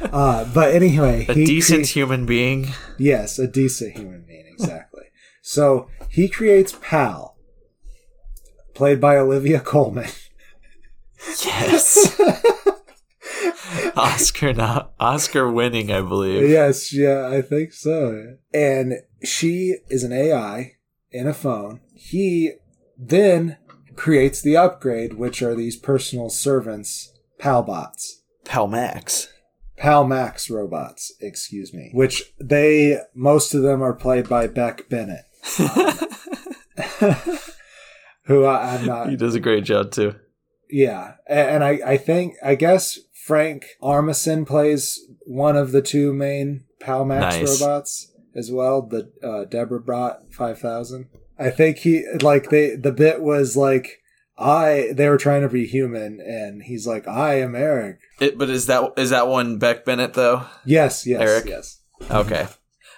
uh, 0.12 0.44
but 0.54 0.74
anyway 0.74 1.24
A 1.28 1.34
decent 1.34 1.80
crea- 1.84 1.86
human 1.92 2.26
being. 2.26 2.68
Yes, 2.98 3.38
a 3.38 3.46
decent 3.46 3.96
human 3.96 4.24
being, 4.26 4.46
exactly. 4.46 5.04
so 5.42 5.88
he 6.10 6.28
creates 6.28 6.76
Pal, 6.80 7.36
played 8.74 9.00
by 9.00 9.16
Olivia 9.16 9.60
Colman. 9.60 10.08
Yes. 11.44 12.20
Oscar 13.96 14.52
now 14.52 14.90
Oscar 15.00 15.50
winning, 15.50 15.90
I 15.90 16.00
believe. 16.02 16.48
yes, 16.48 16.92
yeah, 16.92 17.28
I 17.28 17.40
think 17.42 17.72
so. 17.72 18.36
And 18.52 18.94
she 19.22 19.76
is 19.88 20.04
an 20.04 20.12
AI 20.12 20.72
in 21.10 21.26
a 21.26 21.34
phone. 21.34 21.80
He 21.94 22.52
then 22.98 23.56
creates 23.96 24.42
the 24.42 24.56
upgrade, 24.56 25.14
which 25.14 25.40
are 25.42 25.54
these 25.54 25.76
personal 25.76 26.28
servants, 26.28 27.13
Palbots. 27.44 28.22
Pal 28.46 28.68
Max. 28.68 29.28
Pal 29.76 30.06
Max 30.06 30.48
robots, 30.48 31.12
excuse 31.20 31.74
me. 31.74 31.90
Which 31.92 32.32
they, 32.40 32.98
most 33.14 33.52
of 33.52 33.60
them 33.60 33.82
are 33.82 33.92
played 33.92 34.30
by 34.30 34.46
Beck 34.46 34.88
Bennett. 34.88 35.26
who 38.24 38.44
I, 38.46 38.76
I'm 38.76 38.86
not 38.86 39.10
he 39.10 39.16
does 39.16 39.34
a 39.34 39.40
great 39.40 39.64
job 39.64 39.90
too. 39.90 40.14
Yeah, 40.70 41.16
and 41.28 41.62
I, 41.62 41.80
I 41.84 41.96
think 41.98 42.36
I 42.42 42.54
guess 42.54 42.98
Frank 43.12 43.66
Armisen 43.82 44.46
plays 44.46 45.00
one 45.26 45.56
of 45.56 45.72
the 45.72 45.82
two 45.82 46.14
main 46.14 46.64
Palmax 46.80 47.20
Nice. 47.20 47.60
robots 47.60 48.12
as 48.34 48.50
well, 48.50 48.80
the 48.80 49.12
uh, 49.22 49.44
Deborah 49.44 49.80
Brat 49.80 50.32
five 50.32 50.58
thousand. 50.58 51.08
I 51.38 51.50
think 51.50 51.78
he 51.78 52.06
like 52.22 52.48
they 52.48 52.74
the 52.74 52.92
bit 52.92 53.20
was 53.20 53.54
like 53.54 54.00
I 54.36 54.90
they 54.92 55.08
were 55.08 55.16
trying 55.18 55.42
to 55.42 55.48
be 55.48 55.66
human, 55.66 56.20
and 56.20 56.62
he's 56.62 56.86
like 56.86 57.06
I 57.06 57.40
am 57.40 57.54
Eric. 57.54 57.98
It, 58.20 58.36
but 58.38 58.50
is 58.50 58.66
that 58.66 58.92
is 58.96 59.10
that 59.10 59.28
one 59.28 59.58
Beck 59.58 59.84
Bennett 59.84 60.14
though? 60.14 60.44
Yes, 60.64 61.06
yes, 61.06 61.20
Eric? 61.20 61.44
yes. 61.46 61.80
Okay. 62.10 62.46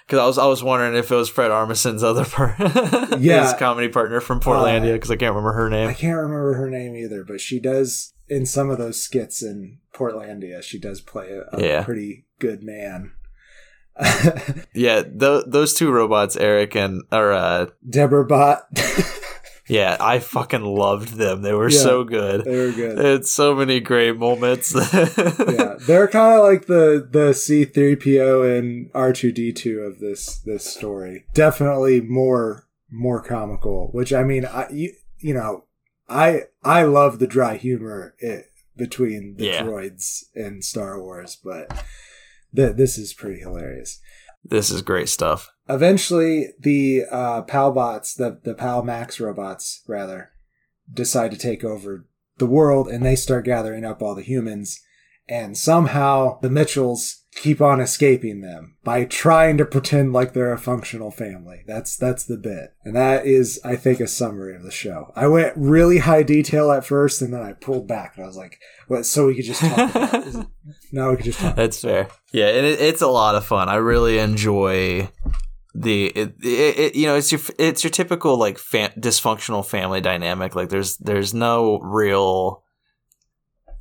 Because 0.05 0.19
I 0.19 0.25
was 0.25 0.37
I 0.37 0.45
was 0.47 0.63
wondering 0.63 0.95
if 0.95 1.11
it 1.11 1.15
was 1.15 1.29
Fred 1.29 1.51
Armisen's 1.51 2.01
other 2.01 2.23
part, 2.25 2.57
Yeah. 3.19 3.43
his 3.43 3.53
comedy 3.59 3.89
partner 3.89 4.21
from 4.21 4.39
Portlandia, 4.39 4.91
Uh, 4.91 4.93
because 4.93 5.11
I 5.11 5.15
can't 5.17 5.35
remember 5.35 5.53
her 5.53 5.69
name. 5.69 5.89
I 5.89 5.93
can't 5.93 6.15
remember 6.15 6.53
her 6.53 6.69
name 6.69 6.95
either, 6.95 7.23
but 7.25 7.41
she 7.41 7.59
does 7.59 8.13
in 8.29 8.45
some 8.45 8.69
of 8.69 8.77
those 8.77 9.01
skits 9.01 9.43
in 9.43 9.79
Portlandia. 9.93 10.63
She 10.63 10.79
does 10.79 11.01
play 11.01 11.29
a, 11.31 11.55
a 11.55 11.61
Yeah. 11.61 11.83
pretty 11.83 12.25
good 12.39 12.63
man. 12.63 13.11
Yeah, 14.73 15.01
th- 15.03 15.43
those 15.47 15.73
two 15.73 15.91
robots, 15.91 16.37
Eric 16.37 16.75
and 16.75 17.01
or 17.11 17.33
uh, 17.33 17.67
Deborah 17.87 18.25
Bot. 18.25 18.63
yeah, 19.67 19.97
I 19.99 20.19
fucking 20.19 20.63
loved 20.63 21.15
them. 21.15 21.41
They 21.41 21.53
were 21.53 21.69
Yeah. 21.69 21.79
so 21.79 22.03
good. 22.03 22.45
they 22.45 22.57
were 22.57 22.71
good. 22.71 22.99
It's 22.99 23.31
so 23.31 23.53
many 23.55 23.79
great 23.79 24.17
moments. 24.17 24.73
yeah, 24.93 25.75
they're 25.85 26.07
kind 26.07 26.37
of 26.39 26.43
like 26.43 26.65
the 26.67 27.07
the 27.09 27.33
C 27.33 27.65
three 27.65 27.95
PO 27.95 28.43
and 28.43 28.89
R 28.93 29.13
two 29.13 29.31
D 29.31 29.51
two 29.51 29.79
of 29.81 29.99
this 29.99 30.37
this 30.39 30.63
story. 30.65 31.25
Definitely 31.33 32.01
more 32.01 32.67
more 32.89 33.21
comical. 33.21 33.89
Which 33.91 34.13
I 34.13 34.23
mean, 34.23 34.45
I 34.45 34.67
you 34.71 34.93
you 35.19 35.33
know, 35.33 35.65
I 36.07 36.43
I 36.63 36.83
love 36.83 37.19
the 37.19 37.27
dry 37.27 37.57
humor 37.57 38.15
it, 38.19 38.45
between 38.75 39.35
the 39.37 39.45
Yeah. 39.45 39.63
droids 39.63 40.23
in 40.35 40.61
Star 40.61 41.01
Wars, 41.01 41.37
but 41.43 41.69
th- 42.55 42.75
this 42.75 42.97
is 42.97 43.13
pretty 43.13 43.39
hilarious. 43.41 43.99
this 44.45 44.69
is 44.71 44.81
great 44.81 45.09
stuff. 45.09 45.49
Eventually, 45.69 46.53
the 46.59 47.03
uh, 47.11 47.41
Palbots, 47.43 48.15
the 48.15 48.39
the 48.43 48.53
Pal 48.53 48.83
Max 48.83 49.19
robots, 49.19 49.83
rather, 49.87 50.31
decide 50.91 51.31
to 51.31 51.37
take 51.37 51.63
over 51.63 52.07
the 52.37 52.45
world, 52.45 52.87
and 52.87 53.05
they 53.05 53.15
start 53.15 53.45
gathering 53.45 53.85
up 53.85 54.01
all 54.01 54.15
the 54.15 54.21
humans. 54.23 54.81
And 55.29 55.57
somehow, 55.57 56.39
the 56.39 56.49
Mitchells 56.49 57.25
keep 57.35 57.59
on 57.61 57.79
escaping 57.81 58.39
them 58.41 58.77
by 58.83 59.03
trying 59.05 59.57
to 59.57 59.65
pretend 59.65 60.13
like 60.13 60.33
they're 60.33 60.53
a 60.53 60.57
functional 60.57 61.11
family. 61.11 61.63
That's 61.67 61.97
that's 61.97 62.23
the 62.23 62.37
bit, 62.37 62.73
and 62.85 62.95
that 62.95 63.25
is, 63.25 63.59
I 63.63 63.75
think, 63.75 63.99
a 63.99 64.07
summary 64.07 64.55
of 64.55 64.63
the 64.63 64.71
show. 64.71 65.11
I 65.17 65.27
went 65.27 65.53
really 65.57 65.97
high 65.99 66.23
detail 66.23 66.71
at 66.71 66.85
first, 66.85 67.21
and 67.21 67.33
then 67.33 67.41
I 67.43 67.51
pulled 67.53 67.87
back, 67.89 68.13
and 68.15 68.23
I 68.23 68.27
was 68.27 68.37
like, 68.37 68.57
"What? 68.87 69.05
So 69.05 69.27
we 69.27 69.35
could 69.35 69.43
just 69.45 69.59
talk? 69.61 69.89
About 69.95 70.27
it- 70.27 70.47
now 70.93 71.09
we 71.09 71.17
could 71.17 71.25
just 71.25 71.39
talk." 71.39 71.55
That's 71.57 71.81
fair. 71.81 72.07
Yeah, 72.31 72.47
and 72.47 72.65
it, 72.65 72.79
it's 72.79 73.01
a 73.01 73.07
lot 73.07 73.35
of 73.35 73.45
fun. 73.45 73.67
I 73.67 73.75
really 73.75 74.19
enjoy 74.19 75.09
the 75.79 76.07
it, 76.07 76.33
it, 76.41 76.79
it- 76.79 76.95
you 76.95 77.05
know 77.07 77.15
it's 77.15 77.31
your 77.31 77.41
it's 77.59 77.83
your 77.83 77.91
typical 77.91 78.37
like 78.37 78.57
fa- 78.57 78.93
dysfunctional 78.97 79.65
family 79.65 80.01
dynamic. 80.01 80.55
Like 80.55 80.69
there's 80.69 80.97
there's 80.97 81.33
no 81.33 81.79
real 81.79 82.63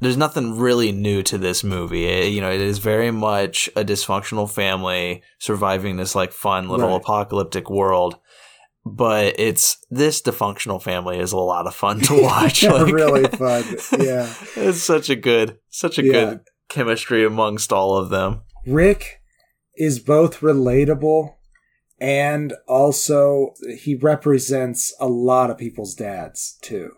there's 0.01 0.17
nothing 0.19 0.59
really 0.59 0.93
new 0.93 1.23
to 1.23 1.39
this 1.39 1.65
movie. 1.65 2.05
It- 2.05 2.33
you 2.33 2.41
know, 2.43 2.51
it 2.51 2.61
is 2.61 2.79
very 2.79 3.11
much 3.11 3.69
a 3.77 3.83
dysfunctional 3.85 4.51
family 4.51 5.23
surviving 5.39 5.97
this 5.97 6.15
like 6.15 6.33
fun 6.33 6.69
little 6.69 6.89
Right. 6.91 6.97
apocalyptic 7.01 7.71
world. 7.71 8.19
But 8.85 9.35
it's 9.41 9.79
this 9.91 10.23
dysfunctional 10.23 10.81
family 10.83 11.19
is 11.19 11.33
a 11.33 11.39
lot 11.39 11.67
of 11.67 11.75
fun 11.75 12.01
to 12.03 12.23
watch. 12.23 12.63
like- 12.63 12.93
really 12.93 13.27
fun. 13.29 13.65
Yeah. 13.99 14.33
it's 14.55 14.83
such 14.83 15.09
a 15.09 15.17
good 15.17 15.59
such 15.71 15.99
a 15.99 16.05
Yeah. 16.05 16.13
good 16.13 16.41
chemistry 16.69 17.25
amongst 17.25 17.73
all 17.73 17.97
of 17.97 18.11
them. 18.11 18.43
Rick 18.67 19.23
is 19.79 19.99
both 19.99 20.41
relatable 20.41 21.36
and 22.01 22.53
also 22.69 23.55
he 23.81 23.95
represents 23.95 24.95
a 25.01 25.07
lot 25.09 25.51
of 25.51 25.59
people's 25.59 25.95
dads 25.95 26.59
too. 26.63 26.91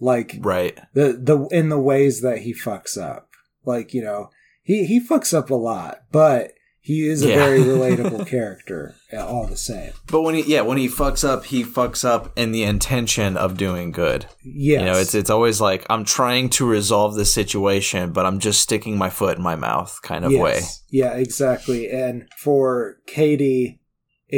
Like 0.00 0.36
Right. 0.40 0.78
the 0.92 1.12
the 1.22 1.46
in 1.56 1.68
the 1.68 1.78
ways 1.80 2.20
that 2.22 2.38
he 2.38 2.52
fucks 2.54 3.00
up. 3.00 3.28
Like, 3.64 3.94
you 3.94 4.02
know, 4.02 4.30
he 4.62 4.84
he 4.86 5.00
fucks 5.00 5.32
up 5.32 5.50
a 5.50 5.54
lot, 5.54 6.00
but 6.12 6.52
he 6.80 7.06
is 7.08 7.22
a 7.22 7.28
Yeah. 7.28 7.36
very 7.36 7.60
relatable 7.74 8.26
character 8.26 8.94
uh, 9.10 9.24
all 9.24 9.46
the 9.46 9.56
same. 9.56 9.92
But 10.08 10.20
when 10.22 10.34
he 10.34 10.42
yeah, 10.42 10.60
when 10.62 10.76
he 10.76 10.88
fucks 10.88 11.26
up, 11.26 11.46
he 11.46 11.64
fucks 11.64 12.04
up 12.04 12.32
in 12.36 12.52
the 12.52 12.64
intention 12.64 13.36
of 13.38 13.56
doing 13.56 13.92
good. 13.92 14.26
yeah 14.44 14.80
You 14.80 14.84
know, 14.86 14.98
it's 14.98 15.14
it's 15.14 15.30
always 15.30 15.60
like 15.60 15.86
I'm 15.88 16.04
trying 16.04 16.50
to 16.50 16.66
resolve 16.66 17.14
the 17.14 17.24
situation, 17.24 18.12
but 18.12 18.26
I'm 18.26 18.40
just 18.40 18.60
sticking 18.60 18.98
my 18.98 19.08
foot 19.10 19.38
in 19.38 19.42
my 19.44 19.56
mouth 19.56 19.98
kind 20.02 20.24
of 20.26 20.32
Yes. 20.32 20.42
way. 20.42 20.60
Yeah, 20.90 21.14
exactly. 21.14 21.88
And 21.88 22.26
for 22.36 22.96
Katie, 23.06 23.80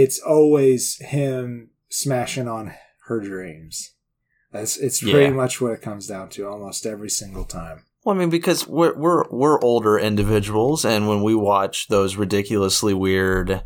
it's 0.03 0.19
always 0.21 0.97
him 1.01 1.71
smashing 1.89 2.49
on 2.49 2.75
her 3.07 3.21
dreams. 3.21 3.93
That's 4.53 4.77
it's 4.77 5.01
pretty 5.01 5.25
Yeah. 5.31 5.31
much 5.43 5.61
what 5.61 5.73
it 5.73 5.83
comes 5.83 6.07
down 6.07 6.29
to 6.31 6.47
almost 6.47 6.87
every 6.87 7.11
single 7.11 7.45
time. 7.45 7.85
Well, 8.05 8.15
I 8.15 8.19
mean, 8.19 8.31
because 8.31 8.67
we're 8.69 8.95
we're 8.97 9.25
we're 9.31 9.61
older 9.61 9.99
individuals, 9.99 10.85
and 10.85 11.09
when 11.09 11.23
we 11.23 11.35
watch 11.35 11.89
those 11.89 12.17
ridiculously 12.17 12.95
weird, 12.95 13.63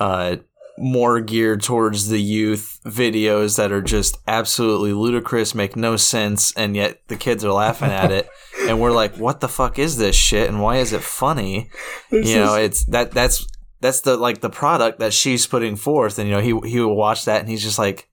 uh, 0.00 0.36
more 0.80 1.20
geared 1.20 1.62
towards 1.62 2.08
the 2.08 2.20
youth 2.20 2.78
videos 2.84 3.56
that 3.56 3.72
are 3.72 3.82
just 3.82 4.16
absolutely 4.26 4.92
ludicrous, 4.92 5.54
make 5.54 5.76
no 5.76 5.96
sense, 5.96 6.52
and 6.56 6.76
yet 6.76 7.00
the 7.08 7.16
kids 7.16 7.44
are 7.44 7.52
laughing 7.52 7.90
at 7.90 8.10
it, 8.10 8.28
and 8.68 8.80
we're 8.80 8.92
like, 8.92 9.16
"What 9.16 9.40
the 9.40 9.48
fuck 9.48 9.78
is 9.78 9.96
this 9.96 10.16
shit? 10.16 10.48
And 10.48 10.60
why 10.62 10.76
is 10.78 10.92
it 10.92 11.02
funny?" 11.02 11.70
This 12.10 12.28
you 12.30 12.36
know, 12.36 12.54
is- 12.56 12.64
it's 12.66 12.84
that 12.86 13.12
that's 13.12 13.46
that's 13.80 14.00
the 14.00 14.16
like 14.16 14.40
the 14.40 14.50
product 14.50 14.98
that 15.00 15.12
she's 15.12 15.46
putting 15.46 15.76
forth, 15.76 16.18
and 16.18 16.28
you 16.28 16.34
know, 16.34 16.40
he 16.40 16.68
he 16.68 16.80
will 16.80 16.96
watch 16.96 17.24
that, 17.26 17.40
and 17.40 17.48
he's 17.48 17.62
just 17.62 17.78
like. 17.78 18.08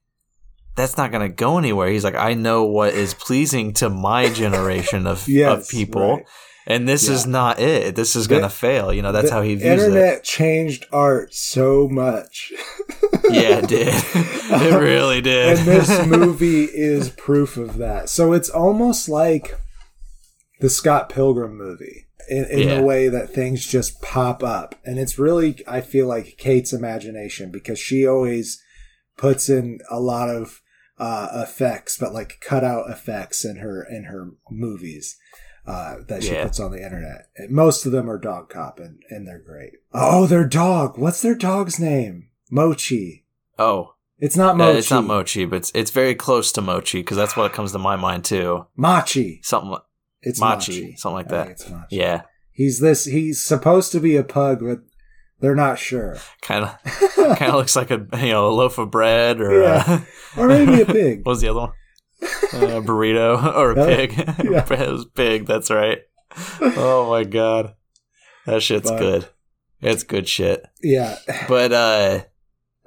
That's 0.76 0.98
not 0.98 1.10
going 1.10 1.26
to 1.26 1.34
go 1.34 1.56
anywhere. 1.56 1.88
He's 1.88 2.04
like, 2.04 2.16
I 2.16 2.34
know 2.34 2.64
what 2.66 2.92
is 2.92 3.14
pleasing 3.14 3.72
to 3.80 3.88
my 3.88 4.28
generation 4.42 5.06
of, 5.06 5.26
Yes, 5.26 5.62
of 5.62 5.68
people 5.70 6.16
right. 6.16 6.26
and 6.66 6.86
this 6.86 7.08
is 7.08 7.26
not 7.26 7.58
it. 7.58 7.96
This 7.96 8.14
is 8.14 8.26
gonna 8.26 8.50
fail. 8.50 8.92
You 8.92 9.00
know, 9.00 9.10
that's 9.10 9.30
how 9.30 9.40
he 9.40 9.54
views 9.54 9.82
internet 9.82 10.22
changed 10.22 10.84
art 10.92 11.32
so 11.34 11.88
much. 11.88 12.52
Yeah, 13.30 13.58
it 13.58 13.68
did. 13.68 13.88
it 14.14 14.78
really 14.78 15.20
did. 15.22 15.58
and 15.58 15.66
this 15.66 16.06
movie 16.06 16.64
is 16.64 17.08
proof 17.08 17.56
of 17.56 17.78
that. 17.78 18.08
So 18.08 18.32
it's 18.34 18.48
almost 18.50 19.08
like 19.08 19.58
the 20.60 20.68
Scott 20.70 21.08
Pilgrim 21.08 21.56
movie 21.56 22.05
in, 22.28 22.44
in 22.46 22.58
Yeah. 22.68 22.74
the 22.76 22.82
way 22.82 23.08
that 23.08 23.30
things 23.30 23.66
just 23.66 24.00
pop 24.02 24.42
up. 24.42 24.74
And 24.84 24.98
it's 24.98 25.18
really, 25.18 25.62
I 25.66 25.80
feel 25.80 26.06
like 26.06 26.36
Kate's 26.38 26.72
imagination 26.72 27.50
because 27.50 27.78
she 27.78 28.06
always 28.06 28.62
puts 29.16 29.48
in 29.48 29.78
a 29.90 30.00
lot 30.00 30.28
of 30.28 30.60
uh, 30.98 31.28
effects, 31.34 31.98
but 31.98 32.12
like 32.14 32.38
cutout 32.40 32.88
effects 32.90 33.44
in 33.44 33.56
her 33.56 33.86
in 33.88 34.04
her 34.04 34.30
movies. 34.50 35.16
Uh, 35.66 35.96
that 36.06 36.22
she 36.22 36.30
Yeah. 36.32 36.44
puts 36.44 36.60
on 36.60 36.70
the 36.70 36.80
internet. 36.80 37.26
And 37.36 37.50
most 37.50 37.84
of 37.86 37.90
them 37.90 38.08
are 38.08 38.18
dog 38.18 38.48
cop 38.50 38.78
and, 38.78 39.00
and 39.10 39.26
they're 39.26 39.42
great. 39.44 39.72
Oh, 39.92 40.26
their 40.26 40.46
dog. 40.46 40.96
What's 40.96 41.20
their 41.22 41.34
dog's 41.34 41.80
name? 41.80 42.28
Mochi. 42.52 43.24
oh, 43.58 43.94
It's 44.20 44.36
not 44.36 44.54
uh, 44.54 44.58
Mochi. 44.58 44.78
it's 44.78 44.90
not 44.92 45.02
Mochi, 45.04 45.44
but 45.44 45.56
it's, 45.56 45.72
it's 45.74 45.90
very 45.90 46.14
close 46.14 46.52
to 46.52 46.60
Mochi 46.62 47.00
because 47.00 47.16
that's 47.16 47.36
what 47.36 47.52
comes 47.52 47.72
to 47.72 47.78
my 47.80 47.96
mind 47.96 48.24
too. 48.24 48.66
Machi. 48.76 49.40
Something, 49.42 49.72
like- 49.72 49.82
It's 50.26 50.40
Machi, 50.40 50.80
Machi, 50.82 50.96
something 50.96 51.14
like 51.16 51.26
I 51.26 51.36
that. 51.36 51.46
think 51.46 51.50
it's 51.60 51.70
Machi. 51.70 51.96
yeah, 51.96 52.22
He's 52.52 52.80
this. 52.80 53.04
He's 53.04 53.40
supposed 53.42 53.92
to 53.92 54.00
be 54.00 54.16
a 54.16 54.24
pug, 54.24 54.60
but 54.60 54.78
they're 55.40 55.54
not 55.54 55.78
sure. 55.78 56.16
kind 56.42 56.64
of, 56.64 56.78
kind 57.38 57.50
of 57.50 57.54
looks 57.54 57.76
like 57.76 57.90
a 57.90 58.06
you 58.18 58.32
know 58.32 58.48
a 58.48 58.50
loaf 58.50 58.78
of 58.78 58.90
bread 58.90 59.40
or 59.40 59.62
Yeah. 59.62 59.84
uh, 59.86 60.00
Or 60.40 60.48
maybe 60.48 60.80
a 60.82 60.86
pig. 61.00 61.18
what 61.24 61.32
was 61.32 61.40
the 61.42 61.48
other 61.48 61.60
one? 61.60 61.72
a 62.22 62.80
burrito 62.82 63.54
or 63.56 63.72
a 63.72 63.80
Uh, 63.80 63.86
pig? 63.86 64.12
yeah. 64.16 64.66
it 64.72 64.90
was 64.92 65.04
pig. 65.14 65.46
That's 65.46 65.70
right. 65.70 65.98
Oh 66.60 67.08
my 67.10 67.24
god, 67.24 67.74
that 68.46 68.62
shit's 68.62 68.90
But- 68.90 68.98
good. 68.98 69.28
It's 69.82 70.04
good 70.04 70.26
shit. 70.26 70.62
Yeah. 70.82 71.18
But 71.48 71.72
uh, 71.72 72.20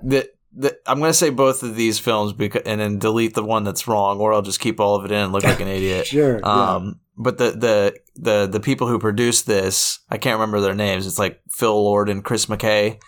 the 0.02 0.28
the 0.56 0.78
I'm 0.88 1.00
gonna 1.00 1.14
say 1.14 1.30
both 1.30 1.64
of 1.64 1.76
these 1.76 2.00
films 2.00 2.34
because 2.34 2.64
and 2.66 2.82
then 2.82 3.00
delete 3.00 3.34
the 3.36 3.44
one 3.44 3.64
that's 3.64 3.88
wrong, 3.88 4.20
or 4.20 4.34
I'll 4.34 4.42
just 4.42 4.60
keep 4.60 4.80
all 4.80 4.96
of 4.96 5.06
it 5.06 5.12
in 5.12 5.18
and 5.20 5.32
look 5.34 5.44
like 5.44 5.60
an 5.60 5.68
idiot. 5.68 6.08
Sure. 6.08 6.40
yeah. 6.40 6.46
Um, 6.76 7.00
but 7.18 7.38
the 7.38 7.52
the 7.52 7.96
the 8.16 8.48
the 8.48 8.60
people 8.60 8.88
who 8.88 8.98
produced 9.00 9.46
this, 9.46 10.00
I 10.10 10.18
can't 10.18 10.36
remember 10.40 10.60
their 10.62 10.76
names. 10.76 11.06
It's 11.06 11.20
like 11.20 11.42
Phil 11.52 11.84
Lord 11.84 12.10
and 12.10 12.24
Chris 12.24 12.46
McKay. 12.48 13.00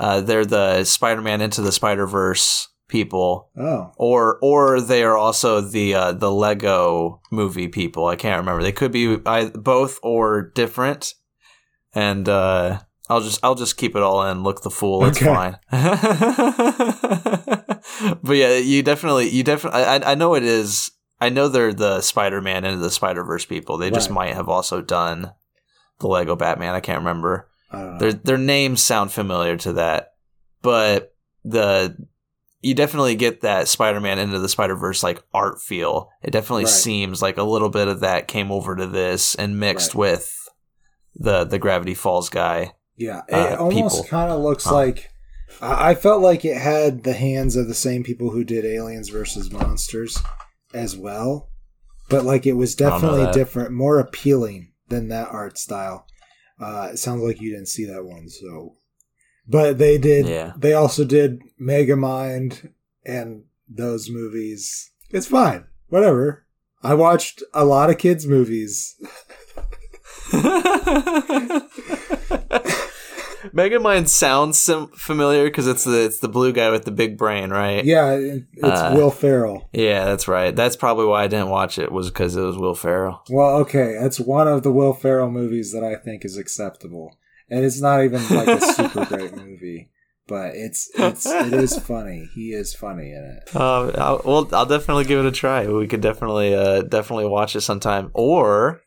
Uh, 0.00 0.20
they're 0.20 0.44
the 0.46 0.84
Spider-Man 0.84 1.40
into 1.40 1.60
the 1.60 1.72
Spider-Verse 1.72 2.68
people, 2.88 3.50
Oh. 3.58 3.92
or 3.96 4.38
or 4.40 4.80
they 4.80 5.02
are 5.02 5.16
also 5.16 5.60
the 5.60 5.94
uh, 5.94 6.12
the 6.12 6.30
Lego 6.30 7.20
movie 7.30 7.68
people. 7.68 8.06
I 8.06 8.16
can't 8.16 8.38
remember. 8.40 8.62
They 8.62 8.72
could 8.72 8.92
be 8.92 9.18
I, 9.26 9.46
both 9.50 9.98
or 10.02 10.50
different. 10.54 11.14
And 11.94 12.28
uh, 12.28 12.80
I'll 13.08 13.20
just 13.20 13.40
I'll 13.42 13.54
just 13.54 13.76
keep 13.76 13.96
it 13.96 14.02
all 14.02 14.24
in. 14.26 14.42
Look 14.42 14.62
the 14.62 14.70
fool. 14.70 15.04
It's 15.06 15.18
Okay. 15.22 15.26
fine. 15.26 15.58
but 18.22 18.36
yeah, 18.36 18.56
you 18.56 18.82
definitely 18.82 19.28
you 19.30 19.42
definitely. 19.42 19.82
I, 19.82 20.12
I 20.12 20.14
know 20.14 20.34
it 20.34 20.44
is. 20.44 20.90
I 21.20 21.28
know 21.30 21.48
they're 21.48 21.74
the 21.74 22.00
Spider-Man 22.00 22.64
and 22.64 22.80
the 22.80 22.90
Spider-Verse 22.90 23.44
people. 23.46 23.76
They 23.76 23.90
just 23.90 24.10
might 24.10 24.34
have 24.34 24.48
also 24.48 24.80
done 24.80 25.32
the 25.98 26.06
Lego 26.06 26.36
Batman. 26.36 26.74
I 26.74 26.80
can't 26.80 27.00
remember. 27.00 27.48
I. 27.72 27.98
Their 27.98 28.12
their 28.12 28.38
names 28.38 28.82
sound 28.82 29.12
familiar 29.12 29.56
to 29.58 29.72
that, 29.74 30.12
but 30.62 31.14
the 31.44 31.96
you 32.60 32.74
definitely 32.74 33.14
get 33.14 33.40
that 33.42 33.68
Spider-Man 33.68 34.18
into 34.18 34.38
the 34.38 34.48
Spider-Verse 34.48 35.02
like 35.02 35.22
art 35.32 35.60
feel. 35.62 36.10
It 36.22 36.32
definitely 36.32 36.64
Right. 36.64 36.72
seems 36.72 37.22
like 37.22 37.36
a 37.38 37.42
little 37.44 37.68
bit 37.70 37.88
of 37.88 38.00
that 38.00 38.28
came 38.28 38.50
over 38.50 38.74
to 38.76 38.86
this 38.86 39.34
and 39.34 39.60
mixed 39.60 39.94
Right. 39.94 40.00
with 40.00 40.34
the 41.14 41.44
the 41.44 41.58
Gravity 41.58 41.94
Falls 41.94 42.28
guy. 42.28 42.72
Yeah, 42.98 43.22
it 43.28 43.34
uh, 43.34 43.56
almost 43.56 44.08
kind 44.08 44.30
of 44.30 44.40
looks 44.40 44.66
like. 44.66 45.10
I 45.62 45.90
I 45.90 45.94
felt 45.94 46.20
like 46.20 46.44
it 46.44 46.58
had 46.58 47.04
the 47.04 47.14
hands 47.14 47.56
of 47.56 47.68
the 47.68 47.74
same 47.74 48.02
people 48.02 48.30
who 48.30 48.44
did 48.44 48.64
Aliens 48.64 49.08
versus 49.08 49.50
Monsters 49.50 50.20
as 50.74 50.96
well, 50.96 51.48
but 52.08 52.24
like 52.24 52.44
it 52.44 52.54
was 52.54 52.74
definitely 52.74 53.30
different, 53.32 53.70
more 53.70 54.00
appealing 54.00 54.72
than 54.88 55.08
that 55.08 55.28
art 55.28 55.58
style. 55.58 56.06
Uh, 56.60 56.88
it 56.92 56.98
sounds 56.98 57.22
like 57.22 57.40
you 57.40 57.52
didn't 57.52 57.68
see 57.68 57.84
that 57.84 58.04
one, 58.04 58.28
so. 58.28 58.74
But 59.46 59.78
they 59.78 59.96
did. 59.96 60.26
Yeah. 60.26 60.52
They 60.56 60.74
also 60.74 61.04
did 61.04 61.40
Megamind 61.60 62.72
and 63.06 63.44
those 63.68 64.10
movies. 64.10 64.90
It's 65.10 65.28
fine. 65.28 65.66
Whatever. 65.88 66.46
I 66.82 66.94
watched 66.94 67.42
a 67.54 67.64
lot 67.64 67.90
of 67.90 67.98
kids' 67.98 68.26
movies. 68.26 68.96
Megamind 73.54 74.08
sounds 74.08 74.58
sim- 74.58 74.88
familiar 74.94 75.44
because 75.44 75.66
it's 75.66 75.84
the 75.84 76.04
it's 76.04 76.18
the 76.18 76.28
blue 76.28 76.52
guy 76.52 76.70
with 76.70 76.84
the 76.84 76.90
big 76.90 77.16
brain, 77.16 77.50
right? 77.50 77.84
Yeah, 77.84 78.12
it's 78.18 78.44
Uh, 78.62 78.92
Will 78.94 79.10
Ferrell. 79.10 79.68
Yeah, 79.72 80.04
that's 80.04 80.28
right. 80.28 80.54
That's 80.54 80.76
probably 80.76 81.06
why 81.06 81.24
I 81.24 81.28
didn't 81.28 81.50
watch 81.50 81.78
it 81.78 81.92
was 81.92 82.10
because 82.10 82.36
it 82.36 82.42
was 82.42 82.56
Will 82.58 82.74
Ferrell. 82.74 83.22
Well, 83.30 83.56
okay, 83.58 83.96
it's 84.00 84.18
one 84.20 84.48
of 84.48 84.62
the 84.62 84.72
Will 84.72 84.92
Ferrell 84.92 85.30
movies 85.30 85.72
that 85.72 85.84
I 85.84 85.96
think 85.96 86.24
is 86.24 86.36
acceptable, 86.36 87.16
and 87.50 87.64
it's 87.64 87.80
not 87.80 88.02
even 88.04 88.26
like 88.28 88.48
a 88.48 88.60
super 88.60 89.04
great 89.12 89.36
movie, 89.36 89.90
but 90.26 90.54
it's 90.54 90.90
it's 90.94 91.24
it 91.26 91.52
is 91.52 91.78
funny. 91.78 92.28
He 92.34 92.52
is 92.52 92.74
funny 92.74 93.10
in 93.12 93.24
it. 93.24 93.56
Um, 93.56 93.92
I'll, 93.96 94.22
well, 94.24 94.48
I'll 94.52 94.66
definitely 94.66 95.04
give 95.04 95.20
it 95.24 95.28
a 95.28 95.32
try. 95.32 95.66
We 95.66 95.86
could 95.86 96.00
definitely, 96.02 96.54
uh, 96.54 96.82
definitely 96.82 97.26
watch 97.26 97.56
it 97.56 97.60
sometime, 97.62 98.10
or 98.14 98.80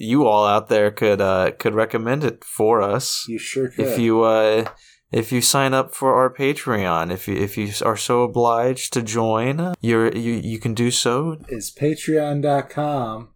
you 0.00 0.26
all 0.26 0.46
out 0.46 0.68
there 0.68 0.90
could, 0.90 1.20
uh, 1.20 1.52
could 1.58 1.74
recommend 1.74 2.24
it 2.24 2.42
for 2.44 2.80
us 2.82 3.24
You 3.28 3.38
sure 3.38 3.68
could. 3.68 3.86
if 3.86 3.98
you, 3.98 4.22
uh, 4.22 4.64
if 5.12 5.32
you 5.32 5.40
sign 5.40 5.74
up 5.74 5.94
for 5.94 6.14
our 6.14 6.32
Patreon. 6.32 7.12
If 7.12 7.26
you, 7.28 7.34
if 7.36 7.56
you 7.58 7.70
are 7.84 7.96
so 7.96 8.22
obliged 8.22 8.92
to 8.92 9.02
join, 9.02 9.74
you're, 9.80 10.10
you, 10.16 10.34
you 10.34 10.58
can 10.58 10.72
do 10.74 10.90
so. 10.90 11.38
is 11.48 11.70
patreon.com 11.70 13.30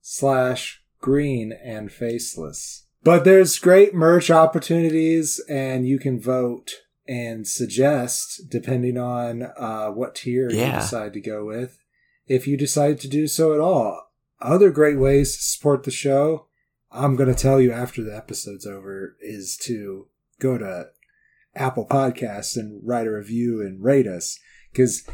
slash 0.00 0.82
green 1.00 1.52
and 1.52 1.92
faceless. 1.92 2.86
But 3.02 3.24
there's 3.24 3.58
great 3.58 3.94
merch 3.94 4.30
opportunities 4.30 5.40
and 5.48 5.86
you 5.86 5.98
can 5.98 6.20
vote 6.20 6.72
and 7.08 7.46
suggest 7.46 8.42
depending 8.48 8.96
on 8.98 9.42
uh, 9.58 9.88
what 9.88 10.14
tier 10.14 10.50
you 10.50 10.56
decide 10.72 11.12
to 11.14 11.20
go 11.20 11.44
with. 11.44 11.78
If 12.26 12.46
you 12.46 12.56
decide 12.56 13.00
to 13.00 13.08
do 13.08 13.26
so 13.26 13.54
at 13.54 13.60
all. 13.60 14.09
Other 14.40 14.70
great 14.70 14.98
ways 14.98 15.36
to 15.36 15.42
support 15.42 15.84
the 15.84 15.90
show, 15.90 16.46
I'm 16.90 17.16
going 17.16 17.28
to 17.28 17.40
tell 17.40 17.60
you 17.60 17.72
after 17.72 18.02
the 18.02 18.16
episode's 18.16 18.66
over, 18.66 19.16
is 19.20 19.56
to 19.64 20.08
go 20.40 20.58
to 20.58 20.86
Apple 21.54 21.86
Podcasts 21.86 22.56
and 22.56 22.80
write 22.84 23.06
a 23.06 23.12
review 23.12 23.60
and 23.60 23.82
rate 23.82 24.06
us. 24.06 24.38
Because 24.72 25.04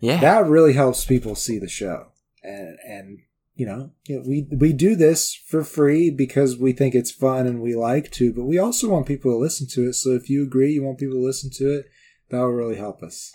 Yeah. 0.00 0.20
that 0.20 0.46
really 0.46 0.74
helps 0.74 1.04
people 1.04 1.34
see 1.34 1.58
the 1.58 1.68
show 1.68 2.08
and 2.42 2.76
and 2.86 3.18
you 3.54 3.64
know 3.64 3.92
we 4.26 4.46
we 4.54 4.72
do 4.72 4.94
this 4.96 5.34
for 5.34 5.64
free 5.64 6.10
because 6.10 6.58
we 6.58 6.72
think 6.72 6.94
it's 6.94 7.10
fun 7.10 7.46
and 7.46 7.62
we 7.62 7.74
like 7.74 8.10
to 8.10 8.32
but 8.32 8.44
we 8.44 8.58
also 8.58 8.88
want 8.88 9.06
people 9.06 9.30
to 9.30 9.38
listen 9.38 9.66
to 9.68 9.88
it 9.88 9.94
so 9.94 10.10
if 10.10 10.28
you 10.28 10.42
agree 10.42 10.72
you 10.72 10.82
want 10.82 10.98
people 10.98 11.14
to 11.14 11.24
listen 11.24 11.48
to 11.50 11.72
it 11.78 11.86
that 12.28 12.38
will 12.40 12.48
really 12.48 12.76
help 12.76 13.02
us 13.02 13.32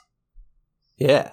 yeah. 0.97 1.31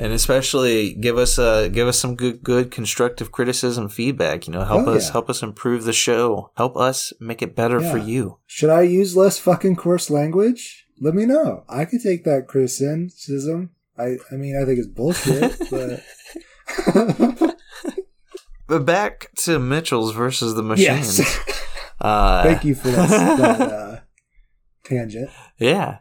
And 0.00 0.12
especially 0.12 0.94
give 0.94 1.18
us, 1.18 1.38
uh, 1.40 1.66
give 1.68 1.88
us 1.88 1.98
some 1.98 2.14
good, 2.14 2.42
good 2.44 2.70
constructive 2.70 3.32
criticism 3.32 3.88
feedback. 3.88 4.46
You 4.46 4.52
know, 4.52 4.64
help 4.64 4.86
Oh, 4.86 4.94
us, 4.94 5.06
yeah. 5.06 5.12
help 5.12 5.28
us 5.28 5.42
improve 5.42 5.84
the 5.84 5.92
show. 5.92 6.52
Help 6.56 6.76
us 6.76 7.12
make 7.20 7.42
it 7.42 7.56
better 7.56 7.80
for 7.80 7.98
you. 7.98 8.38
should 8.46 8.70
i 8.70 8.82
use 8.82 9.16
less 9.16 9.38
fucking 9.38 9.74
coarse 9.76 10.08
language 10.10 10.86
let 11.00 11.14
me 11.14 11.24
know 11.26 11.64
i 11.68 11.84
could 11.84 12.00
take 12.02 12.24
that 12.24 12.46
criticism 12.48 13.70
i 13.98 14.16
i 14.32 14.34
mean 14.36 14.56
i 14.60 14.64
think 14.64 14.78
it's 14.78 14.88
bullshit 14.88 15.58
but 15.70 17.54
But 18.66 18.84
back 18.84 19.28
to 19.44 19.58
Mitchell's 19.58 20.12
versus 20.14 20.54
the 20.54 20.62
Machines. 20.62 21.18
yes 21.18 21.38
Uh, 22.00 22.44
thank 22.44 22.64
you 22.64 22.76
for 22.76 22.88
that, 22.90 23.08
that 23.38 23.60
uh, 23.72 23.96
tangent 24.84 25.28
Yeah, 25.58 25.98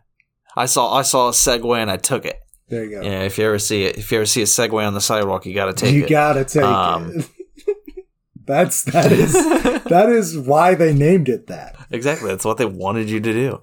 I 0.55 0.67
saw 0.67 0.93
I 0.93 1.01
saw 1.01 1.29
a 1.29 1.31
segue 1.31 1.75
and 1.75 1.89
I 1.89 1.97
took 1.97 2.23
it. 2.23 2.35
There 2.69 2.83
you 2.85 2.91
go 2.91 3.01
Yeah, 3.01 3.21
if 3.21 3.37
you 3.37 3.45
ever 3.45 3.59
see 3.59 3.83
it, 3.83 3.97
if 3.97 4.11
you 4.11 4.17
ever 4.17 4.25
see 4.25 4.41
a 4.41 4.45
Segway 4.45 4.85
on 4.87 4.93
the 4.93 5.01
sidewalk, 5.01 5.45
you 5.45 5.53
got 5.53 5.65
to 5.65 5.73
take 5.73 5.93
you 5.93 6.01
it. 6.03 6.09
You 6.09 6.15
gotta 6.15 6.45
take 6.45 6.63
Um, 6.63 7.11
it 7.19 7.29
that's 8.45 8.83
that 8.83 9.11
is 9.11 9.33
that 9.85 10.09
is 10.09 10.37
why 10.37 10.73
they 10.75 10.93
named 10.93 11.29
it 11.29 11.47
that 11.47 11.75
exactly, 11.91 12.29
that's 12.29 12.45
what 12.45 12.57
they 12.57 12.65
wanted 12.65 13.09
you 13.09 13.19
to 13.19 13.33
do. 13.33 13.61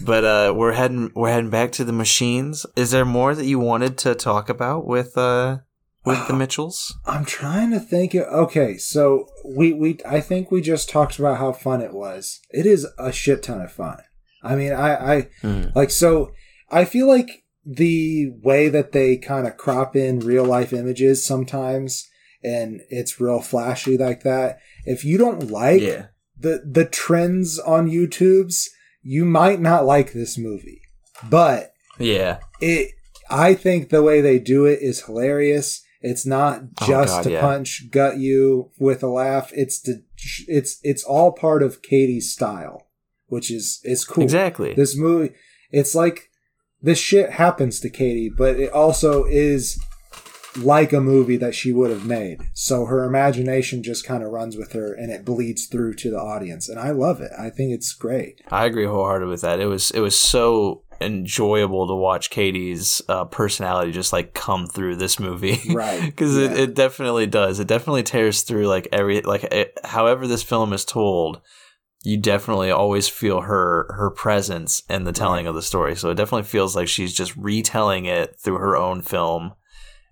But 0.00 0.24
uh, 0.24 0.54
we're 0.56 0.72
heading 0.72 1.10
we're 1.14 1.30
heading 1.30 1.50
back 1.50 1.72
to 1.72 1.84
the 1.84 1.92
machines. 1.92 2.64
Is 2.76 2.92
there 2.92 3.04
more 3.04 3.34
that 3.34 3.46
you 3.46 3.58
wanted 3.58 3.98
to 3.98 4.14
talk 4.14 4.48
about 4.48 4.86
with 4.86 5.18
uh, 5.18 5.58
with 6.04 6.26
the 6.28 6.34
Mitchells? 6.34 6.94
i'm 7.06 7.24
trying 7.24 7.70
to 7.72 7.78
think 7.80 8.14
of, 8.14 8.22
okay 8.24 8.76
so 8.76 9.26
we 9.44 9.72
we 9.72 9.98
i 10.08 10.20
think 10.20 10.50
we 10.50 10.60
just 10.60 10.88
talked 10.88 11.18
about 11.18 11.38
how 11.38 11.52
fun 11.52 11.80
it 11.80 11.92
was 11.92 12.40
it 12.50 12.66
is 12.66 12.86
a 12.98 13.12
shit 13.12 13.40
ton 13.42 13.60
of 13.60 13.70
fun 13.70 13.98
i 14.42 14.56
mean 14.56 14.72
i 14.72 15.14
i 15.16 15.28
Hmm. 15.42 15.66
like 15.76 15.90
so 15.90 16.32
i 16.70 16.84
feel 16.84 17.06
like 17.06 17.44
the 17.64 18.28
way 18.42 18.68
that 18.68 18.92
they 18.92 19.16
kind 19.16 19.46
of 19.46 19.56
crop 19.56 19.94
in 19.96 20.18
real 20.20 20.44
life 20.44 20.72
images 20.72 21.24
sometimes 21.24 22.08
and 22.42 22.80
it's 22.90 23.20
real 23.20 23.40
flashy 23.40 23.96
like 23.96 24.22
that. 24.24 24.58
If 24.84 25.04
you 25.04 25.16
don't 25.18 25.50
like 25.50 25.80
Yeah. 25.80 26.06
the 26.38 26.62
the 26.68 26.84
trends 26.84 27.58
on 27.60 27.88
YouTube's, 27.88 28.68
you 29.02 29.24
might 29.24 29.60
not 29.60 29.86
like 29.86 30.12
this 30.12 30.36
movie. 30.36 30.80
But 31.30 31.72
Yeah. 31.98 32.38
it 32.60 32.90
I 33.30 33.54
think 33.54 33.88
the 33.88 34.02
way 34.02 34.20
they 34.20 34.38
do 34.38 34.66
it 34.66 34.80
is 34.82 35.04
hilarious. 35.04 35.82
It's 36.00 36.26
not 36.26 36.62
Oh, 36.80 36.86
just 36.86 37.14
God, 37.14 37.22
to 37.24 37.30
yeah. 37.30 37.40
punch 37.40 37.90
gut 37.92 38.18
you 38.18 38.72
with 38.80 39.04
a 39.04 39.08
laugh. 39.08 39.52
It's 39.54 39.80
to 39.82 40.02
it's 40.48 40.80
it's 40.82 41.04
all 41.04 41.30
part 41.30 41.62
of 41.62 41.80
Katie's 41.80 42.32
style, 42.32 42.88
which 43.28 43.52
is 43.52 43.80
is 43.84 44.04
cool. 44.04 44.24
Exactly. 44.24 44.74
This 44.74 44.96
movie, 44.96 45.32
it's 45.70 45.94
like 45.94 46.28
this 46.82 46.98
shit 46.98 47.30
happens 47.30 47.80
to 47.80 47.90
Katie, 47.90 48.28
but 48.28 48.58
it 48.58 48.72
also 48.72 49.24
is 49.24 49.78
like 50.58 50.92
a 50.92 51.00
movie 51.00 51.36
that 51.36 51.54
she 51.54 51.72
would 51.72 51.90
have 51.90 52.04
made. 52.04 52.42
So 52.52 52.84
her 52.86 53.04
imagination 53.04 53.82
just 53.82 54.04
kind 54.04 54.22
of 54.22 54.30
runs 54.30 54.56
with 54.56 54.72
her 54.72 54.92
and 54.92 55.10
it 55.10 55.24
bleeds 55.24 55.66
through 55.66 55.94
to 55.94 56.10
the 56.10 56.20
audience. 56.20 56.68
And 56.68 56.78
I 56.78 56.90
love 56.90 57.20
it. 57.20 57.30
I 57.38 57.50
think 57.50 57.72
it's 57.72 57.92
great. 57.92 58.42
I 58.50 58.66
agree 58.66 58.84
wholeheartedly 58.84 59.30
with 59.30 59.40
that. 59.42 59.60
It 59.60 59.66
was 59.66 59.90
it 59.92 60.00
was 60.00 60.18
so 60.18 60.82
enjoyable 61.00 61.86
to 61.88 61.94
watch 61.94 62.30
Katie's 62.30 63.02
uh, 63.08 63.24
personality 63.24 63.92
just 63.92 64.12
like 64.12 64.34
come 64.34 64.66
through 64.66 64.96
this 64.96 65.18
movie, 65.18 65.60
Right. 65.70 66.00
Because 66.00 66.36
it, 66.36 66.52
it 66.52 66.74
definitely 66.74 67.26
does. 67.26 67.58
It 67.58 67.66
definitely 67.66 68.02
tears 68.02 68.42
through 68.42 68.66
like 68.66 68.88
every 68.92 69.22
like 69.22 69.44
it, 69.44 69.78
however 69.84 70.26
this 70.26 70.42
film 70.42 70.72
is 70.72 70.84
told. 70.84 71.40
You 72.04 72.16
definitely 72.16 72.70
always 72.70 73.08
feel 73.08 73.42
her 73.42 73.86
her 73.96 74.10
presence 74.10 74.82
in 74.88 75.04
the 75.04 75.12
telling 75.12 75.46
of 75.46 75.54
the 75.54 75.62
story. 75.62 75.94
So 75.94 76.10
it 76.10 76.16
definitely 76.16 76.48
feels 76.48 76.74
like 76.74 76.88
she's 76.88 77.14
just 77.14 77.36
retelling 77.36 78.06
it 78.06 78.36
through 78.40 78.58
her 78.58 78.76
own 78.76 79.02
film. 79.02 79.54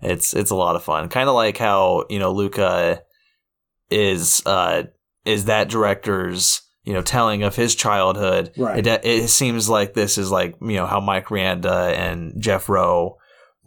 It's 0.01 0.33
it's 0.35 0.51
a 0.51 0.57
lot 0.57 0.77
of 0.77 0.85
fun. 0.85 1.09
Kind 1.09 1.29
of 1.29 1.35
like 1.35 1.59
how 1.59 2.05
you 2.09 2.19
know 2.19 2.33
Luca 2.33 3.03
is 3.91 4.43
uh 4.47 4.85
is 5.25 5.47
that 5.47 5.69
director's 5.69 6.63
you 6.85 6.93
know 6.93 7.03
telling 7.03 7.43
of 7.43 7.57
his 7.57 7.75
childhood. 7.75 8.53
Right. 8.57 8.87
It 8.87 9.05
it 9.05 9.29
seems 9.29 9.69
like 9.69 9.95
this 9.95 10.17
is 10.17 10.31
like 10.31 10.57
you 10.61 10.77
know 10.77 10.87
how 10.87 11.01
Mike 11.01 11.27
Rianda 11.27 11.93
and 11.93 12.41
Jeff 12.41 12.69
Rowe 12.69 13.19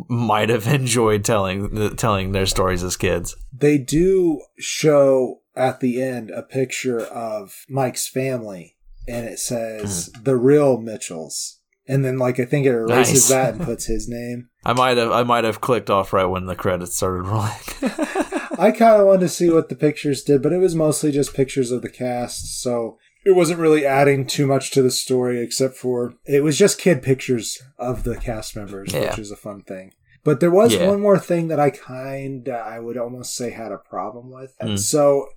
might 0.09 0.49
have 0.49 0.67
enjoyed 0.73 1.23
telling 1.23 1.95
telling 1.97 2.31
their 2.31 2.45
stories 2.45 2.83
as 2.83 2.97
kids. 2.97 3.35
They 3.51 3.77
do 3.77 4.41
show 4.57 5.41
at 5.55 5.79
the 5.79 6.01
end 6.01 6.29
a 6.31 6.41
picture 6.43 6.99
of 7.01 7.65
Mike's 7.69 8.07
family 8.07 8.75
and 9.07 9.25
it 9.25 9.39
says 9.39 10.09
the 10.21 10.35
real 10.37 10.77
Mitchells. 10.77 11.59
And 11.87 12.05
then 12.05 12.17
like 12.17 12.39
I 12.39 12.45
think 12.45 12.65
it 12.65 12.69
erases 12.73 13.29
Nice. 13.29 13.29
that 13.29 13.53
and 13.55 13.61
puts 13.65 13.85
his 13.85 14.07
name. 14.07 14.49
I 14.65 14.73
might 14.73 14.97
have 14.97 15.11
I 15.11 15.23
might 15.23 15.43
have 15.43 15.61
clicked 15.61 15.89
off 15.89 16.13
right 16.13 16.25
when 16.25 16.45
the 16.45 16.55
credits 16.55 16.95
started 16.95 17.23
rolling. 17.23 17.51
I 18.57 18.71
kind 18.71 19.01
of 19.01 19.07
wanted 19.07 19.21
to 19.21 19.29
see 19.29 19.49
what 19.49 19.69
the 19.69 19.75
pictures 19.75 20.23
did, 20.23 20.41
but 20.41 20.53
it 20.53 20.59
was 20.59 20.75
mostly 20.75 21.11
just 21.11 21.33
pictures 21.33 21.71
of 21.71 21.81
the 21.81 21.89
cast, 21.89 22.61
so 22.61 22.97
it 23.25 23.35
wasn't 23.35 23.59
really 23.59 23.85
adding 23.85 24.25
too 24.27 24.45
much 24.45 24.69
to 24.71 24.81
the 24.81 24.91
story 24.91 25.41
except 25.41 25.75
for 25.75 26.13
it 26.25 26.43
was 26.43 26.57
just 26.57 26.77
kid 26.79 27.01
pictures 27.01 27.61
of 27.77 28.03
the 28.03 28.15
cast 28.15 28.55
members, 28.55 28.93
Yeah. 28.93 29.09
which 29.09 29.19
is 29.19 29.31
a 29.31 29.35
fun 29.35 29.63
thing. 29.63 29.93
But 30.23 30.39
there 30.39 30.51
was 30.51 30.73
Yeah. 30.75 30.87
one 30.87 31.01
more 31.01 31.19
thing 31.19 31.47
that 31.49 31.59
I 31.59 31.69
kind 31.69 32.47
I 32.47 32.79
would 32.79 32.97
almost 32.97 33.35
say 33.35 33.49
had 33.49 33.71
a 33.73 33.77
problem 33.77 34.29
with. 34.31 34.53
Mm. 34.61 34.79
So 34.79 35.27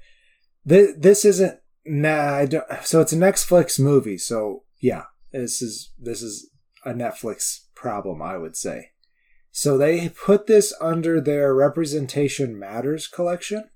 th- 0.68 0.96
this 0.98 1.24
isn't 1.24 1.58
nah, 1.84 2.34
I 2.34 2.46
don't, 2.46 2.64
so 2.82 3.00
it's 3.00 3.12
a 3.12 3.16
Netflix 3.16 3.78
movie, 3.78 4.18
so 4.18 4.64
yeah, 4.80 5.04
this 5.32 5.62
is 5.62 5.92
this 5.98 6.22
is 6.22 6.50
a 6.84 6.92
Netflix 6.92 7.60
problem, 7.74 8.22
I 8.22 8.36
would 8.36 8.56
say. 8.56 8.90
So 9.50 9.78
they 9.78 10.08
put 10.10 10.46
this 10.46 10.74
under 10.80 11.20
their 11.20 11.54
Representation 11.54 12.58
Matters 12.58 13.06
collection. 13.06 13.70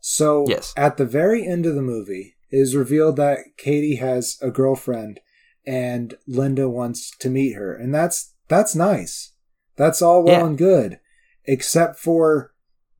So 0.00 0.44
Yes. 0.48 0.72
at 0.76 0.96
the 0.96 1.04
very 1.06 1.46
end 1.46 1.64
of 1.64 1.74
the 1.76 1.82
movie, 1.82 2.34
it 2.50 2.56
is 2.58 2.74
revealed 2.74 3.16
that 3.16 3.38
Katie 3.56 3.96
has 3.96 4.36
a 4.42 4.50
girlfriend 4.50 5.20
and 5.64 6.16
Linda 6.26 6.68
wants 6.68 7.16
to 7.18 7.30
meet 7.30 7.52
her. 7.52 7.72
And 7.74 7.94
that's 7.94 8.34
that's 8.48 8.74
nice. 8.74 9.32
That's 9.76 10.02
all 10.02 10.24
well 10.24 10.40
Yeah. 10.40 10.46
and 10.46 10.58
good. 10.58 10.98
Except 11.44 11.98
for 11.98 12.51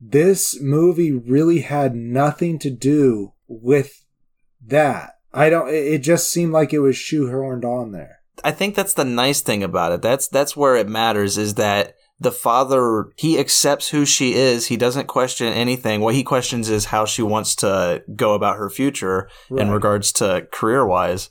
this 0.04 0.60
movie 0.60 1.12
really 1.12 1.60
had 1.60 1.94
nothing 1.94 2.58
to 2.58 2.70
do 2.70 3.32
with 3.46 4.04
that. 4.66 5.14
I 5.32 5.48
don't 5.48 5.68
it 5.68 5.98
just 5.98 6.30
seemed 6.30 6.52
like 6.52 6.72
it 6.72 6.80
was 6.80 6.96
shoehorned 6.96 7.64
on 7.64 7.92
there. 7.92 8.20
I 8.44 8.50
think 8.50 8.74
that's 8.74 8.94
the 8.94 9.04
nice 9.04 9.40
thing 9.40 9.62
about 9.62 9.92
it. 9.92 10.02
That's 10.02 10.26
that's 10.26 10.56
where 10.56 10.76
it 10.76 10.88
matters 10.88 11.38
is 11.38 11.54
that 11.54 11.94
the 12.18 12.32
father 12.32 13.06
he 13.16 13.38
accepts 13.38 13.88
who 13.88 14.04
she 14.04 14.34
is. 14.34 14.66
He 14.66 14.76
doesn't 14.76 15.06
question 15.06 15.52
anything. 15.52 16.00
What 16.00 16.14
he 16.14 16.24
questions 16.24 16.68
is 16.68 16.86
how 16.86 17.04
she 17.04 17.22
wants 17.22 17.54
to 17.56 18.02
go 18.16 18.34
about 18.34 18.56
her 18.56 18.68
future 18.68 19.28
in 19.50 19.70
regards 19.70 20.12
to 20.14 20.48
career 20.52 20.84
wise. 20.84 21.30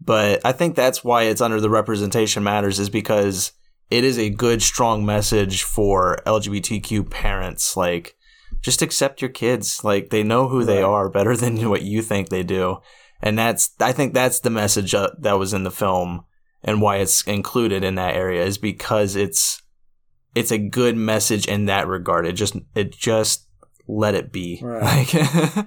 But 0.00 0.40
I 0.44 0.52
think 0.52 0.74
that's 0.74 1.04
why 1.04 1.24
it's 1.24 1.40
under 1.40 1.60
the 1.60 1.70
representation 1.70 2.42
matters 2.42 2.78
is 2.78 2.88
because 2.88 3.52
it 3.90 4.04
is 4.04 4.18
a 4.18 4.30
good 4.30 4.62
strong 4.62 5.04
message 5.04 5.62
for 5.62 6.18
LGBTQ 6.26 7.10
parents 7.10 7.76
like 7.76 8.16
just 8.60 8.82
accept 8.82 9.22
your 9.22 9.30
kids 9.30 9.84
like 9.84 10.10
they 10.10 10.22
know 10.22 10.48
who 10.48 10.64
they 10.64 10.82
are 10.82 11.08
better 11.08 11.36
than 11.36 11.68
what 11.70 11.82
you 11.82 12.02
think 12.02 12.28
they 12.28 12.42
do. 12.42 12.78
And 13.20 13.38
that's 13.38 13.74
I 13.80 13.92
think 13.92 14.14
that's 14.14 14.40
the 14.40 14.50
message 14.50 14.94
uh, 14.94 15.10
that 15.18 15.38
was 15.38 15.52
in 15.52 15.64
the 15.64 15.70
film 15.70 16.24
and 16.62 16.80
why 16.80 16.96
it's 16.96 17.22
included 17.22 17.84
in 17.84 17.94
that 17.96 18.14
area 18.14 18.44
is 18.44 18.58
because 18.58 19.16
it's 19.16 19.62
it's 20.34 20.52
a 20.52 20.58
good 20.58 20.96
message 20.96 21.46
in 21.46 21.66
that 21.66 21.88
regard. 21.88 22.26
It 22.26 22.32
just 22.32 22.56
it 22.74 22.92
just 22.92 23.48
let 23.86 24.14
it 24.14 24.32
be. 24.32 24.60
Right. 24.62 25.12
Like 25.14 25.66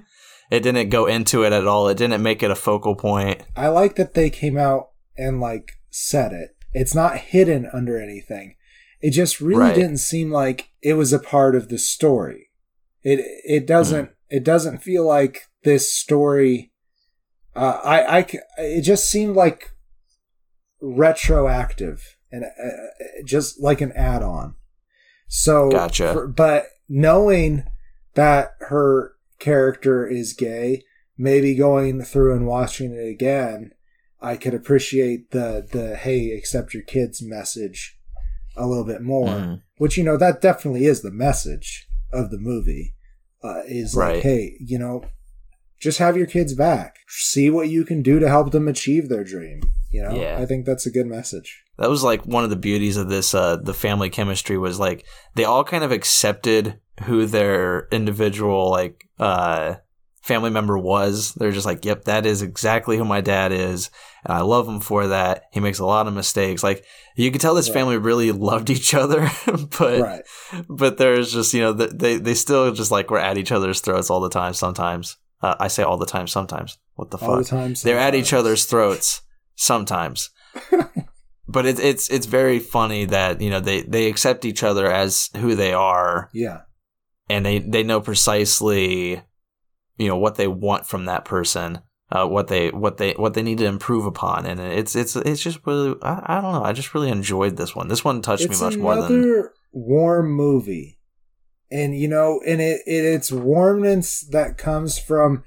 it 0.50 0.62
didn't 0.62 0.90
go 0.90 1.06
into 1.06 1.44
it 1.44 1.52
at 1.52 1.66
all. 1.66 1.88
It 1.88 1.96
didn't 1.96 2.22
make 2.22 2.42
it 2.42 2.50
a 2.50 2.54
focal 2.54 2.94
point. 2.94 3.42
I 3.56 3.68
like 3.68 3.96
that 3.96 4.14
they 4.14 4.30
came 4.30 4.58
out 4.58 4.90
and 5.16 5.40
like 5.40 5.72
said 5.90 6.32
it. 6.32 6.50
It's 6.72 6.94
not 6.94 7.18
hidden 7.18 7.68
under 7.72 8.00
anything. 8.00 8.56
It 9.00 9.10
just 9.10 9.40
really 9.40 9.60
Right. 9.60 9.74
didn't 9.74 9.98
seem 9.98 10.30
like 10.30 10.68
it 10.80 10.94
was 10.94 11.12
a 11.12 11.18
part 11.18 11.54
of 11.56 11.68
the 11.68 11.78
story. 11.78 12.50
It 13.02 13.20
it 13.44 13.66
doesn't 13.66 14.10
it 14.30 14.44
doesn't 14.44 14.78
feel 14.82 15.04
like 15.06 15.42
this 15.64 15.92
story. 15.92 16.72
Uh, 17.54 17.80
I 17.84 18.18
I 18.18 18.26
it 18.58 18.82
just 18.82 19.10
seemed 19.10 19.36
like 19.36 19.70
retroactive 20.80 22.16
and 22.30 22.44
uh, 22.44 22.68
just 23.24 23.60
like 23.60 23.80
an 23.80 23.92
add-on. 23.92 24.54
So 25.28 25.70
Gotcha. 25.70 26.12
for- 26.12 26.26
but 26.26 26.66
knowing 26.88 27.64
that 28.14 28.52
her 28.60 29.12
character 29.38 30.06
is 30.06 30.32
gay, 30.32 30.82
maybe 31.16 31.54
going 31.54 32.02
through 32.02 32.34
and 32.34 32.46
watching 32.46 32.92
it 32.94 33.06
again, 33.08 33.72
I 34.22 34.36
could 34.36 34.54
appreciate 34.54 35.30
the 35.32 35.66
the 35.70 35.96
hey, 35.96 36.30
accept 36.30 36.72
your 36.74 36.84
kids 36.84 37.20
message 37.22 37.98
a 38.56 38.66
little 38.66 38.84
bit 38.84 39.02
more. 39.02 39.26
Mhm. 39.28 39.60
Which 39.78 39.98
you 39.98 40.04
know 40.04 40.16
that 40.16 40.40
definitely 40.40 40.86
is 40.86 41.02
the 41.02 41.10
message 41.10 41.88
of 42.12 42.30
the 42.30 42.38
movie. 42.38 42.94
Uh, 43.44 43.62
is 43.66 43.96
like, 43.96 44.22
hey, 44.22 44.54
you 44.60 44.78
know, 44.78 45.02
just 45.80 45.98
have 45.98 46.16
your 46.16 46.26
kids 46.28 46.54
back. 46.54 46.98
See 47.08 47.50
what 47.50 47.68
you 47.68 47.84
can 47.84 48.00
do 48.00 48.20
to 48.20 48.28
help 48.28 48.52
them 48.52 48.68
achieve 48.68 49.08
their 49.08 49.24
dream. 49.24 49.60
You 49.90 50.04
know, 50.04 50.14
Yeah. 50.14 50.38
I 50.40 50.46
think 50.46 50.64
that's 50.64 50.86
a 50.86 50.90
good 50.92 51.06
message. 51.06 51.64
That 51.78 51.90
was 51.90 52.04
like 52.04 52.24
one 52.24 52.44
of 52.44 52.50
the 52.50 52.56
beauties 52.56 52.96
of 52.96 53.08
this 53.08 53.34
uh 53.34 53.56
the 53.56 53.74
family 53.74 54.10
chemistry 54.10 54.56
was 54.58 54.78
like 54.78 55.04
they 55.34 55.42
all 55.44 55.64
kind 55.64 55.82
of 55.82 55.90
accepted 55.90 56.78
who 57.04 57.26
their 57.26 57.88
individual 57.90 58.70
like 58.70 59.08
uh 59.18 59.74
family 60.22 60.50
member 60.50 60.78
was. 60.78 61.32
They're 61.34 61.52
just 61.52 61.66
like, 61.66 61.84
"Yep, 61.84 62.04
that 62.04 62.24
is 62.26 62.42
exactly 62.42 62.96
who 62.96 63.04
my 63.04 63.20
dad 63.20 63.52
is." 63.52 63.90
And 64.24 64.32
I 64.32 64.40
love 64.42 64.66
him 64.68 64.80
for 64.80 65.08
that. 65.08 65.44
He 65.52 65.60
makes 65.60 65.78
a 65.80 65.84
lot 65.84 66.06
of 66.06 66.14
mistakes. 66.14 66.62
Like 66.62 66.84
you 67.16 67.30
could 67.30 67.40
tell 67.40 67.54
this 67.54 67.68
Right. 67.68 67.74
family 67.74 67.98
really 67.98 68.30
loved 68.32 68.70
each 68.70 68.94
other, 68.94 69.30
but 69.78 70.00
right. 70.00 70.22
but 70.68 70.96
there's 70.98 71.32
just 71.32 71.52
you 71.54 71.60
know 71.60 71.72
they 71.72 72.16
they 72.18 72.34
still 72.34 72.72
just 72.72 72.90
like 72.90 73.10
were 73.10 73.18
at 73.18 73.36
each 73.38 73.52
other's 73.52 73.80
throats 73.80 74.10
all 74.10 74.20
the 74.20 74.30
time. 74.30 74.54
Sometimes 74.54 75.16
uh, 75.42 75.56
I 75.60 75.68
say 75.68 75.82
all 75.82 75.98
the 75.98 76.06
time. 76.06 76.26
Sometimes 76.28 76.78
what 76.94 77.10
the 77.10 77.18
All 77.18 77.36
the 77.36 77.44
fuck? 77.44 77.50
time. 77.50 77.74
They're 77.82 77.98
at 77.98 78.14
each 78.14 78.32
other's 78.32 78.64
throats 78.64 79.22
sometimes. 79.56 80.30
but 81.48 81.66
it's 81.66 81.80
it's 81.80 82.08
it's 82.10 82.26
very 82.26 82.58
funny 82.58 83.04
that 83.06 83.40
you 83.40 83.50
know 83.50 83.60
they 83.60 83.82
they 83.82 84.06
accept 84.08 84.44
each 84.44 84.62
other 84.62 84.90
as 84.90 85.30
who 85.38 85.54
they 85.54 85.72
are 85.72 86.30
Yeah. 86.32 86.60
and 87.28 87.44
they 87.44 87.58
they 87.58 87.82
know 87.82 88.00
precisely 88.00 89.22
you 89.96 90.08
know 90.08 90.16
what 90.16 90.36
they 90.36 90.48
want 90.48 90.86
from 90.86 91.04
that 91.06 91.24
person. 91.24 91.80
Uh, 92.10 92.26
what 92.26 92.48
they 92.48 92.70
what 92.70 92.98
they 92.98 93.12
what 93.12 93.32
they 93.32 93.42
need 93.42 93.56
to 93.56 93.64
improve 93.64 94.04
upon, 94.04 94.44
and 94.44 94.60
it's 94.60 94.94
it's 94.94 95.16
it's 95.16 95.42
just 95.42 95.60
really 95.66 95.96
I, 96.02 96.22
I 96.38 96.40
don't 96.42 96.52
know 96.52 96.62
I 96.62 96.72
just 96.72 96.92
really 96.92 97.08
enjoyed 97.08 97.56
this 97.56 97.74
one. 97.74 97.88
This 97.88 98.04
one 98.04 98.20
touched 98.20 98.44
it's 98.44 98.60
me 98.60 98.66
much 98.66 98.78
more 98.78 98.96
than 98.96 99.20
other 99.20 99.54
warm 99.72 100.30
movie 100.30 100.98
and 101.70 101.98
you 101.98 102.06
know 102.06 102.40
and 102.46 102.60
it, 102.60 102.82
it 102.86 103.04
it's 103.04 103.32
warmness 103.32 104.20
that 104.20 104.58
comes 104.58 104.98
from 104.98 105.42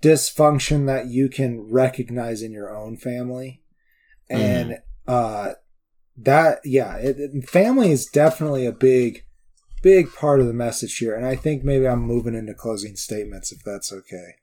dysfunction 0.00 0.86
that 0.86 1.06
you 1.06 1.28
can 1.28 1.60
recognize 1.60 2.42
in 2.42 2.52
your 2.52 2.74
own 2.74 2.96
family 2.96 3.60
and 4.30 4.78
uh 5.08 5.52
that 6.16 6.60
yeah 6.64 6.96
it- 6.96 7.48
family 7.48 7.90
is 7.90 8.06
definitely 8.06 8.64
a 8.64 8.72
big 8.72 9.24
big 9.86 10.12
part 10.12 10.40
of 10.40 10.48
the 10.48 10.52
message 10.52 10.98
here, 10.98 11.14
and 11.14 11.24
I 11.24 11.36
think 11.36 11.62
maybe 11.62 11.86
I'm 11.86 12.02
moving 12.02 12.34
into 12.34 12.54
closing 12.54 12.96
statements 12.96 13.52
if 13.52 13.62
that's 13.62 13.92
okay. 13.92 14.34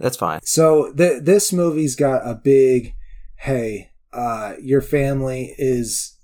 That's 0.00 0.16
fine. 0.16 0.40
So 0.42 0.92
th- 0.92 1.22
this 1.22 1.52
movie's 1.52 1.94
got 1.94 2.28
a 2.28 2.34
big, 2.34 2.96
hey, 3.36 3.92
uh, 4.12 4.54
your 4.60 4.80
family 4.80 5.54
is 5.58 6.18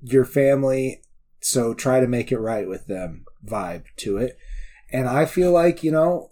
your 0.00 0.24
family, 0.24 1.02
so 1.42 1.74
try 1.74 2.00
to 2.00 2.06
make 2.06 2.32
it 2.32 2.38
right 2.38 2.66
with 2.66 2.86
them 2.86 3.26
vibe 3.46 3.84
to 3.98 4.16
it. 4.16 4.38
And 4.90 5.06
I 5.06 5.26
feel 5.26 5.52
like, 5.52 5.84
you 5.84 5.92
know, 5.92 6.30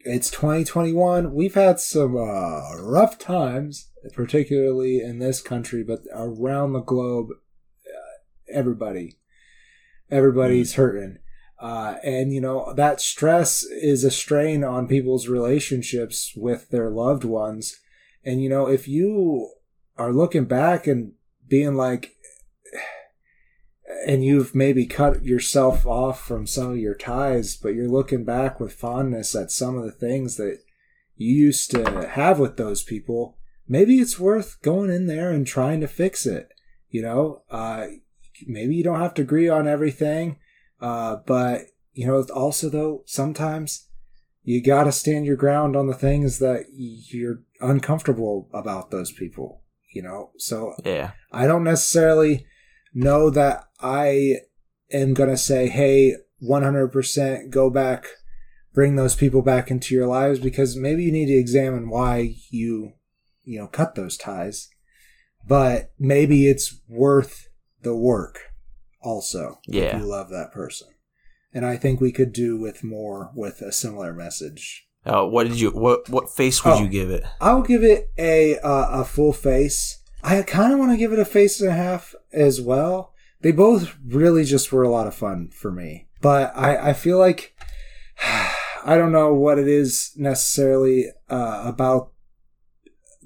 it's 0.00 0.30
2021. 0.30 1.34
We've 1.34 1.54
had 1.54 1.78
some 1.78 2.16
uh, 2.16 2.74
rough 2.80 3.18
times, 3.18 3.90
particularly 4.14 5.02
in 5.02 5.18
this 5.18 5.42
country, 5.42 5.84
but 5.84 6.00
around 6.14 6.72
the 6.72 6.80
globe, 6.80 7.32
uh, 7.86 8.50
everybody, 8.50 9.18
everybody's 10.10 10.74
hurting. 10.74 11.18
Uh, 11.58 11.96
and 12.02 12.32
you 12.32 12.40
know 12.40 12.74
that 12.74 13.00
stress 13.00 13.62
is 13.62 14.04
a 14.04 14.10
strain 14.10 14.64
on 14.64 14.88
people's 14.88 15.28
relationships 15.28 16.32
with 16.36 16.68
their 16.70 16.90
loved 16.90 17.24
ones. 17.24 17.76
And 18.24 18.42
you 18.42 18.48
know 18.48 18.68
if 18.68 18.88
you 18.88 19.50
are 19.96 20.12
looking 20.12 20.44
back 20.44 20.86
and 20.86 21.12
being 21.48 21.74
like, 21.74 22.12
and 24.06 24.24
you've 24.24 24.54
maybe 24.54 24.86
cut 24.86 25.24
yourself 25.24 25.86
off 25.86 26.20
from 26.20 26.46
some 26.46 26.72
of 26.72 26.78
your 26.78 26.94
ties, 26.94 27.56
but 27.56 27.74
you're 27.74 27.88
looking 27.88 28.24
back 28.24 28.60
with 28.60 28.72
fondness 28.72 29.34
at 29.34 29.50
some 29.50 29.76
of 29.76 29.84
the 29.84 29.92
things 29.92 30.36
that 30.36 30.58
you 31.16 31.32
used 31.32 31.70
to 31.70 32.08
have 32.08 32.38
with 32.38 32.56
those 32.56 32.82
people, 32.82 33.36
maybe 33.68 33.98
it's 33.98 34.18
worth 34.18 34.60
going 34.62 34.90
in 34.90 35.06
there 35.06 35.30
and 35.30 35.46
trying 35.46 35.80
to 35.80 35.88
fix 35.88 36.26
it. 36.26 36.48
You 36.90 37.02
know, 37.02 37.42
uh, 37.50 37.86
maybe 38.46 38.74
you 38.74 38.84
don't 38.84 39.00
have 39.00 39.14
to 39.14 39.22
agree 39.22 39.48
on 39.48 39.68
everything, 39.68 40.38
uh, 40.80 41.16
but 41.26 41.62
you 41.92 42.06
know, 42.06 42.24
also 42.34 42.68
though, 42.68 43.02
sometimes 43.06 43.88
you 44.42 44.62
got 44.62 44.84
to 44.84 44.92
stand 44.92 45.24
your 45.24 45.36
ground 45.36 45.74
on 45.74 45.86
the 45.86 45.94
things 45.94 46.38
that 46.38 46.66
you're 46.74 47.40
uncomfortable 47.60 48.48
about 48.52 48.90
those 48.90 49.10
people. 49.10 49.62
You 49.92 50.02
know, 50.02 50.30
so 50.36 50.74
Yeah. 50.84 51.12
I 51.32 51.46
don't 51.46 51.62
necessarily 51.62 52.46
know 52.92 53.30
that 53.30 53.64
I 53.80 54.38
am 54.92 55.14
to 55.14 55.36
say, 55.36 55.68
hey, 55.68 56.16
100% 56.42 57.50
go 57.50 57.70
back, 57.70 58.06
bring 58.72 58.96
those 58.96 59.14
people 59.14 59.40
back 59.40 59.70
into 59.70 59.94
your 59.94 60.06
lives 60.06 60.40
because 60.40 60.76
maybe 60.76 61.04
you 61.04 61.12
need 61.12 61.26
to 61.26 61.38
examine 61.38 61.88
why 61.88 62.34
you, 62.50 62.92
you 63.44 63.60
know, 63.60 63.68
cut 63.68 63.94
those 63.94 64.16
ties. 64.16 64.68
But 65.46 65.92
maybe 65.98 66.48
it's 66.48 66.80
worth 66.88 67.43
the 67.84 67.94
work 67.94 68.40
also 69.02 69.60
Yeah. 69.66 69.96
if 69.96 70.02
you 70.02 70.06
love 70.08 70.30
that 70.30 70.52
person. 70.52 70.88
And 71.52 71.64
I 71.64 71.76
think 71.76 72.00
we 72.00 72.10
could 72.10 72.32
do 72.32 72.58
with 72.58 72.82
more 72.82 73.30
with 73.34 73.60
a 73.62 73.70
similar 73.72 74.12
message. 74.12 74.86
Uh, 75.06 75.24
what 75.24 75.46
did 75.46 75.60
you? 75.60 75.70
What 75.70 76.08
what 76.08 76.30
face 76.34 76.64
would 76.64 76.74
Oh. 76.74 76.80
you 76.82 76.88
give 76.88 77.10
it? 77.10 77.22
I 77.40 77.52
will 77.54 77.62
give 77.62 77.84
it 77.84 78.08
a 78.18 78.58
uh, 78.58 79.02
a 79.02 79.04
full 79.04 79.32
face. 79.32 80.00
I 80.22 80.40
kind 80.42 80.72
of 80.72 80.78
want 80.78 80.90
to 80.92 80.96
give 80.96 81.12
it 81.12 81.18
a 81.18 81.24
face 81.26 81.60
and 81.60 81.68
a 81.70 81.74
half 81.74 82.14
as 82.32 82.60
well. 82.60 83.12
They 83.42 83.52
both 83.52 83.94
really 84.04 84.44
just 84.44 84.72
were 84.72 84.82
a 84.82 84.88
lot 84.90 85.06
of 85.06 85.14
fun 85.14 85.50
for 85.52 85.70
me, 85.70 86.08
but 86.22 86.50
I 86.56 86.90
I 86.90 86.92
feel 86.94 87.18
like 87.18 87.54
I 88.22 88.96
don't 88.96 89.12
know 89.12 89.32
what 89.34 89.58
it 89.58 89.68
is 89.68 90.12
necessarily 90.16 91.08
uh, 91.28 91.62
about. 91.66 92.12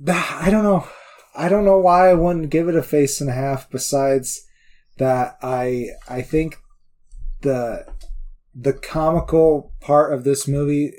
that. 0.01 0.43
I 0.43 0.51
don't 0.51 0.65
know. 0.65 0.87
I 1.35 1.49
don't 1.49 1.65
know 1.65 1.79
why 1.79 2.11
I 2.11 2.15
wouldn't 2.15 2.51
give 2.51 2.69
it 2.69 2.75
a 2.77 2.83
face 2.83 3.21
and 3.21 3.31
a 3.31 3.35
half. 3.35 3.71
Besides 3.71 4.43
that, 4.99 5.37
I 5.43 5.89
I 6.09 6.23
think 6.23 6.57
the 7.43 7.87
the 8.55 8.73
comical 8.73 9.73
part 9.81 10.13
of 10.13 10.25
this 10.25 10.49
movie 10.49 10.93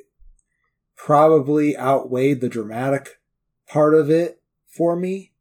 probably 0.95 1.77
outweighed 1.77 2.41
the 2.41 2.49
dramatic 2.49 3.19
part 3.67 3.93
of 3.93 4.09
it 4.09 4.41
for 4.75 4.95
me. 4.95 5.33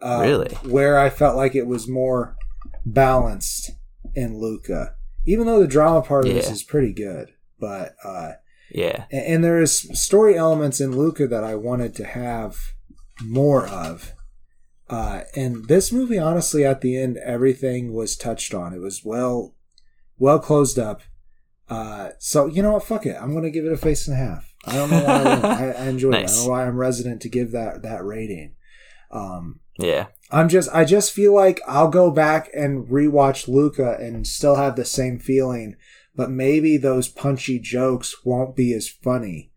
Uh, 0.00 0.20
Really? 0.22 0.54
Where 0.70 0.98
I 0.98 1.10
felt 1.10 1.36
like 1.36 1.54
it 1.54 1.66
was 1.66 1.88
more 1.88 2.36
balanced 2.84 3.70
in 4.14 4.38
Luca, 4.38 4.94
even 5.24 5.46
though 5.46 5.60
the 5.60 5.66
drama 5.66 6.02
part 6.02 6.26
of 6.26 6.32
this 6.34 6.50
is 6.50 6.62
pretty 6.62 6.92
good. 6.92 7.30
But 7.58 7.94
uh, 8.04 8.32
Yeah. 8.70 9.06
and, 9.10 9.26
and 9.26 9.44
there's 9.44 9.98
story 9.98 10.36
elements 10.36 10.80
in 10.80 10.96
Luca 10.96 11.26
that 11.26 11.44
I 11.44 11.54
wanted 11.54 11.94
to 11.96 12.04
have 12.04 12.56
more 13.22 13.66
of. 13.66 14.12
Uh, 14.88 15.22
and 15.34 15.66
this 15.66 15.90
movie, 15.92 16.18
honestly, 16.18 16.64
at 16.64 16.80
the 16.80 16.96
end, 16.96 17.16
everything 17.18 17.92
was 17.92 18.16
touched 18.16 18.54
on. 18.54 18.72
It 18.72 18.80
was 18.80 19.04
well, 19.04 19.54
well 20.18 20.38
closed 20.38 20.78
up. 20.78 21.02
Uh, 21.68 22.10
so 22.18 22.46
you 22.46 22.62
know 22.62 22.72
what? 22.74 22.84
Fuck 22.84 23.06
it. 23.06 23.16
I'm 23.20 23.34
gonna 23.34 23.50
give 23.50 23.64
it 23.64 23.72
a 23.72 23.76
face 23.76 24.06
and 24.06 24.16
a 24.16 24.20
half. 24.20 24.54
I 24.64 24.74
don't 24.74 24.90
know 24.90 25.02
why 25.02 25.48
I. 25.48 25.70
I, 25.72 25.86
enjoyed 25.88 26.14
it. 26.14 26.18
I 26.18 26.22
don't 26.26 26.36
know 26.44 26.50
why 26.50 26.66
I'm 26.66 26.76
resident 26.76 27.22
to 27.22 27.28
give 27.28 27.50
that 27.52 27.82
that 27.82 28.04
rating. 28.04 28.54
Um, 29.10 29.60
Yeah. 29.78 30.06
I'm 30.30 30.48
just 30.48 30.68
I 30.72 30.84
just 30.84 31.12
feel 31.12 31.34
like 31.34 31.60
I'll 31.66 31.88
go 31.88 32.10
back 32.12 32.48
and 32.54 32.86
rewatch 32.86 33.48
Luca 33.48 33.96
and 34.00 34.26
still 34.26 34.54
have 34.56 34.76
the 34.76 34.84
same 34.84 35.18
feeling, 35.18 35.74
but 36.14 36.30
maybe 36.30 36.76
those 36.76 37.08
punchy 37.08 37.58
jokes 37.58 38.14
won't 38.24 38.54
be 38.54 38.72
as 38.72 38.88
funny 38.88 39.50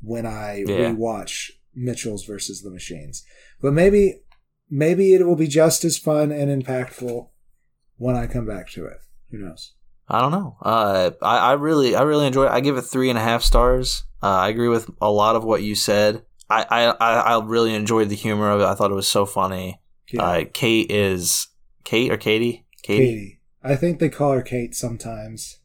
when 0.00 0.24
I 0.24 0.64
Yeah. 0.66 0.92
rewatch 0.94 1.50
Mitchell's 1.74 2.24
versus 2.24 2.62
the 2.62 2.70
Machines. 2.70 3.22
But 3.60 3.72
maybe 3.74 4.22
maybe 4.70 5.12
it 5.14 5.26
will 5.26 5.36
be 5.36 5.48
just 5.48 5.84
as 5.84 5.98
fun 5.98 6.30
and 6.32 6.50
impactful 6.64 7.28
when 7.96 8.16
I 8.16 8.26
come 8.26 8.46
back 8.46 8.70
to 8.70 8.86
it. 8.86 8.98
Who 9.30 9.38
knows? 9.38 9.72
I 10.08 10.20
don't 10.20 10.32
know. 10.32 10.56
Uh, 10.62 11.10
I, 11.22 11.38
I 11.38 11.52
really, 11.52 11.94
I 11.94 12.02
really 12.02 12.26
enjoy 12.26 12.46
it. 12.46 12.50
I 12.50 12.60
give 12.60 12.76
it 12.76 12.82
three 12.82 13.10
and 13.10 13.18
a 13.18 13.22
half 13.22 13.42
stars. 13.42 14.04
Uh, 14.22 14.26
I 14.28 14.48
agree 14.48 14.68
with 14.68 14.90
a 15.00 15.10
lot 15.10 15.36
of 15.36 15.44
what 15.44 15.62
you 15.62 15.74
said. 15.74 16.24
I, 16.48 16.64
I, 16.68 16.86
I 17.36 17.40
really 17.44 17.74
enjoyed 17.74 18.08
the 18.08 18.16
humor 18.16 18.50
of 18.50 18.60
it. 18.60 18.64
I 18.64 18.74
thought 18.74 18.90
it 18.90 18.94
was 18.94 19.06
so 19.06 19.24
funny. 19.24 19.80
Yeah. 20.10 20.22
Uh, 20.22 20.44
Kate 20.52 20.90
is 20.90 21.46
Kate 21.84 22.10
or 22.10 22.16
Katie? 22.16 22.66
Katie. 22.82 23.04
Katie. 23.06 23.40
I 23.62 23.76
think 23.76 24.00
they 24.00 24.08
call 24.08 24.32
her 24.32 24.42
Kate 24.42 24.74
sometimes. 24.74 25.60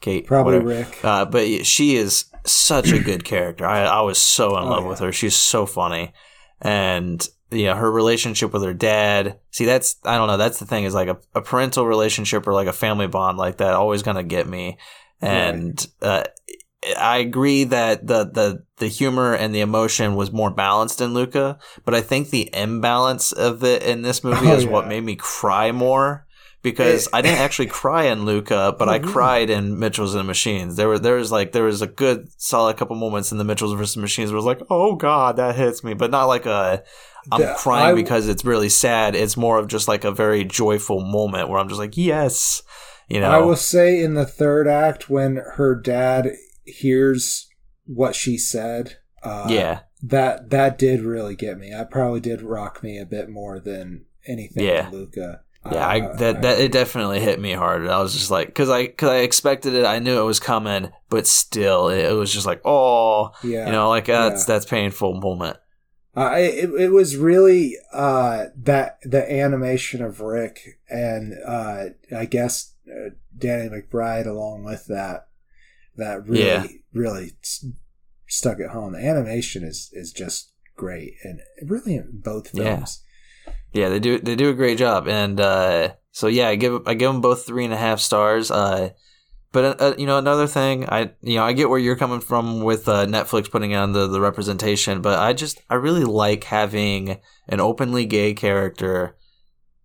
Kate. 0.00 0.26
Probably 0.26 0.58
whatever. 0.58 0.80
Rick. 0.90 1.04
Uh, 1.04 1.24
but 1.24 1.64
she 1.64 1.94
is 1.94 2.24
such 2.44 2.90
a 2.90 2.98
good 2.98 3.22
character. 3.24 3.64
I, 3.64 3.82
I 3.84 4.00
was 4.00 4.18
so 4.18 4.56
in 4.56 4.64
Oh, 4.64 4.68
love 4.70 4.82
yeah. 4.84 4.88
with 4.88 4.98
her. 5.00 5.12
She's 5.12 5.36
so 5.36 5.66
funny, 5.66 6.12
and 6.60 7.24
yeah, 7.50 7.74
her 7.74 7.90
relationship 7.90 8.52
with 8.52 8.62
her 8.62 8.74
dad. 8.74 9.38
See, 9.50 9.64
that's 9.64 9.96
I 10.04 10.16
don't 10.16 10.28
know. 10.28 10.36
That's 10.36 10.58
the 10.58 10.66
thing 10.66 10.84
is 10.84 10.94
like 10.94 11.08
a, 11.08 11.18
a 11.34 11.42
parental 11.42 11.86
relationship 11.86 12.46
or 12.46 12.52
like 12.52 12.68
a 12.68 12.72
family 12.72 13.06
bond 13.06 13.38
like 13.38 13.58
that 13.58 13.74
always 13.74 14.02
gonna 14.02 14.22
get 14.22 14.46
me. 14.48 14.78
And 15.20 15.84
uh, 16.02 16.24
I 16.96 17.18
agree 17.18 17.64
that 17.64 18.06
the 18.06 18.24
the 18.24 18.62
the 18.76 18.88
humor 18.88 19.34
and 19.34 19.54
the 19.54 19.60
emotion 19.60 20.14
was 20.14 20.30
more 20.30 20.50
balanced 20.50 21.00
in 21.00 21.12
Luca, 21.14 21.58
but 21.84 21.94
I 21.94 22.00
think 22.00 22.30
the 22.30 22.48
imbalance 22.54 23.32
of 23.32 23.64
it 23.64 23.82
in 23.82 24.02
this 24.02 24.22
movie 24.24 24.48
Oh, 24.48 24.56
is 24.56 24.66
what 24.66 24.86
made 24.86 25.04
me 25.04 25.16
cry 25.16 25.72
more. 25.72 26.24
Because 26.60 27.08
I 27.12 27.22
didn't 27.22 27.38
actually 27.46 27.66
cry 27.66 28.04
in 28.06 28.24
Luca, 28.24 28.74
but 28.76 28.88
Oh, 28.88 28.92
I 28.92 28.98
cried 28.98 29.48
in 29.48 29.78
Mitchell's 29.78 30.16
and 30.16 30.26
Machines. 30.26 30.74
There 30.76 30.88
were 30.88 30.98
there 30.98 31.14
was 31.14 31.30
like 31.30 31.52
there 31.52 31.64
was 31.64 31.82
a 31.82 31.86
good 31.86 32.28
solid 32.36 32.76
couple 32.76 32.96
moments 32.96 33.30
in 33.32 33.38
the 33.38 33.44
Mitchell's 33.44 33.74
versus 33.74 33.96
Machines 33.96 34.30
where 34.30 34.36
it 34.36 34.44
was 34.44 34.44
like, 34.44 34.62
oh 34.68 34.96
god, 34.96 35.36
that 35.36 35.54
hits 35.56 35.84
me, 35.84 35.94
but 35.94 36.10
not 36.10 36.24
like 36.24 36.46
a 36.46 36.82
I'm 37.32 37.40
The- 37.40 37.54
crying 37.58 37.92
I- 37.92 38.00
because 38.02 38.28
it's 38.28 38.44
really 38.44 38.68
sad. 38.68 39.14
It's 39.14 39.36
more 39.36 39.58
of 39.58 39.68
just 39.68 39.88
like 39.88 40.04
a 40.04 40.12
very 40.12 40.44
joyful 40.44 41.00
moment 41.00 41.48
where 41.48 41.58
I'm 41.58 41.68
just 41.68 41.80
like, 41.80 41.96
yes, 41.96 42.62
you 43.08 43.20
know, 43.20 43.30
I 43.30 43.38
will 43.38 43.56
say 43.56 44.02
in 44.02 44.14
the 44.14 44.26
third 44.26 44.68
act 44.68 45.08
when 45.10 45.36
her 45.56 45.74
dad 45.74 46.32
hears 46.64 47.48
what 47.86 48.14
she 48.14 48.36
said, 48.38 48.96
uh, 49.22 49.46
yeah, 49.48 49.80
that 50.02 50.50
that 50.50 50.78
did 50.78 51.00
really 51.00 51.34
get 51.34 51.58
me. 51.58 51.70
That 51.70 51.90
probably 51.90 52.20
did 52.20 52.42
rock 52.42 52.82
me 52.82 52.98
a 52.98 53.06
bit 53.06 53.28
more 53.28 53.58
than 53.58 54.04
anything 54.26 54.64
Yeah. 54.64 54.88
Luca. 54.92 55.40
yeah. 55.72 55.84
Uh, 55.84 55.88
I 55.88 56.00
that 56.16 56.42
that 56.42 56.60
it 56.60 56.70
definitely 56.72 57.20
hit 57.20 57.40
me 57.40 57.52
hard. 57.52 57.86
I 57.88 58.00
was 58.00 58.12
just 58.12 58.30
like, 58.30 58.48
because 58.48 58.70
I 58.70 58.86
because 58.86 59.08
I 59.08 59.16
expected 59.18 59.74
it, 59.74 59.84
I 59.84 59.98
knew 59.98 60.20
it 60.20 60.24
was 60.24 60.38
coming, 60.40 60.90
but 61.08 61.26
still, 61.26 61.88
it, 61.88 62.04
it 62.04 62.12
was 62.14 62.32
just 62.32 62.46
like, 62.46 62.60
oh, 62.64 63.30
yeah, 63.42 63.66
you 63.66 63.72
know, 63.72 63.88
like 63.88 64.04
that's 64.06 64.46
Yeah. 64.48 64.54
that's 64.54 64.66
painful 64.66 65.14
moment. 65.20 65.56
Uh, 66.16 66.34
it, 66.36 66.70
it 66.70 66.90
was 66.90 67.16
really 67.16 67.76
uh, 67.92 68.46
that 68.56 68.98
the 69.02 69.30
animation 69.32 70.02
of 70.02 70.20
Rick 70.20 70.80
and 70.88 71.34
uh, 71.46 71.84
I 72.16 72.24
guess 72.24 72.74
uh, 72.90 73.10
Danny 73.36 73.68
McBride 73.68 74.26
along 74.26 74.64
with 74.64 74.86
that 74.86 75.28
that 75.96 76.26
really 76.26 76.44
Yeah. 76.44 76.66
really 76.92 77.32
s- 77.42 77.66
stuck 78.26 78.58
at 78.60 78.70
home. 78.70 78.94
The 78.94 79.06
animation 79.06 79.62
is 79.62 79.90
is 79.92 80.12
just 80.12 80.52
great 80.76 81.14
and 81.22 81.40
really 81.62 81.94
in 81.96 82.20
both 82.24 82.52
Yeah. 82.54 82.76
films. 82.76 83.02
Yeah, 83.72 83.88
they 83.90 84.00
do 84.00 84.18
they 84.18 84.34
do 84.34 84.48
a 84.50 84.54
great 84.54 84.78
job, 84.78 85.06
and 85.08 85.38
uh, 85.38 85.92
so 86.10 86.26
yeah, 86.26 86.48
I 86.48 86.56
give 86.56 86.86
I 86.86 86.94
give 86.94 87.12
them 87.12 87.20
both 87.20 87.44
three 87.46 87.64
and 87.64 87.74
a 87.74 87.76
half 87.76 88.00
stars. 88.00 88.50
Uh, 88.50 88.90
but 89.52 89.64
uh, 89.64 89.84
uh, 89.84 89.94
you 89.98 90.06
know 90.06 90.18
another 90.18 90.46
thing, 90.46 90.88
I 90.88 91.12
you 91.22 91.36
know 91.36 91.44
I 91.44 91.52
get 91.52 91.68
where 91.68 91.78
you're 91.78 91.96
coming 91.96 92.20
from 92.20 92.62
with 92.62 92.88
uh, 92.88 93.06
Netflix 93.06 93.50
putting 93.50 93.74
on 93.74 93.92
the 93.92 94.06
the 94.06 94.20
representation, 94.20 95.00
but 95.00 95.18
I 95.18 95.32
just 95.32 95.60
I 95.70 95.74
really 95.76 96.04
like 96.04 96.44
having 96.44 97.20
an 97.48 97.60
openly 97.60 98.04
gay 98.06 98.34
character 98.34 99.16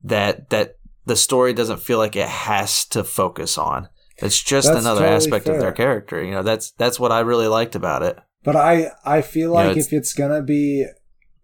that 0.03 0.49
that 0.49 0.75
the 1.05 1.15
story 1.15 1.53
doesn't 1.53 1.81
feel 1.81 1.97
like 1.97 2.15
it 2.15 2.27
has 2.29 2.85
to 2.87 3.03
focus 3.03 3.57
on. 3.57 3.89
It's 4.17 4.41
just 4.41 4.67
That's 4.67 4.79
another 4.85 5.01
totally 5.01 5.15
aspect 5.17 5.47
of 5.47 5.59
their 5.59 5.71
character. 5.71 6.23
You 6.23 6.31
know, 6.31 6.43
that's 6.43 6.71
that's 6.71 6.99
what 6.99 7.11
I 7.11 7.21
really 7.21 7.47
liked 7.47 7.75
about 7.75 8.03
it. 8.03 8.17
But 8.43 8.55
I 8.55 8.91
I 9.05 9.21
feel 9.21 9.51
like 9.51 9.71
it's- 9.71 9.87
if 9.87 9.93
it's 9.93 10.13
gonna 10.13 10.41
be 10.41 10.85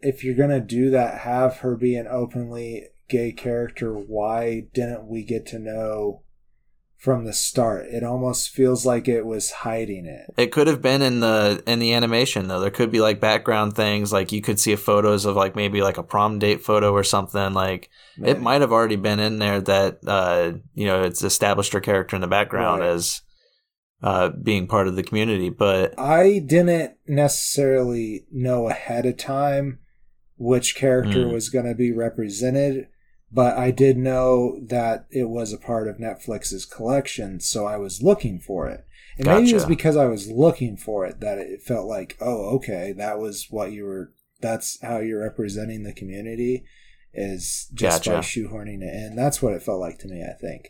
if 0.01 0.23
you're 0.23 0.35
gonna 0.35 0.61
do 0.61 0.89
that, 0.91 1.19
have 1.21 1.57
her 1.57 1.75
be 1.75 1.95
an 1.95 2.07
openly 2.07 2.85
gay 3.09 3.31
character. 3.31 3.93
Why 3.93 4.67
didn't 4.73 5.07
we 5.07 5.23
get 5.23 5.45
to 5.47 5.59
know 5.59 6.21
from 6.99 7.23
the 7.25 7.33
start? 7.33 7.85
It 7.87 8.03
almost 8.03 8.49
feels 8.49 8.85
like 8.85 9.07
it 9.07 9.25
was 9.25 9.51
hiding 9.51 10.05
it. 10.05 10.31
It 10.37 10.51
could 10.51 10.67
have 10.67 10.81
been 10.81 11.01
in 11.01 11.21
the 11.21 11.63
in 11.65 11.79
the 11.79 11.93
animation 11.93 12.47
though. 12.47 12.59
There 12.59 12.69
could 12.69 12.91
be 12.91 12.99
like 13.01 13.19
background 13.19 13.75
things, 13.75 14.13
like 14.13 14.31
you 14.31 14.41
could 14.41 14.59
see 14.59 14.75
photos 14.75 15.25
of 15.25 15.35
like 15.35 15.55
maybe 15.55 15.81
like 15.81 15.97
a 15.97 16.03
prom 16.03 16.37
date 16.39 16.61
photo 16.61 16.91
or 16.91 17.03
something. 17.03 17.53
Like 17.53 17.89
it 18.21 18.41
might 18.41 18.61
have 18.61 18.71
already 18.73 18.97
been 18.97 19.19
in 19.19 19.39
there 19.39 19.61
that 19.61 19.99
uh, 20.05 20.51
you 20.75 20.85
know 20.85 21.03
it's 21.03 21.23
established 21.23 21.73
her 21.73 21.79
character 21.81 22.15
in 22.17 22.21
the 22.21 22.27
background 22.27 22.81
Right. 22.81 22.89
as 22.89 23.21
uh, 24.03 24.29
being 24.29 24.67
part 24.67 24.87
of 24.87 24.95
the 24.95 25.03
community. 25.03 25.49
But 25.49 25.97
I 25.99 26.39
didn't 26.45 26.95
necessarily 27.07 28.25
know 28.31 28.69
ahead 28.69 29.05
of 29.05 29.17
time 29.17 29.79
which 30.37 30.75
character 30.75 31.25
Mm. 31.25 31.33
was 31.33 31.49
going 31.49 31.65
to 31.65 31.75
be 31.75 31.91
represented, 31.91 32.87
but 33.31 33.57
I 33.57 33.71
did 33.71 33.97
know 33.97 34.59
that 34.67 35.05
it 35.11 35.29
was 35.29 35.53
a 35.53 35.57
part 35.57 35.87
of 35.87 35.97
Netflix's 35.97 36.65
collection, 36.65 37.39
so 37.39 37.65
I 37.65 37.77
was 37.77 38.01
looking 38.01 38.39
for 38.39 38.67
it. 38.67 38.85
And 39.17 39.27
maybe 39.27 39.51
it 39.51 39.53
was 39.53 39.65
because 39.65 39.97
I 39.97 40.05
was 40.05 40.31
looking 40.31 40.77
for 40.77 41.05
it 41.05 41.19
that 41.19 41.37
it 41.37 41.61
felt 41.61 41.87
like, 41.87 42.17
oh, 42.21 42.55
okay, 42.55 42.93
that 42.97 43.19
was 43.19 43.47
what 43.49 43.71
you 43.71 43.83
were, 43.83 44.13
that's 44.39 44.81
how 44.81 44.99
you're 44.99 45.21
representing 45.21 45.83
the 45.83 45.93
community, 45.93 46.63
is 47.13 47.69
just 47.73 48.05
by 48.05 48.19
shoehorning 48.19 48.81
it 48.81 48.93
in. 48.93 49.15
That's 49.15 49.41
what 49.41 49.53
it 49.53 49.61
felt 49.61 49.81
like 49.81 49.99
to 49.99 50.07
me, 50.07 50.23
I 50.23 50.33
think. 50.39 50.69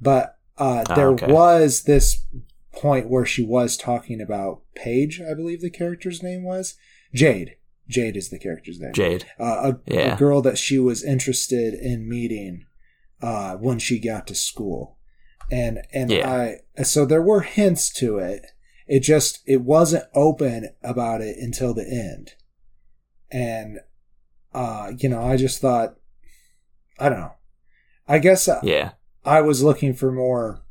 But 0.00 0.38
uh, 0.58 0.84
Ah, 0.88 0.94
there 0.94 1.10
okay. 1.10 1.30
was 1.30 1.82
this 1.82 2.24
point 2.72 3.08
where 3.08 3.26
she 3.26 3.44
was 3.44 3.76
talking 3.76 4.20
about 4.20 4.62
Paige, 4.74 5.20
I 5.20 5.34
believe 5.34 5.60
the 5.60 5.70
character's 5.70 6.22
name 6.22 6.42
was 6.42 6.74
Jade. 7.14 7.56
Jade 7.88 8.16
is 8.16 8.30
the 8.30 8.38
character's 8.38 8.78
name. 8.80 8.92
Jade, 8.94 9.24
Uh, 9.38 9.72
a, 9.86 9.92
Yeah. 9.92 10.14
a 10.14 10.18
girl 10.18 10.40
that 10.42 10.58
she 10.58 10.78
was 10.78 11.02
interested 11.04 11.74
in 11.74 12.08
meeting 12.08 12.64
uh, 13.20 13.56
when 13.56 13.78
she 13.78 13.98
got 13.98 14.26
to 14.28 14.34
school, 14.34 14.98
and 15.50 15.80
and 15.92 16.10
Yeah. 16.10 16.58
I 16.76 16.82
so 16.82 17.04
there 17.04 17.22
were 17.22 17.40
hints 17.42 17.92
to 17.94 18.18
it. 18.18 18.42
It 18.88 19.00
just 19.00 19.40
it 19.46 19.60
wasn't 19.62 20.04
open 20.14 20.70
about 20.82 21.20
it 21.20 21.36
until 21.38 21.72
the 21.74 21.86
end, 21.88 22.32
and 23.30 23.78
uh, 24.54 24.92
you 24.98 25.08
know 25.08 25.22
I 25.22 25.36
just 25.36 25.60
thought 25.60 25.96
I 26.98 27.08
don't 27.08 27.20
know. 27.20 27.32
I 28.08 28.18
guess 28.18 28.48
I- 28.48 28.60
yeah. 28.62 28.92
I 29.24 29.40
was 29.40 29.62
looking 29.62 29.94
for 29.94 30.10
more 30.10 30.64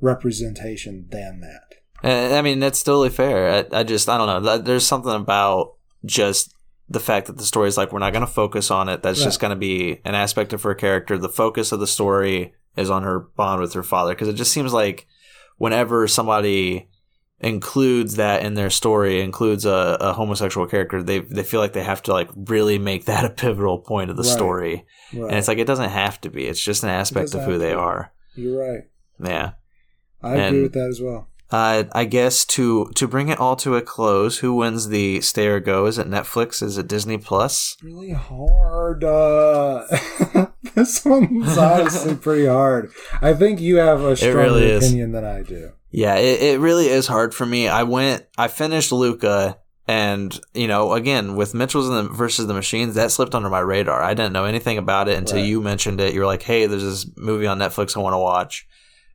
representation 0.00 1.06
than 1.10 1.40
that. 1.40 1.62
Uh, 2.06 2.36
I 2.36 2.42
mean, 2.42 2.60
that's 2.60 2.82
totally 2.82 3.08
fair. 3.08 3.66
I, 3.72 3.80
I 3.80 3.82
just, 3.82 4.08
I 4.10 4.18
don't 4.18 4.26
know. 4.44 4.58
There's 4.58 4.86
something 4.86 5.12
about 5.14 5.76
just 6.04 6.53
the 6.88 7.00
fact 7.00 7.26
that 7.28 7.36
the 7.38 7.44
story 7.44 7.68
is 7.68 7.76
like, 7.76 7.92
we're 7.92 7.98
not 7.98 8.12
going 8.12 8.26
to 8.26 8.32
focus 8.32 8.70
on 8.70 8.88
it. 8.88 9.02
That's 9.02 9.22
just 9.22 9.40
going 9.40 9.50
to 9.50 9.56
be 9.56 10.00
an 10.04 10.14
aspect 10.14 10.52
of 10.52 10.62
her 10.62 10.74
character. 10.74 11.16
The 11.16 11.28
focus 11.28 11.72
of 11.72 11.80
the 11.80 11.86
story 11.86 12.54
is 12.76 12.90
on 12.90 13.02
her 13.04 13.20
bond 13.20 13.60
with 13.60 13.72
her 13.72 13.82
father. 13.82 14.12
Because 14.14 14.28
it 14.28 14.34
just 14.34 14.52
seems 14.52 14.72
like 14.72 15.06
whenever 15.56 16.06
somebody 16.08 16.88
includes 17.40 18.16
that 18.16 18.42
in 18.44 18.54
their 18.54 18.70
story, 18.70 19.20
includes 19.20 19.64
a, 19.64 19.96
a 20.00 20.12
homosexual 20.12 20.66
character, 20.66 21.02
they 21.02 21.20
they 21.20 21.42
feel 21.42 21.60
like 21.60 21.72
they 21.72 21.82
have 21.82 22.02
to 22.02 22.12
like 22.12 22.30
really 22.34 22.78
make 22.78 23.06
that 23.06 23.24
a 23.24 23.30
pivotal 23.30 23.78
point 23.78 24.10
of 24.10 24.16
the 24.16 24.22
Right. 24.22 24.32
story. 24.32 24.86
Right. 25.12 25.28
And 25.30 25.38
it's 25.38 25.48
like 25.48 25.58
it 25.58 25.66
doesn't 25.66 25.90
have 25.90 26.20
to 26.22 26.30
be. 26.30 26.46
It's 26.46 26.60
just 26.62 26.82
an 26.84 26.90
aspect 26.90 27.34
of 27.34 27.42
who 27.44 27.58
they 27.58 27.70
be. 27.72 27.74
are. 27.74 28.12
You're 28.34 28.58
right. 28.72 28.82
Yeah. 29.22 29.52
I 30.22 30.36
agree 30.36 30.62
with 30.62 30.72
that 30.74 30.88
as 30.88 31.00
well. 31.00 31.28
Uh, 31.54 31.84
I 31.92 32.04
guess 32.04 32.44
to 32.46 32.90
to 32.96 33.06
bring 33.06 33.28
it 33.28 33.38
all 33.38 33.54
to 33.56 33.76
a 33.76 33.82
close, 33.82 34.38
who 34.38 34.56
wins 34.56 34.88
the 34.88 35.20
stay 35.20 35.46
or 35.46 35.60
go? 35.60 35.86
Is 35.86 35.98
it 35.98 36.08
Netflix? 36.10 36.60
Is 36.64 36.78
it 36.78 36.88
Disney 36.88 37.16
Plus? 37.16 37.76
really 37.80 38.10
hard. 38.10 39.04
Uh, 39.04 39.86
this 40.74 41.04
one's 41.04 41.56
honestly 41.56 42.16
pretty 42.26 42.46
hard. 42.46 42.90
I 43.22 43.34
think 43.34 43.60
you 43.60 43.76
have 43.76 44.00
a 44.00 44.16
stronger 44.16 44.38
really 44.38 44.72
opinion 44.74 45.12
than 45.12 45.24
I 45.24 45.42
do. 45.42 45.70
Yeah, 45.92 46.16
it, 46.16 46.42
it 46.42 46.58
really 46.58 46.88
is 46.88 47.06
hard 47.06 47.32
for 47.32 47.46
me. 47.46 47.68
I 47.68 47.84
went, 47.84 48.26
I 48.36 48.48
finished 48.48 48.90
Luca, 48.90 49.58
and 49.86 50.36
you 50.54 50.66
know, 50.66 50.92
again 50.94 51.36
with 51.36 51.54
Mitchell's 51.54 51.88
and 51.88 52.08
the, 52.08 52.12
versus 52.12 52.48
the 52.48 52.54
Machines, 52.54 52.96
that 52.96 53.12
slipped 53.12 53.36
under 53.36 53.48
my 53.48 53.60
radar. 53.60 54.02
I 54.02 54.14
didn't 54.14 54.32
know 54.32 54.44
anything 54.44 54.76
about 54.76 55.08
it 55.08 55.16
until 55.16 55.36
Right. 55.38 55.46
you 55.46 55.60
mentioned 55.60 56.00
it. 56.00 56.14
You 56.14 56.20
were 56.20 56.26
like, 56.26 56.42
"Hey, 56.42 56.66
there's 56.66 56.82
this 56.82 57.06
movie 57.16 57.46
on 57.46 57.60
Netflix 57.60 57.96
I 57.96 58.00
want 58.00 58.14
to 58.14 58.18
watch," 58.18 58.66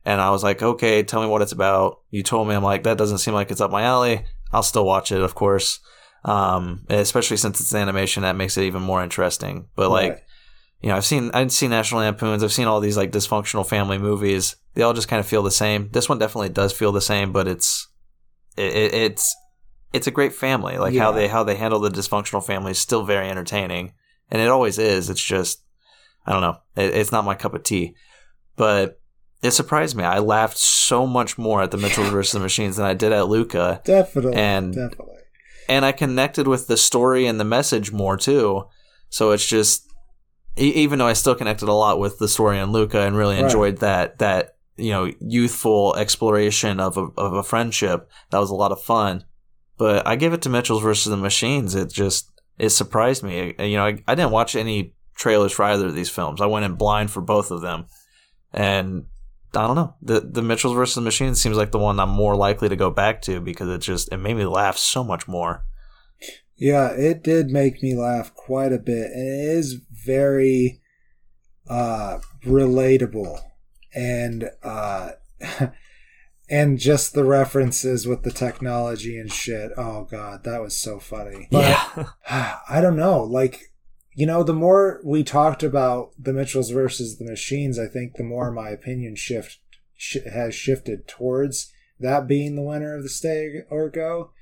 and 0.04 0.20
I 0.20 0.30
was 0.30 0.42
like, 0.42 0.62
"Okay, 0.62 1.02
tell 1.02 1.20
me 1.22 1.28
what 1.28 1.42
it's 1.42 1.52
about." 1.52 2.00
You 2.10 2.22
told 2.22 2.48
me, 2.48 2.54
I'm 2.54 2.62
like, 2.62 2.82
"That 2.84 2.98
doesn't 2.98 3.18
seem 3.18 3.34
like 3.34 3.50
it's 3.50 3.60
up 3.60 3.70
my 3.70 3.82
alley." 3.82 4.24
I'll 4.52 4.62
still 4.62 4.84
watch 4.84 5.12
it, 5.12 5.20
of 5.20 5.34
course. 5.34 5.78
Um, 6.24 6.84
especially 6.88 7.36
since 7.38 7.60
it's 7.60 7.74
animation, 7.74 8.22
that 8.24 8.36
makes 8.36 8.56
it 8.58 8.64
even 8.64 8.82
more 8.82 9.02
interesting. 9.02 9.68
But 9.76 9.90
like, 9.90 10.12
Right. 10.12 10.20
you 10.82 10.88
know, 10.90 10.96
I've 10.96 11.04
seen 11.04 11.30
I've 11.32 11.52
seen 11.52 11.70
National 11.70 12.00
Lampoons. 12.00 12.42
I've 12.42 12.52
seen 12.52 12.66
all 12.66 12.80
these 12.80 12.96
like 12.96 13.12
dysfunctional 13.12 13.66
family 13.66 13.96
movies. 13.98 14.56
They 14.74 14.82
all 14.82 14.92
just 14.92 15.08
kind 15.08 15.20
of 15.20 15.26
feel 15.26 15.42
the 15.42 15.50
same. 15.50 15.88
This 15.92 16.08
one 16.08 16.18
definitely 16.18 16.50
does 16.50 16.72
feel 16.72 16.92
the 16.92 17.00
same, 17.00 17.32
but 17.32 17.48
it's 17.48 17.88
it, 18.56 18.74
it, 18.74 18.94
it's 18.94 19.34
it's 19.92 20.06
a 20.06 20.10
great 20.12 20.32
family. 20.34 20.76
Like 20.78 20.94
how 20.94 21.10
they 21.12 21.28
how 21.28 21.42
they 21.42 21.56
handle 21.56 21.80
the 21.80 21.90
dysfunctional 21.90 22.44
family 22.44 22.72
is 22.72 22.78
still 22.78 23.02
very 23.04 23.28
entertaining, 23.28 23.94
and 24.30 24.42
it 24.42 24.48
always 24.48 24.78
is. 24.78 25.08
It's 25.10 25.22
just 25.22 25.62
I 26.26 26.32
don't 26.32 26.42
know. 26.42 26.58
It, 26.76 26.94
it's 26.94 27.12
not 27.12 27.24
my 27.24 27.34
cup 27.34 27.54
of 27.54 27.62
tea, 27.62 27.94
but 28.56 28.99
it 29.42 29.52
surprised 29.52 29.96
me. 29.96 30.04
I 30.04 30.18
laughed 30.18 30.58
so 30.58 31.06
much 31.06 31.38
more 31.38 31.62
at 31.62 31.70
the 31.70 31.76
Mitchells 31.78 32.08
versus 32.12 32.32
the 32.32 32.40
Machines 32.40 32.76
than 32.76 32.86
I 32.86 32.94
did 32.94 33.12
at 33.12 33.28
Luca 33.28 33.80
definitely, 33.84 34.34
and- 34.34 34.74
definitely. 34.74 35.16
and 35.68 35.84
I 35.84 35.92
connected 35.92 36.46
with 36.48 36.66
the 36.66 36.76
story 36.76 37.26
and 37.26 37.38
the 37.40 37.44
message 37.44 37.92
more 37.92 38.16
too. 38.16 38.64
So 39.08 39.30
it's 39.32 39.46
just, 39.46 39.86
even 40.56 40.98
though 40.98 41.06
I 41.06 41.14
still 41.14 41.34
connected 41.34 41.68
a 41.68 41.72
lot 41.72 41.98
with 41.98 42.18
the 42.18 42.28
story 42.28 42.58
and 42.58 42.72
Luca 42.72 43.00
and 43.00 43.16
really 43.16 43.36
Right. 43.36 43.44
enjoyed 43.44 43.78
that 43.78 44.18
that 44.18 44.56
you 44.76 44.90
know 44.90 45.12
youthful 45.20 45.94
exploration 45.96 46.80
of 46.80 46.96
a, 46.96 47.06
of 47.16 47.32
a 47.34 47.42
friendship, 47.42 48.08
that 48.30 48.38
was 48.38 48.50
a 48.50 48.54
lot 48.54 48.72
of 48.72 48.82
fun. 48.82 49.24
But 49.78 50.06
I 50.06 50.16
give 50.16 50.32
it 50.34 50.42
to 50.42 50.48
Mitchell's 50.50 50.82
versus 50.82 51.10
the 51.10 51.16
Machines. 51.16 51.74
It 51.74 51.90
just 51.90 52.30
it 52.58 52.70
surprised 52.70 53.22
me. 53.22 53.54
Uh, 53.58 53.62
you 53.64 53.76
know, 53.78 53.86
I, 53.86 53.98
I 54.06 54.14
didn't 54.14 54.32
watch 54.32 54.54
any 54.54 54.94
trailers 55.16 55.52
for 55.52 55.64
either 55.64 55.86
of 55.86 55.94
these 55.94 56.10
films. 56.10 56.40
I 56.40 56.46
went 56.46 56.66
in 56.66 56.74
blind 56.74 57.10
for 57.10 57.20
both 57.22 57.50
of 57.50 57.62
them, 57.62 57.86
and 58.52 59.06
I 59.54 59.66
don't 59.66 59.76
know. 59.76 59.94
The 60.02 60.20
the 60.20 60.42
Mitchells 60.42 60.74
versus 60.74 60.94
the 60.94 61.00
Machines 61.00 61.40
seems 61.40 61.56
like 61.56 61.72
the 61.72 61.78
one 61.78 61.98
I'm 61.98 62.10
more 62.10 62.36
likely 62.36 62.68
to 62.68 62.76
go 62.76 62.90
back 62.90 63.22
to 63.22 63.40
because 63.40 63.68
it 63.68 63.78
just 63.78 64.12
it 64.12 64.18
made 64.18 64.36
me 64.36 64.44
laugh 64.44 64.76
so 64.76 65.02
much 65.02 65.26
more. 65.26 65.64
Yeah, 66.56 66.90
it 66.90 67.22
did 67.24 67.50
make 67.50 67.82
me 67.82 67.96
laugh 67.96 68.34
quite 68.34 68.72
a 68.72 68.78
bit, 68.78 69.10
and 69.12 69.26
it 69.26 69.56
is 69.56 69.80
very 69.90 70.80
uh, 71.68 72.18
relatable, 72.44 73.40
and 73.94 74.50
uh, 74.62 75.12
and 76.50 76.78
just 76.78 77.14
the 77.14 77.24
references 77.24 78.06
with 78.06 78.24
the 78.24 78.30
technology 78.30 79.18
and 79.18 79.32
shit. 79.32 79.72
Oh 79.76 80.04
god, 80.04 80.44
that 80.44 80.60
was 80.60 80.76
so 80.76 81.00
funny. 81.00 81.48
But 81.50 81.64
yeah. 81.64 82.04
I 82.68 82.80
don't 82.80 82.96
know, 82.96 83.22
like 83.22 83.69
you 84.20 84.26
know, 84.26 84.42
the 84.42 84.52
more 84.52 85.00
we 85.02 85.24
talked 85.24 85.62
about 85.62 86.10
the 86.18 86.34
Mitchells 86.34 86.68
versus 86.68 87.16
the 87.16 87.24
Machines, 87.24 87.78
I 87.78 87.86
think 87.86 88.16
the 88.16 88.22
more 88.22 88.50
my 88.50 88.68
opinion 88.68 89.16
shift 89.16 89.60
sh- 89.96 90.18
has 90.30 90.54
shifted 90.54 91.08
towards 91.08 91.72
that 91.98 92.28
being 92.28 92.54
the 92.54 92.60
winner 92.60 92.94
of 92.94 93.02
the 93.02 93.08
stay 93.08 93.62
or 93.70 93.88
go. 93.88 94.32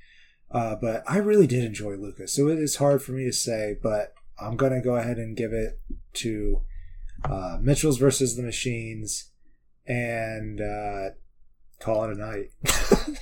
Uh, 0.51 0.75
but 0.75 1.01
I 1.07 1.19
really 1.19 1.47
did 1.47 1.63
enjoy 1.63 1.95
Lucas, 1.95 2.33
so 2.33 2.49
it 2.49 2.59
is 2.59 2.75
hard 2.75 3.01
for 3.01 3.13
me 3.13 3.23
to 3.23 3.31
say. 3.31 3.77
But 3.81 4.13
I'm 4.37 4.57
gonna 4.57 4.81
go 4.81 4.97
ahead 4.97 5.15
and 5.15 5.37
give 5.37 5.53
it 5.53 5.79
to 6.15 6.59
uh, 7.23 7.59
Mitchell's 7.61 7.99
versus 7.99 8.35
the 8.35 8.43
Machines, 8.43 9.31
and 9.87 10.59
uh, 10.59 11.11
call 11.79 12.03
it 12.03 12.17
a 12.17 12.19
night. 12.19 12.51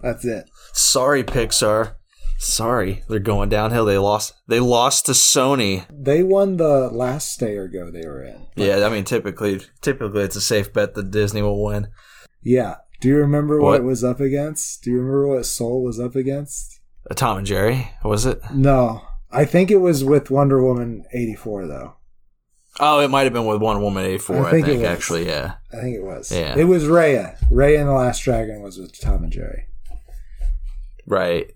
That's 0.00 0.24
it. 0.24 0.48
Sorry, 0.74 1.24
Pixar. 1.24 1.96
Sorry, 2.44 3.04
they're 3.08 3.20
going 3.20 3.48
downhill. 3.50 3.84
They 3.84 3.98
lost. 3.98 4.34
They 4.48 4.58
lost 4.58 5.06
to 5.06 5.12
Sony. 5.12 5.86
They 5.90 6.22
won 6.24 6.56
the 6.56 6.88
last 6.90 7.32
stay 7.32 7.56
or 7.56 7.68
go 7.68 7.90
they 7.90 8.04
were 8.06 8.22
in. 8.24 8.46
Yeah, 8.56 8.84
I 8.84 8.88
mean, 8.88 9.04
typically, 9.04 9.60
typically 9.80 10.22
it's 10.22 10.34
a 10.36 10.40
safe 10.40 10.72
bet 10.72 10.94
that 10.94 11.10
Disney 11.12 11.40
will 11.42 11.62
win. 11.62 11.86
Yeah. 12.42 12.76
Do 13.00 13.08
you 13.08 13.16
remember 13.16 13.60
what, 13.60 13.68
What? 13.70 13.80
it 13.80 13.84
was 13.84 14.02
up 14.02 14.18
against? 14.20 14.82
Do 14.82 14.90
you 14.90 14.96
remember 14.98 15.28
what 15.28 15.46
Soul 15.46 15.84
was 15.84 16.00
up 16.00 16.16
against? 16.16 16.80
Uh, 17.10 17.14
Tom 17.14 17.38
and 17.38 17.46
Jerry 17.46 17.90
was 18.04 18.26
it? 18.26 18.40
No. 18.52 19.02
I 19.30 19.44
think 19.44 19.70
it 19.70 19.76
was 19.78 20.04
with 20.04 20.30
Wonder 20.30 20.62
Woman 20.62 21.04
84, 21.12 21.66
though. 21.68 21.96
Oh, 22.80 23.00
it 23.00 23.08
might 23.08 23.22
have 23.24 23.32
been 23.32 23.46
with 23.46 23.60
Wonder 23.60 23.82
Woman 23.82 24.04
eighty 24.04 24.18
four. 24.18 24.44
I 24.46 24.48
I 24.48 24.50
think 24.50 24.66
think, 24.66 24.78
it 24.78 24.82
was. 24.82 24.88
actually, 24.90 25.26
yeah. 25.26 25.54
I 25.72 25.76
think 25.80 25.94
it 25.96 26.02
was. 26.04 26.32
Yeah. 26.32 26.56
It 26.56 26.64
was 26.64 26.84
Raya. 26.84 27.36
Raya 27.50 27.78
and 27.80 27.88
the 27.88 27.92
Last 27.92 28.20
Dragon 28.24 28.62
was 28.62 28.78
with 28.78 28.98
Tom 28.98 29.22
and 29.24 29.32
Jerry. 29.32 29.66
Right. 31.06 31.52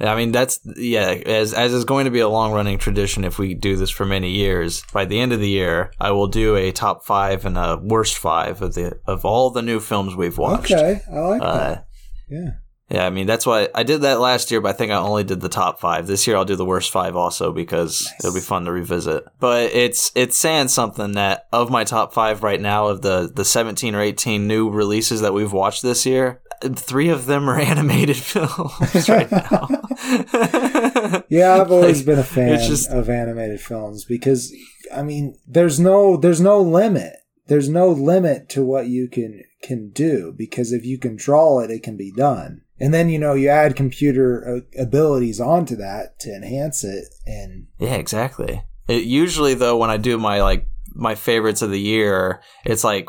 I 0.00 0.16
mean, 0.16 0.32
that's 0.32 0.60
yeah. 0.76 1.08
As 1.26 1.52
as 1.52 1.72
is 1.72 1.84
going 1.84 2.06
to 2.06 2.10
be 2.10 2.20
a 2.20 2.28
long 2.28 2.52
running 2.52 2.78
tradition, 2.78 3.24
if 3.24 3.38
we 3.38 3.54
do 3.54 3.76
this 3.76 3.90
for 3.90 4.06
many 4.06 4.30
years, 4.30 4.82
by 4.92 5.04
the 5.04 5.20
end 5.20 5.32
of 5.32 5.40
the 5.40 5.48
year, 5.48 5.92
I 6.00 6.12
will 6.12 6.28
do 6.28 6.56
a 6.56 6.72
top 6.72 7.04
five 7.04 7.44
and 7.44 7.58
a 7.58 7.78
worst 7.82 8.16
five 8.18 8.62
of 8.62 8.74
the 8.74 8.98
of 9.06 9.24
all 9.24 9.50
the 9.50 9.62
new 9.62 9.78
films 9.80 10.16
we've 10.16 10.38
watched. 10.38 10.72
Okay, 10.72 11.02
I 11.12 11.18
like 11.18 11.42
Uh, 11.42 11.58
that. 11.58 11.86
Yeah. 12.30 12.50
Yeah, 12.90 13.06
I 13.06 13.10
mean 13.10 13.26
that's 13.26 13.46
why 13.46 13.68
I 13.74 13.84
did 13.84 14.00
that 14.02 14.18
last 14.20 14.50
year, 14.50 14.60
but 14.60 14.70
I 14.70 14.72
think 14.72 14.90
I 14.90 14.96
only 14.96 15.22
did 15.24 15.40
the 15.40 15.48
top 15.48 15.78
five. 15.80 16.06
This 16.08 16.26
year 16.26 16.36
I'll 16.36 16.44
do 16.44 16.56
the 16.56 16.64
worst 16.64 16.90
five 16.90 17.14
also 17.14 17.52
because 17.52 18.04
Nice. 18.06 18.14
it'll 18.24 18.34
be 18.34 18.40
fun 18.40 18.64
to 18.64 18.72
revisit. 18.72 19.24
But 19.38 19.70
it's 19.72 20.10
it's 20.16 20.36
saying 20.36 20.68
something 20.68 21.12
that 21.12 21.46
of 21.52 21.70
my 21.70 21.84
top 21.84 22.12
five 22.12 22.42
right 22.42 22.60
now 22.60 22.88
of 22.88 23.02
the 23.02 23.30
the 23.32 23.44
seventeen 23.44 23.94
or 23.94 24.00
eighteen 24.00 24.48
new 24.48 24.68
releases 24.68 25.20
that 25.20 25.32
we've 25.32 25.52
watched 25.52 25.82
this 25.82 26.04
year, 26.04 26.42
three 26.64 27.08
of 27.10 27.26
them 27.26 27.48
are 27.48 27.60
animated 27.72 28.16
films 28.16 29.08
right 29.08 29.30
now. 29.30 29.68
Yeah, 31.28 31.60
I've 31.60 31.70
always 31.70 31.98
Like, 31.98 32.06
been 32.06 32.18
a 32.18 32.24
fan 32.24 32.58
just- 32.58 32.90
of 32.90 33.08
animated 33.08 33.60
films 33.60 34.04
because 34.04 34.52
I 34.92 35.02
mean, 35.02 35.36
there's 35.46 35.78
no 35.78 36.16
there's 36.16 36.40
no 36.40 36.60
limit. 36.60 37.12
There's 37.46 37.68
no 37.68 37.88
limit 37.88 38.48
to 38.50 38.64
what 38.64 38.86
you 38.88 39.08
can 39.08 39.42
can 39.62 39.90
do 39.90 40.34
because 40.36 40.72
if 40.72 40.84
you 40.84 40.98
can 40.98 41.16
draw 41.16 41.60
it, 41.60 41.70
it 41.70 41.82
can 41.82 41.96
be 41.96 42.12
done. 42.16 42.62
And 42.80 42.94
then 42.94 43.10
you 43.10 43.18
know 43.18 43.34
you 43.34 43.48
add 43.50 43.76
computer 43.76 44.62
uh, 44.76 44.80
abilities 44.82 45.38
onto 45.40 45.76
that 45.76 46.18
to 46.20 46.34
enhance 46.34 46.82
it, 46.82 47.04
and 47.26 47.66
Yeah, 47.78 47.94
exactly. 47.96 48.62
It, 48.88 49.04
usually, 49.04 49.54
though, 49.54 49.76
when 49.76 49.90
I 49.90 49.98
do 49.98 50.16
my 50.18 50.40
like 50.42 50.66
my 50.94 51.14
favorites 51.14 51.62
of 51.62 51.70
the 51.70 51.80
year, 51.80 52.42
it's 52.64 52.82
like 52.82 53.08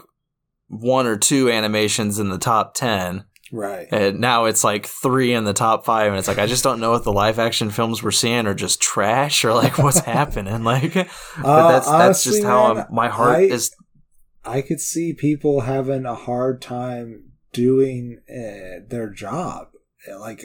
one 0.68 1.08
or 1.08 1.18
two 1.18 1.50
animations 1.50 2.20
in 2.20 2.30
the 2.30 2.38
top 2.38 2.74
ten, 2.74 3.24
right, 3.52 3.88
and 3.92 4.20
now 4.20 4.46
it's 4.46 4.64
like 4.64 4.86
three 4.88 5.34
in 5.34 5.46
the 5.46 5.54
top 5.54 5.86
five, 5.86 6.08
and 6.10 6.18
it's 6.18 6.28
like 6.28 6.38
I 6.38 6.46
just 6.48 6.64
don't 6.64 6.82
know 6.82 6.94
if 6.96 7.04
the 7.04 7.14
live 7.14 7.40
action 7.40 7.70
films 7.72 8.04
we're 8.04 8.12
seeing 8.12 8.48
are 8.48 8.54
just 8.54 8.82
trash 8.82 9.46
or 9.46 9.54
like 9.54 9.78
what's 9.78 10.00
happening. 10.18 10.64
Like, 10.66 10.94
but 10.94 11.08
Uh, 11.44 11.68
that's 11.72 11.88
that's 11.90 12.24
just 12.26 12.44
how 12.44 12.74
man, 12.74 12.86
I'm, 12.90 12.94
my 12.96 13.08
heart 13.08 13.38
I- 13.38 13.42
is. 13.44 13.74
I 14.44 14.62
could 14.62 14.82
see 14.82 15.14
people 15.14 15.62
having 15.62 16.06
a 16.06 16.16
hard 16.16 16.62
time 16.62 17.31
doing 17.54 18.22
uh, 18.30 18.86
their 18.88 19.10
job, 19.10 19.68
like 20.20 20.44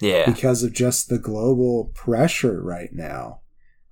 Yeah, 0.00 0.26
because 0.26 0.62
of 0.62 0.72
just 0.72 1.08
the 1.08 1.18
global 1.18 1.92
pressure 1.94 2.62
right 2.62 2.92
now. 2.92 3.40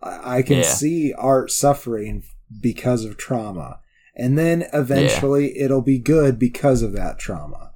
I, 0.00 0.38
I 0.38 0.42
can 0.42 0.58
Yeah. 0.58 0.74
see 0.74 1.12
art 1.16 1.50
suffering 1.50 2.24
because 2.60 3.04
of 3.04 3.16
trauma. 3.16 3.80
And 4.14 4.36
then 4.38 4.66
eventually 4.74 5.58
it'll 5.58 5.82
be 5.82 5.98
good 5.98 6.38
because 6.38 6.82
of 6.82 6.92
that 6.92 7.18
trauma. 7.18 7.71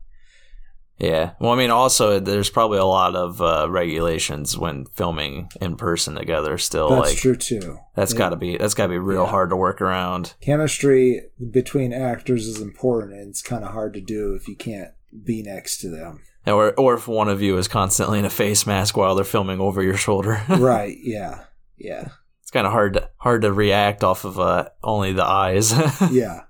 Yeah. 0.99 1.33
Well, 1.41 1.53
I 1.53 1.57
mean, 1.57 1.71
also 1.71 2.19
there's 2.21 2.51
probably 2.51 2.79
a 2.79 2.85
lot 2.85 3.15
of 3.17 3.41
uh, 3.43 3.67
regulations 3.71 4.57
when 4.57 4.87
filming 4.87 5.51
in 5.61 5.77
person 5.77 6.15
together. 6.15 6.57
Still, 6.59 6.89
That's 6.91 7.11
like 7.11 7.19
true 7.19 7.37
too. 7.37 7.79
that's 7.95 8.13
Yeah. 8.13 8.19
got 8.19 8.31
to 8.31 8.37
be 8.37 8.57
that's 8.57 8.75
got 8.75 8.85
to 8.85 8.91
be 8.91 8.99
real 8.99 9.25
Yeah. 9.25 9.31
hard 9.31 9.51
to 9.51 9.57
work 9.57 9.81
around. 9.81 10.35
Chemistry 10.41 11.23
between 11.51 11.93
actors 11.93 12.47
is 12.47 12.61
important 12.61 13.13
and 13.15 13.29
it's 13.31 13.43
kind 13.43 13.65
of 13.65 13.73
hard 13.73 13.95
to 13.95 14.01
do 14.01 14.35
if 14.35 14.49
you 14.49 14.57
can't 14.57 14.91
be 15.25 15.43
next 15.43 15.79
to 15.83 15.89
them. 15.91 16.21
Or, 16.47 16.73
or 16.75 16.95
if 16.95 17.09
one 17.09 17.29
of 17.29 17.43
you 17.43 17.57
is 17.59 17.67
constantly 17.67 18.21
in 18.21 18.25
a 18.25 18.31
face 18.31 18.67
mask 18.69 18.97
while 18.97 19.15
they're 19.17 19.25
filming 19.25 19.59
over 19.61 19.83
your 19.83 19.97
shoulder, 19.97 20.43
right, 20.49 20.97
yeah. 21.03 21.45
Yeah. 21.77 22.09
it's 22.41 22.53
kind 22.53 22.67
of 22.67 22.73
hard 22.73 22.95
to, 22.95 23.11
hard 23.17 23.43
to 23.43 23.53
react 23.53 24.05
off 24.05 24.25
of 24.25 24.39
uh, 24.39 24.69
only 24.85 25.13
the 25.13 25.25
eyes. 25.27 25.73
Yeah. 26.11 26.43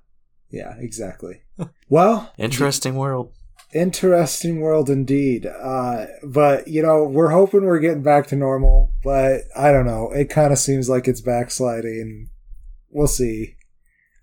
Yeah, 0.50 0.74
exactly. 0.78 1.42
Well, 1.88 2.32
Interesting 2.38 2.94
world. 2.96 3.32
Interesting 3.78 4.60
world 4.60 4.88
indeed. 4.88 5.46
Uh, 5.46 6.06
but 6.24 6.68
you 6.68 6.82
know, 6.82 7.04
we're 7.04 7.30
hoping 7.30 7.64
we're 7.64 7.78
getting 7.80 8.02
back 8.02 8.26
to 8.28 8.36
normal. 8.36 8.92
But 9.04 9.42
I 9.56 9.72
don't 9.72 9.86
know. 9.86 10.10
It 10.12 10.30
kind 10.30 10.52
of 10.52 10.58
seems 10.58 10.88
like 10.88 11.06
it's 11.08 11.20
backsliding. 11.20 12.28
We'll 12.90 13.06
see. 13.06 13.56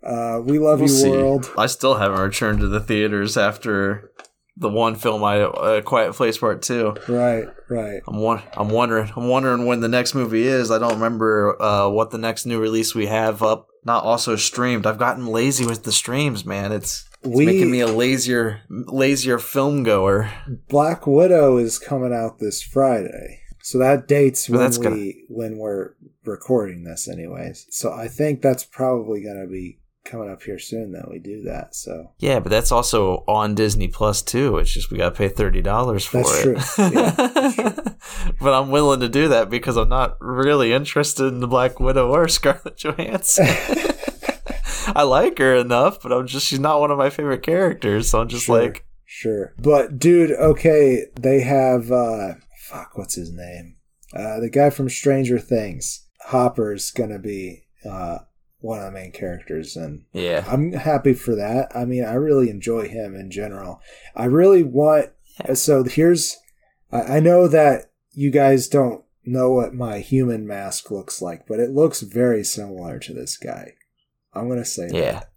Uh, 0.04 0.41
we 0.43 0.60
love 0.60 0.80
We'll 0.80 0.89
you, 0.89 0.95
see. 0.95 1.10
world. 1.10 1.51
I 1.58 1.68
still 1.68 1.95
haven't 1.95 2.20
returned 2.20 2.60
to 2.60 2.68
the 2.68 2.82
theaters 2.82 3.38
after 3.38 4.12
the 4.58 4.70
one 4.70 4.95
film 4.95 5.24
I 5.24 5.41
uh, 5.41 5.82
Quiet 5.82 6.14
Place 6.14 6.38
Part 6.38 6.62
Two. 6.62 6.95
Right, 7.08 7.45
right. 7.70 8.01
I'm 8.08 8.18
I'm 8.58 8.70
wondering 8.70 9.12
I'm 9.16 9.28
wondering 9.28 9.66
when 9.66 9.80
the 9.80 9.88
next 9.88 10.14
movie 10.14 10.45
is. 10.47 10.72
I 10.72 10.80
don't 10.80 10.93
remember 10.93 11.62
uh, 11.62 11.89
what 11.89 12.12
the 12.12 12.18
next 12.18 12.45
new 12.45 12.60
release 12.60 12.93
we 12.93 13.06
have 13.08 13.41
up. 13.41 13.68
Not 13.86 14.04
also 14.04 14.36
streamed. 14.36 14.86
I've 14.86 14.97
gotten 14.99 15.26
lazy 15.26 15.66
with 15.66 15.84
the 15.84 15.91
streams, 15.91 16.45
man. 16.45 16.72
It's, 16.72 17.10
it's 17.24 17.36
We- 17.36 17.46
making 17.46 17.72
me 17.72 17.80
a 17.82 17.88
lazier 17.88 18.62
lazier 18.70 19.40
film 19.40 19.84
goer. 19.84 20.30
Black 20.70 21.06
Widow 21.08 21.58
is 21.58 21.80
coming 21.80 22.14
out 22.14 22.40
this 22.40 22.62
Friday, 22.62 23.40
so 23.62 23.78
that 23.80 24.08
dates 24.08 24.50
oh, 24.50 24.54
when 24.54 24.62
that's 24.62 24.78
we 24.78 24.84
gonna- 24.84 25.12
when 25.30 25.58
we're 25.58 25.92
recording 26.26 26.84
this, 26.84 27.08
anyways. 27.08 27.66
So 27.70 27.92
I 27.92 28.08
think 28.08 28.42
that's 28.42 28.64
probably 28.64 29.22
gonna 29.24 29.48
be 29.48 29.80
coming 30.06 30.30
up 30.30 30.44
here 30.44 30.60
soon 30.60 30.92
that 30.92 31.10
we 31.10 31.18
do 31.18 31.44
that. 31.44 31.74
So 31.74 32.12
Yeah, 32.20 32.40
but 32.42 32.50
that's 32.50 32.74
also 32.74 33.24
on 33.26 33.56
Disney 33.56 33.88
Plus 33.88 34.22
too. 34.22 34.58
It's 34.58 34.74
just 34.74 34.92
we 34.92 34.98
got 34.98 35.12
to 35.12 35.16
pay 35.18 35.30
thirty 35.30 35.62
dollars 35.62 36.06
for 36.06 36.18
That's 36.18 36.40
it. 36.40 36.44
true. 36.44 36.90
Yeah, 36.92 37.12
that's 37.12 37.90
but 38.42 38.54
I'm 38.54 38.70
willing 38.70 39.00
to 39.00 39.08
do 39.08 39.30
that 39.30 39.50
because 39.50 39.78
I'm 39.78 39.88
not 39.88 40.18
really 40.20 40.74
interested 40.74 41.26
in 41.28 41.40
the 41.40 41.48
Black 41.48 41.80
Widow 41.80 42.10
or 42.12 42.28
Scarlett 42.28 42.76
Johansson. 42.78 43.48
I 44.88 45.04
like 45.04 45.38
her 45.40 45.56
enough, 45.56 46.02
but 46.02 46.12
I'm 46.12 46.28
just 46.28 46.48
she's 46.48 46.60
not 46.60 46.80
one 46.80 46.92
of 46.92 46.98
my 46.98 47.10
favorite 47.10 47.44
characters. 47.44 48.10
So 48.10 48.22
I'm 48.22 48.28
just 48.28 48.46
Sure. 48.46 48.62
like, 48.62 48.86
Sure. 49.06 49.54
But 49.60 50.00
dude, 50.00 50.32
okay, 50.32 51.06
they 51.20 51.42
have 51.42 51.92
uh 51.92 52.36
fuck, 52.68 52.98
what's 52.98 53.16
his 53.16 53.32
name? 53.32 53.76
Uh 54.16 54.40
the 54.40 54.50
guy 54.50 54.70
from 54.70 54.90
Stranger 54.90 55.40
Things. 55.40 56.08
Hopper's 56.28 56.92
gonna 56.92 57.20
be 57.20 57.66
uh 57.90 58.20
one 58.60 58.80
of 58.80 58.86
the 58.86 58.92
main 58.92 59.12
characters 59.12 59.76
and 59.76 60.06
yeah, 60.14 60.46
I'm 60.48 60.72
happy 60.72 61.14
for 61.14 61.36
that. 61.36 61.70
I 61.76 61.86
mean, 61.86 62.06
I 62.06 62.14
really 62.14 62.50
enjoy 62.50 62.88
him 62.88 63.14
in 63.16 63.30
general. 63.30 63.82
I 64.16 64.26
really 64.26 64.64
want 64.64 65.10
so 65.54 65.84
here's 65.84 66.38
I 66.92 67.20
know 67.20 67.48
that 67.48 67.92
you 68.14 68.30
guys 68.32 68.68
don't 68.68 69.04
know 69.26 69.52
what 69.52 69.74
my 69.74 70.00
human 70.00 70.46
mask 70.48 70.92
looks 70.92 71.22
like, 71.22 71.48
but 71.48 71.60
it 71.60 71.72
looks 71.72 72.02
very 72.02 72.44
similar 72.44 73.00
to 73.00 73.14
this 73.14 73.38
guy. 73.38 73.74
I'm 74.36 74.48
gonna 74.50 74.66
say 74.66 74.90
yeah, 74.92 75.12
that. 75.14 75.32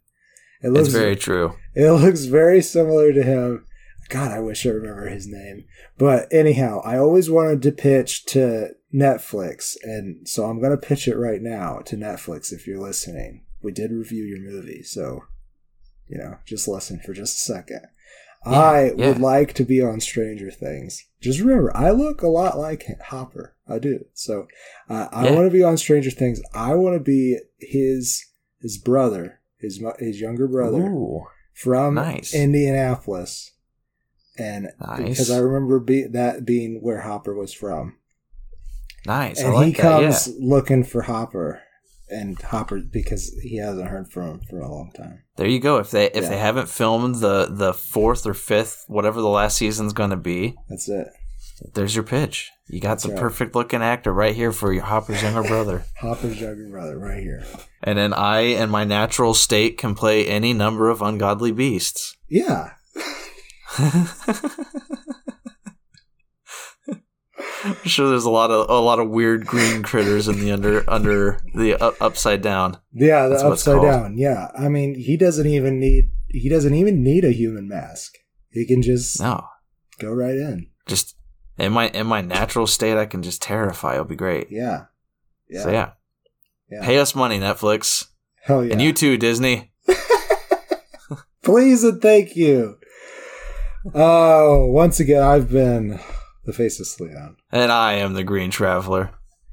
It 0.62 0.68
looks 0.70 0.88
it's 0.88 0.97
very 0.97 1.16
true. 1.16 1.55
it 1.74 1.90
looks 1.90 2.24
very 2.24 2.62
similar 2.62 3.12
to 3.12 3.22
him. 3.22 3.66
God, 4.09 4.30
I 4.30 4.38
wish 4.38 4.64
I 4.64 4.70
remember 4.70 5.09
his 5.09 5.26
name. 5.26 5.64
But 5.99 6.32
anyhow, 6.32 6.80
I 6.84 6.97
always 6.97 7.28
wanted 7.28 7.61
to 7.62 7.72
pitch 7.72 8.24
to 8.26 8.70
Netflix, 8.94 9.76
and 9.82 10.28
so 10.28 10.44
I'm 10.44 10.61
going 10.61 10.70
to 10.70 10.86
pitch 10.86 11.09
it 11.09 11.16
right 11.16 11.42
now 11.42 11.80
to 11.86 11.97
Netflix 11.97 12.53
if 12.53 12.66
you're 12.66 12.80
listening. 12.80 13.44
We 13.62 13.72
did 13.72 13.90
review 13.90 14.22
your 14.24 14.38
movie, 14.40 14.84
so, 14.84 15.24
you 16.07 16.18
know, 16.18 16.36
just 16.47 16.68
listen 16.68 17.01
for 17.01 17.14
just 17.14 17.36
a 17.36 17.53
second. 17.53 17.80
Yeah, 18.47 18.53
I 18.61 18.84
yeah. 18.84 19.09
would 19.09 19.18
like 19.18 19.55
to 19.55 19.64
be 19.64 19.82
on 19.82 19.99
Stranger 20.01 20.53
Things. 20.53 21.05
Just 21.20 21.40
remember, 21.40 21.76
I 21.76 21.90
look 21.90 22.22
a 22.22 22.28
lot 22.28 22.57
like 22.59 22.86
Hopper. 23.07 23.57
I 23.68 23.80
do. 23.80 24.05
So 24.14 24.47
uh, 24.88 25.09
I 25.11 25.24
Yeah. 25.26 25.32
want 25.32 25.47
to 25.49 25.53
be 25.53 25.64
on 25.64 25.76
Stranger 25.76 26.12
Things. 26.12 26.40
I 26.55 26.74
want 26.74 26.94
to 26.94 27.01
be 27.03 27.38
his 27.59 28.24
his 28.61 28.78
brother, 28.78 29.40
his 29.59 29.82
his 29.98 30.20
younger 30.20 30.48
brother 30.48 30.82
Ooh, 30.82 31.26
from 31.54 31.94
Nice. 31.94 32.34
Indianapolis, 32.34 33.52
and 34.38 34.68
Nice. 34.80 34.98
because 35.09 35.30
I 35.30 35.38
remember 35.38 35.78
be, 35.80 36.04
that 36.07 36.44
being 36.44 36.80
where 36.82 37.00
Hopper 37.02 37.34
was 37.34 37.52
from, 37.52 37.96
nice. 39.07 39.40
I 39.40 39.46
and 39.46 39.54
like 39.54 39.66
he 39.66 39.72
that. 39.72 39.80
comes 39.82 40.28
Yeah. 40.28 40.34
looking 40.40 40.84
for 40.84 41.02
Hopper, 41.02 41.61
and 42.09 42.40
Hopper 42.40 42.80
because 42.80 43.30
he 43.42 43.57
hasn't 43.59 43.88
heard 43.88 44.11
from 44.11 44.28
him 44.32 44.40
for 44.48 44.61
a 44.61 44.70
long 44.70 44.92
time. 44.96 45.22
There 45.36 45.46
you 45.48 45.59
go. 45.61 45.78
If 45.78 45.90
they 45.90 46.07
if 46.07 46.24
Yeah. 46.24 46.28
they 46.30 46.38
haven't 46.38 46.68
filmed 46.68 47.16
the 47.16 47.46
the 47.50 47.72
fourth 47.74 48.26
or 48.26 48.34
fifth, 48.34 48.84
whatever 48.88 49.20
the 49.20 49.28
last 49.28 49.57
season's 49.57 49.92
going 49.92 50.11
to 50.11 50.16
be, 50.16 50.54
That's 50.68 50.88
it. 50.88 51.09
There's 51.74 51.94
your 51.94 52.04
pitch. 52.04 52.50
You 52.68 52.80
got 52.80 52.88
That's 52.90 53.02
the 53.04 53.11
right. 53.11 53.18
perfect 53.20 53.54
looking 53.54 53.82
actor 53.82 54.12
right 54.12 54.34
here 54.34 54.52
for 54.52 54.72
your 54.72 54.84
Hopper's 54.84 55.22
younger 55.22 55.42
brother. 55.48 55.84
Hopper's 56.00 56.40
younger 56.40 56.68
brother, 56.68 56.98
right 56.98 57.22
here. 57.22 57.44
And 57.82 57.96
then 57.98 58.12
I, 58.12 58.40
in 58.40 58.70
my 58.70 58.84
natural 58.84 59.34
state, 59.34 59.78
can 59.78 59.94
play 59.94 60.26
any 60.26 60.52
number 60.52 60.88
of 60.90 61.00
ungodly 61.02 61.52
beasts. 61.52 62.16
Yeah, 62.28 62.70
I'm 63.78 64.07
sure 67.84 68.09
there's 68.09 68.24
a 68.24 68.30
lot 68.30 68.50
of 68.50 68.68
a 68.70 68.80
lot 68.80 68.98
of 68.98 69.11
weird 69.11 69.46
green 69.46 69.82
critters 69.82 70.28
in 70.28 70.40
the 70.40 70.52
under 70.52 70.84
under 70.90 71.40
the 71.54 71.66
u- 71.68 71.76
upside 72.00 72.42
down. 72.42 72.78
yeah, 72.92 73.24
the 73.24 73.30
That's 73.30 73.42
upside 73.42 73.82
down. 73.82 74.18
Yeah, 74.18 74.50
I 74.57 74.68
mean, 74.68 74.94
he 74.94 75.16
doesn't 75.16 75.46
even 75.46 75.78
need 75.80 76.11
he 76.28 76.48
doesn't 76.48 76.74
even 76.74 77.02
need 77.02 77.24
a 77.24 77.32
human 77.32 77.68
mask. 77.68 78.12
He 78.50 78.66
can 78.66 78.82
just 78.82 79.20
No, 79.20 79.44
go 80.00 80.12
right 80.12 80.36
in. 80.36 80.68
just 80.86 81.14
in 81.59 81.72
my 81.72 81.88
in 81.88 82.07
my 82.07 82.20
natural 82.20 82.66
state, 82.66 82.96
I 82.96 83.07
can 83.07 83.22
just 83.22 83.42
terrify. 83.42 83.94
It'll 83.94 84.04
be 84.04 84.16
great. 84.16 84.48
Yeah, 84.50 84.84
yeah, 85.48 85.62
So 85.62 85.70
yeah, 85.70 85.90
yeah. 86.70 86.84
pay 86.84 86.98
us 86.98 87.14
money, 87.14 87.38
Netflix, 87.38 88.07
Hell 88.42 88.64
yeah! 88.64 88.72
and 88.72 88.82
you 88.82 88.92
too, 88.92 89.16
Disney. 89.16 89.72
Please 91.42 91.84
and 91.84 92.02
thank 92.02 92.34
you. 92.36 92.78
Oh, 93.94 94.66
once 94.66 94.98
again, 94.98 95.22
I've 95.22 95.48
been 95.50 96.00
the 96.44 96.52
Faceless 96.52 96.98
Leon. 96.98 97.36
And 97.52 97.70
I 97.70 97.94
am 97.94 98.14
the 98.14 98.24
Green 98.24 98.50
Traveler. 98.50 99.11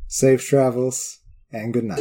Safe 0.07 0.43
travels 0.43 1.19
and 1.51 1.71
good 1.73 1.83
night. 1.83 1.99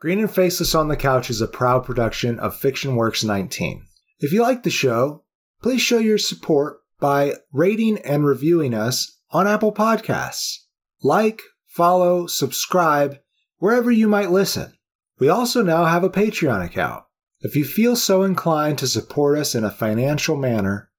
Green 0.00 0.18
and 0.18 0.30
Faceless 0.30 0.74
on 0.74 0.88
the 0.88 0.96
Couch 0.96 1.30
is 1.30 1.40
a 1.40 1.46
proud 1.46 1.84
production 1.86 2.38
of 2.40 2.56
Fiction 2.56 2.96
Works 2.96 3.24
19. 3.24 3.86
If 4.20 4.32
you 4.32 4.42
like 4.42 4.64
the 4.64 4.70
show, 4.70 5.22
please 5.62 5.80
show 5.80 5.98
your 5.98 6.18
support 6.18 6.81
by 7.02 7.34
rating 7.52 7.98
and 7.98 8.24
reviewing 8.24 8.72
us 8.72 9.18
on 9.32 9.48
Apple 9.48 9.74
Podcasts. 9.74 10.58
Like, 11.02 11.42
follow, 11.66 12.28
subscribe 12.28 13.18
wherever 13.58 13.90
you 13.90 14.06
might 14.06 14.30
listen. 14.30 14.72
We 15.18 15.28
also 15.28 15.64
now 15.64 15.86
have 15.86 16.04
a 16.04 16.08
Patreon 16.08 16.64
account. 16.64 17.02
If 17.40 17.56
you 17.56 17.64
feel 17.64 17.96
so 17.96 18.22
inclined 18.22 18.78
to 18.78 18.86
support 18.86 19.36
us 19.36 19.56
in 19.56 19.64
a 19.64 19.70
financial 19.70 20.36
manner, 20.36 20.92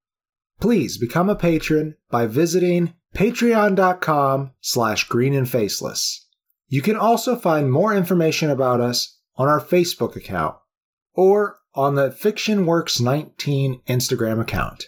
please 0.59 0.97
become 0.97 1.29
a 1.29 1.37
patron 1.37 1.95
by 2.11 2.27
visiting 2.27 2.95
patreon.com 3.15 4.51
slash 4.59 5.07
green 5.07 5.33
and 5.33 5.49
faceless. 5.49 6.27
You 6.67 6.81
can 6.81 6.97
also 6.97 7.37
find 7.37 7.71
more 7.71 7.95
information 7.95 8.49
about 8.49 8.81
us 8.81 9.19
on 9.37 9.47
our 9.47 9.61
Facebook 9.61 10.17
account 10.17 10.57
or 11.13 11.59
on 11.75 11.95
the 11.95 12.09
FictionWorks19 12.09 13.85
Instagram 13.85 14.41
account. 14.41 14.87